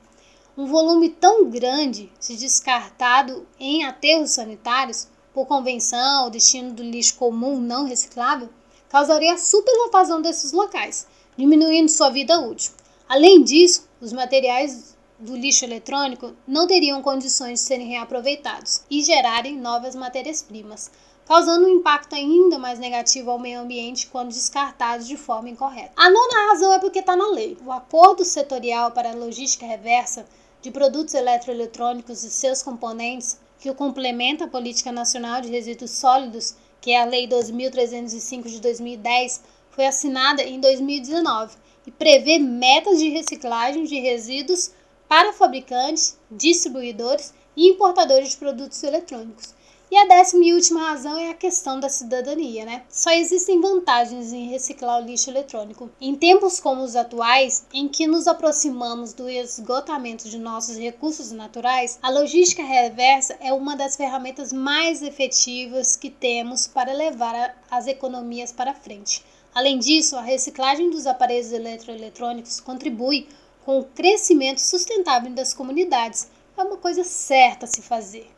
Um 0.56 0.66
volume 0.66 1.08
tão 1.08 1.50
grande, 1.50 2.12
se 2.20 2.36
descartado 2.36 3.44
em 3.58 3.82
aterros 3.84 4.30
sanitários, 4.30 5.08
por 5.34 5.46
convenção, 5.46 6.26
o 6.28 6.30
destino 6.30 6.72
do 6.72 6.84
lixo 6.84 7.16
comum 7.16 7.60
não 7.60 7.84
reciclável, 7.84 8.48
causaria 8.88 9.32
a 9.32 9.38
superlotação 9.38 10.22
desses 10.22 10.52
locais, 10.52 11.08
diminuindo 11.36 11.88
sua 11.88 12.10
vida 12.10 12.38
útil. 12.38 12.74
Além 13.08 13.42
disso, 13.42 13.88
os 14.00 14.12
materiais 14.12 14.96
do 15.18 15.34
lixo 15.36 15.64
eletrônico 15.64 16.32
não 16.46 16.68
teriam 16.68 17.02
condições 17.02 17.58
de 17.58 17.66
serem 17.66 17.88
reaproveitados 17.88 18.82
e 18.88 19.02
gerarem 19.02 19.56
novas 19.56 19.96
matérias-primas, 19.96 20.90
causando 21.26 21.66
um 21.66 21.70
impacto 21.70 22.14
ainda 22.14 22.58
mais 22.58 22.78
negativo 22.78 23.30
ao 23.30 23.38
meio 23.38 23.60
ambiente 23.60 24.08
quando 24.08 24.28
descartados 24.28 25.06
de 25.06 25.16
forma 25.16 25.48
incorreta. 25.48 25.92
A 25.96 26.10
nona 26.10 26.50
razão 26.50 26.72
é 26.72 26.78
porque 26.78 26.98
está 26.98 27.16
na 27.16 27.28
lei. 27.28 27.56
O 27.64 27.72
Acordo 27.72 28.24
Setorial 28.24 28.90
para 28.90 29.10
a 29.10 29.14
Logística 29.14 29.66
Reversa 29.66 30.26
de 30.60 30.70
Produtos 30.70 31.14
Eletroeletrônicos 31.14 32.22
e 32.22 32.30
seus 32.30 32.62
componentes, 32.62 33.38
que 33.58 33.72
complementa 33.74 34.44
a 34.44 34.48
Política 34.48 34.92
Nacional 34.92 35.40
de 35.40 35.48
Resíduos 35.48 35.90
Sólidos, 35.92 36.54
que 36.80 36.92
é 36.92 37.00
a 37.00 37.04
Lei 37.04 37.26
2305 37.26 38.48
de 38.48 38.60
2010, 38.60 39.42
foi 39.70 39.86
assinada 39.86 40.42
em 40.42 40.60
2019 40.60 41.56
e 41.86 41.90
prevê 41.90 42.38
metas 42.38 42.98
de 42.98 43.08
reciclagem 43.08 43.84
de 43.84 43.98
resíduos 43.98 44.70
para 45.08 45.32
fabricantes, 45.32 46.18
distribuidores 46.30 47.34
e 47.56 47.68
importadores 47.68 48.30
de 48.30 48.36
produtos 48.36 48.82
eletrônicos. 48.82 49.54
E 49.92 49.96
a 49.98 50.06
décima 50.06 50.42
e 50.46 50.54
última 50.54 50.88
razão 50.88 51.18
é 51.18 51.28
a 51.28 51.34
questão 51.34 51.78
da 51.78 51.90
cidadania, 51.90 52.64
né? 52.64 52.82
Só 52.88 53.10
existem 53.10 53.60
vantagens 53.60 54.32
em 54.32 54.48
reciclar 54.48 54.98
o 54.98 55.04
lixo 55.04 55.28
eletrônico. 55.28 55.90
Em 56.00 56.14
tempos 56.14 56.58
como 56.58 56.82
os 56.82 56.96
atuais, 56.96 57.66
em 57.74 57.86
que 57.86 58.06
nos 58.06 58.26
aproximamos 58.26 59.12
do 59.12 59.28
esgotamento 59.28 60.30
de 60.30 60.38
nossos 60.38 60.78
recursos 60.78 61.30
naturais, 61.30 61.98
a 62.00 62.08
logística 62.08 62.62
reversa 62.62 63.36
é 63.38 63.52
uma 63.52 63.76
das 63.76 63.94
ferramentas 63.94 64.50
mais 64.50 65.02
efetivas 65.02 65.94
que 65.94 66.08
temos 66.08 66.66
para 66.66 66.94
levar 66.94 67.54
as 67.70 67.86
economias 67.86 68.50
para 68.50 68.72
frente. 68.72 69.22
Além 69.54 69.78
disso, 69.78 70.16
a 70.16 70.22
reciclagem 70.22 70.88
dos 70.88 71.06
aparelhos 71.06 71.52
eletroeletrônicos 71.52 72.60
contribui 72.60 73.28
com 73.62 73.80
o 73.80 73.84
crescimento 73.84 74.62
sustentável 74.62 75.30
das 75.34 75.52
comunidades. 75.52 76.30
É 76.56 76.62
uma 76.62 76.78
coisa 76.78 77.04
certa 77.04 77.66
a 77.66 77.68
se 77.68 77.82
fazer. 77.82 78.30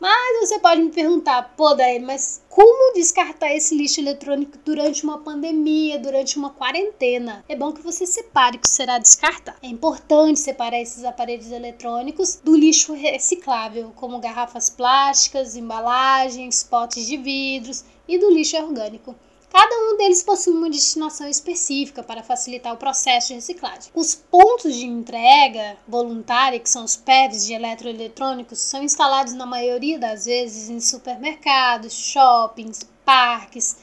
Mas 0.00 0.48
você 0.48 0.58
pode 0.58 0.80
me 0.80 0.90
perguntar, 0.90 1.54
pô, 1.54 1.74
daí, 1.74 1.98
mas 1.98 2.42
como 2.48 2.94
descartar 2.94 3.54
esse 3.54 3.74
lixo 3.74 4.00
eletrônico 4.00 4.56
durante 4.64 5.04
uma 5.04 5.18
pandemia, 5.18 5.98
durante 5.98 6.38
uma 6.38 6.48
quarentena? 6.48 7.44
É 7.46 7.54
bom 7.54 7.70
que 7.70 7.82
você 7.82 8.06
separe 8.06 8.56
o 8.56 8.60
que 8.60 8.68
será 8.68 8.98
descartar. 8.98 9.58
É 9.62 9.66
importante 9.66 10.40
separar 10.40 10.80
esses 10.80 11.04
aparelhos 11.04 11.52
eletrônicos 11.52 12.36
do 12.42 12.56
lixo 12.56 12.94
reciclável, 12.94 13.92
como 13.94 14.18
garrafas 14.20 14.70
plásticas, 14.70 15.54
embalagens, 15.54 16.62
potes 16.62 17.06
de 17.06 17.18
vidros 17.18 17.84
e 18.08 18.16
do 18.16 18.30
lixo 18.30 18.56
orgânico. 18.56 19.14
Cada 19.52 19.74
um 19.74 19.96
deles 19.96 20.22
possui 20.22 20.52
uma 20.52 20.70
destinação 20.70 21.28
específica 21.28 22.04
para 22.04 22.22
facilitar 22.22 22.72
o 22.72 22.76
processo 22.76 23.28
de 23.28 23.34
reciclagem. 23.34 23.90
Os 23.92 24.14
pontos 24.14 24.76
de 24.76 24.86
entrega 24.86 25.76
voluntária, 25.88 26.60
que 26.60 26.70
são 26.70 26.84
os 26.84 26.94
PEVs 26.94 27.44
de 27.44 27.54
eletroeletrônicos, 27.54 28.60
são 28.60 28.80
instalados 28.80 29.32
na 29.32 29.44
maioria 29.44 29.98
das 29.98 30.24
vezes 30.26 30.70
em 30.70 30.78
supermercados, 30.78 31.92
shoppings, 31.92 32.88
parques, 33.04 33.76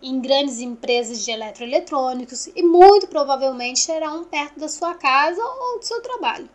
em 0.00 0.20
grandes 0.20 0.60
empresas 0.60 1.24
de 1.24 1.32
eletroeletrônicos 1.32 2.46
e 2.54 2.62
muito 2.62 3.08
provavelmente 3.08 3.80
serão 3.80 4.24
perto 4.24 4.60
da 4.60 4.68
sua 4.68 4.94
casa 4.94 5.42
ou 5.42 5.80
do 5.80 5.84
seu 5.84 6.00
trabalho. 6.00 6.48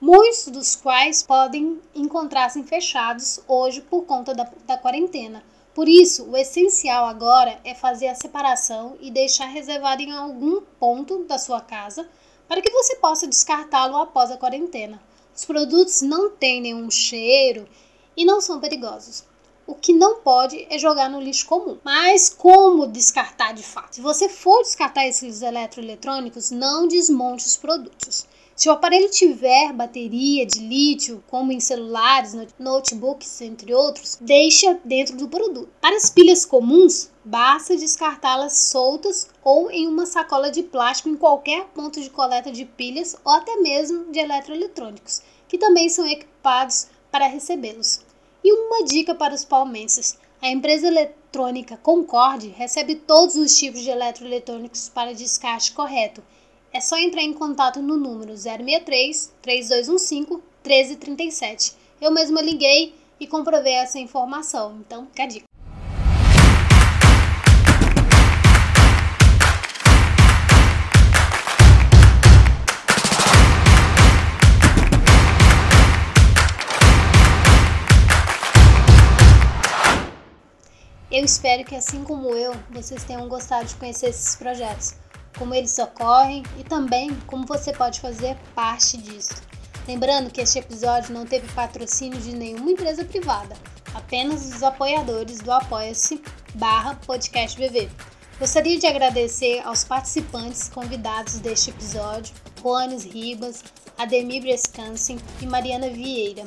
Muitos 0.00 0.46
dos 0.46 0.76
quais 0.76 1.24
podem 1.24 1.80
encontrar-se 1.94 2.62
fechados 2.62 3.40
hoje 3.48 3.80
por 3.80 4.04
conta 4.04 4.32
da, 4.32 4.48
da 4.66 4.78
quarentena 4.78 5.42
por 5.74 5.88
isso, 5.88 6.24
o 6.24 6.36
essencial 6.36 7.06
agora 7.06 7.58
é 7.64 7.74
fazer 7.74 8.08
a 8.08 8.14
separação 8.14 8.96
e 9.00 9.10
deixar 9.10 9.46
reservado 9.46 10.02
em 10.02 10.12
algum 10.12 10.60
ponto 10.78 11.24
da 11.24 11.38
sua 11.38 11.62
casa 11.62 12.08
para 12.46 12.60
que 12.60 12.70
você 12.70 12.96
possa 12.96 13.26
descartá-lo 13.26 13.96
após 13.96 14.30
a 14.30 14.36
quarentena. 14.36 15.02
Os 15.34 15.46
produtos 15.46 16.02
não 16.02 16.30
têm 16.30 16.60
nenhum 16.60 16.90
cheiro 16.90 17.66
e 18.14 18.24
não 18.24 18.40
são 18.40 18.60
perigosos. 18.60 19.24
O 19.66 19.74
que 19.74 19.94
não 19.94 20.16
pode 20.20 20.66
é 20.68 20.78
jogar 20.78 21.08
no 21.08 21.20
lixo 21.20 21.46
comum. 21.46 21.78
Mas 21.82 22.28
como 22.28 22.86
descartar 22.86 23.54
de 23.54 23.62
fato? 23.62 23.94
Se 23.94 24.00
você 24.02 24.28
for 24.28 24.62
descartar 24.62 25.06
esses 25.06 25.40
eletroeletrônicos, 25.40 26.50
não 26.50 26.86
desmonte 26.86 27.46
os 27.46 27.56
produtos. 27.56 28.26
Se 28.62 28.68
o 28.68 28.72
aparelho 28.72 29.10
tiver 29.10 29.72
bateria 29.72 30.46
de 30.46 30.60
lítio, 30.60 31.20
como 31.26 31.50
em 31.50 31.58
celulares, 31.58 32.32
notebooks, 32.60 33.40
entre 33.40 33.74
outros, 33.74 34.16
deixa 34.20 34.78
dentro 34.84 35.16
do 35.16 35.26
produto. 35.26 35.68
Para 35.80 35.96
as 35.96 36.08
pilhas 36.08 36.44
comuns, 36.44 37.10
basta 37.24 37.76
descartá-las 37.76 38.52
soltas 38.52 39.26
ou 39.42 39.68
em 39.68 39.88
uma 39.88 40.06
sacola 40.06 40.48
de 40.48 40.62
plástico 40.62 41.08
em 41.08 41.16
qualquer 41.16 41.64
ponto 41.74 42.00
de 42.00 42.08
coleta 42.08 42.52
de 42.52 42.64
pilhas 42.64 43.16
ou 43.24 43.32
até 43.32 43.56
mesmo 43.56 44.12
de 44.12 44.20
eletroeletrônicos, 44.20 45.22
que 45.48 45.58
também 45.58 45.88
são 45.88 46.06
equipados 46.06 46.86
para 47.10 47.26
recebê-los. 47.26 48.02
E 48.44 48.52
uma 48.52 48.84
dica 48.84 49.12
para 49.12 49.34
os 49.34 49.44
palmenses: 49.44 50.16
a 50.40 50.48
empresa 50.48 50.86
eletrônica 50.86 51.76
Concorde 51.78 52.46
recebe 52.46 52.94
todos 52.94 53.34
os 53.34 53.58
tipos 53.58 53.80
de 53.80 53.90
eletroeletrônicos 53.90 54.88
para 54.88 55.12
descarte 55.12 55.72
correto 55.72 56.22
é 56.72 56.80
só 56.80 56.96
entrar 56.96 57.22
em 57.22 57.34
contato 57.34 57.82
no 57.82 57.96
número 57.96 58.36
063 58.36 59.34
3215 59.42 60.42
1337. 60.64 61.72
Eu 62.00 62.10
mesma 62.10 62.40
liguei 62.40 62.94
e 63.20 63.26
comprovei 63.26 63.74
essa 63.74 63.98
informação, 63.98 64.78
então 64.80 65.06
fica 65.06 65.24
a 65.24 65.26
dica. 65.26 65.44
Eu 81.10 81.26
espero 81.26 81.62
que, 81.62 81.74
assim 81.74 82.02
como 82.02 82.30
eu, 82.30 82.54
vocês 82.70 83.04
tenham 83.04 83.28
gostado 83.28 83.66
de 83.66 83.74
conhecer 83.74 84.08
esses 84.08 84.34
projetos 84.34 85.01
como 85.38 85.54
eles 85.54 85.78
ocorrem 85.78 86.42
e 86.58 86.64
também 86.64 87.14
como 87.26 87.46
você 87.46 87.72
pode 87.72 88.00
fazer 88.00 88.36
parte 88.54 88.96
disso. 88.96 89.42
Lembrando 89.86 90.30
que 90.30 90.40
este 90.40 90.58
episódio 90.58 91.12
não 91.12 91.26
teve 91.26 91.50
patrocínio 91.52 92.20
de 92.20 92.34
nenhuma 92.34 92.70
empresa 92.70 93.04
privada, 93.04 93.56
apenas 93.94 94.46
os 94.46 94.62
apoiadores 94.62 95.40
do 95.40 95.50
Apoia-se 95.50 96.22
barra 96.54 96.94
podcast 97.06 97.58
BV. 97.58 97.90
Gostaria 98.38 98.78
de 98.78 98.86
agradecer 98.86 99.60
aos 99.64 99.84
participantes 99.84 100.68
convidados 100.68 101.38
deste 101.38 101.70
episódio, 101.70 102.34
Juanes 102.60 103.04
Ribas, 103.04 103.62
Ademir 103.98 104.42
Brescansen 104.42 105.18
e 105.40 105.46
Mariana 105.46 105.90
Vieira, 105.90 106.44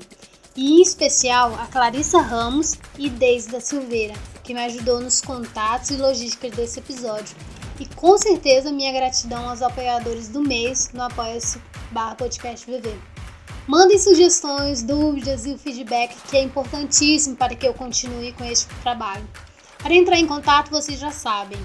e 0.55 0.77
em 0.77 0.81
especial 0.81 1.53
a 1.55 1.67
Clarissa 1.67 2.21
Ramos 2.21 2.75
e 2.97 3.09
Deise 3.09 3.49
da 3.49 3.59
Silveira, 3.59 4.13
que 4.43 4.53
me 4.53 4.63
ajudou 4.63 5.01
nos 5.01 5.21
contatos 5.21 5.89
e 5.89 5.97
logística 5.97 6.49
desse 6.49 6.79
episódio 6.79 7.35
com 7.95 8.17
certeza 8.17 8.71
minha 8.71 8.91
gratidão 8.91 9.47
aos 9.49 9.61
apoiadores 9.61 10.27
do 10.27 10.41
mês 10.41 10.89
no 10.93 11.03
Apoia-se 11.03 11.61
barra 11.91 12.15
podcast 12.15 12.69
VV. 12.69 12.93
Mandem 13.67 13.97
sugestões, 13.97 14.83
dúvidas 14.83 15.45
e 15.45 15.51
o 15.51 15.57
feedback 15.57 16.15
que 16.29 16.35
é 16.37 16.43
importantíssimo 16.43 17.35
para 17.35 17.55
que 17.55 17.67
eu 17.67 17.73
continue 17.73 18.31
com 18.33 18.45
este 18.45 18.67
trabalho. 18.83 19.27
Para 19.79 19.95
entrar 19.95 20.17
em 20.17 20.27
contato, 20.27 20.69
vocês 20.69 20.99
já 20.99 21.11
sabem. 21.11 21.57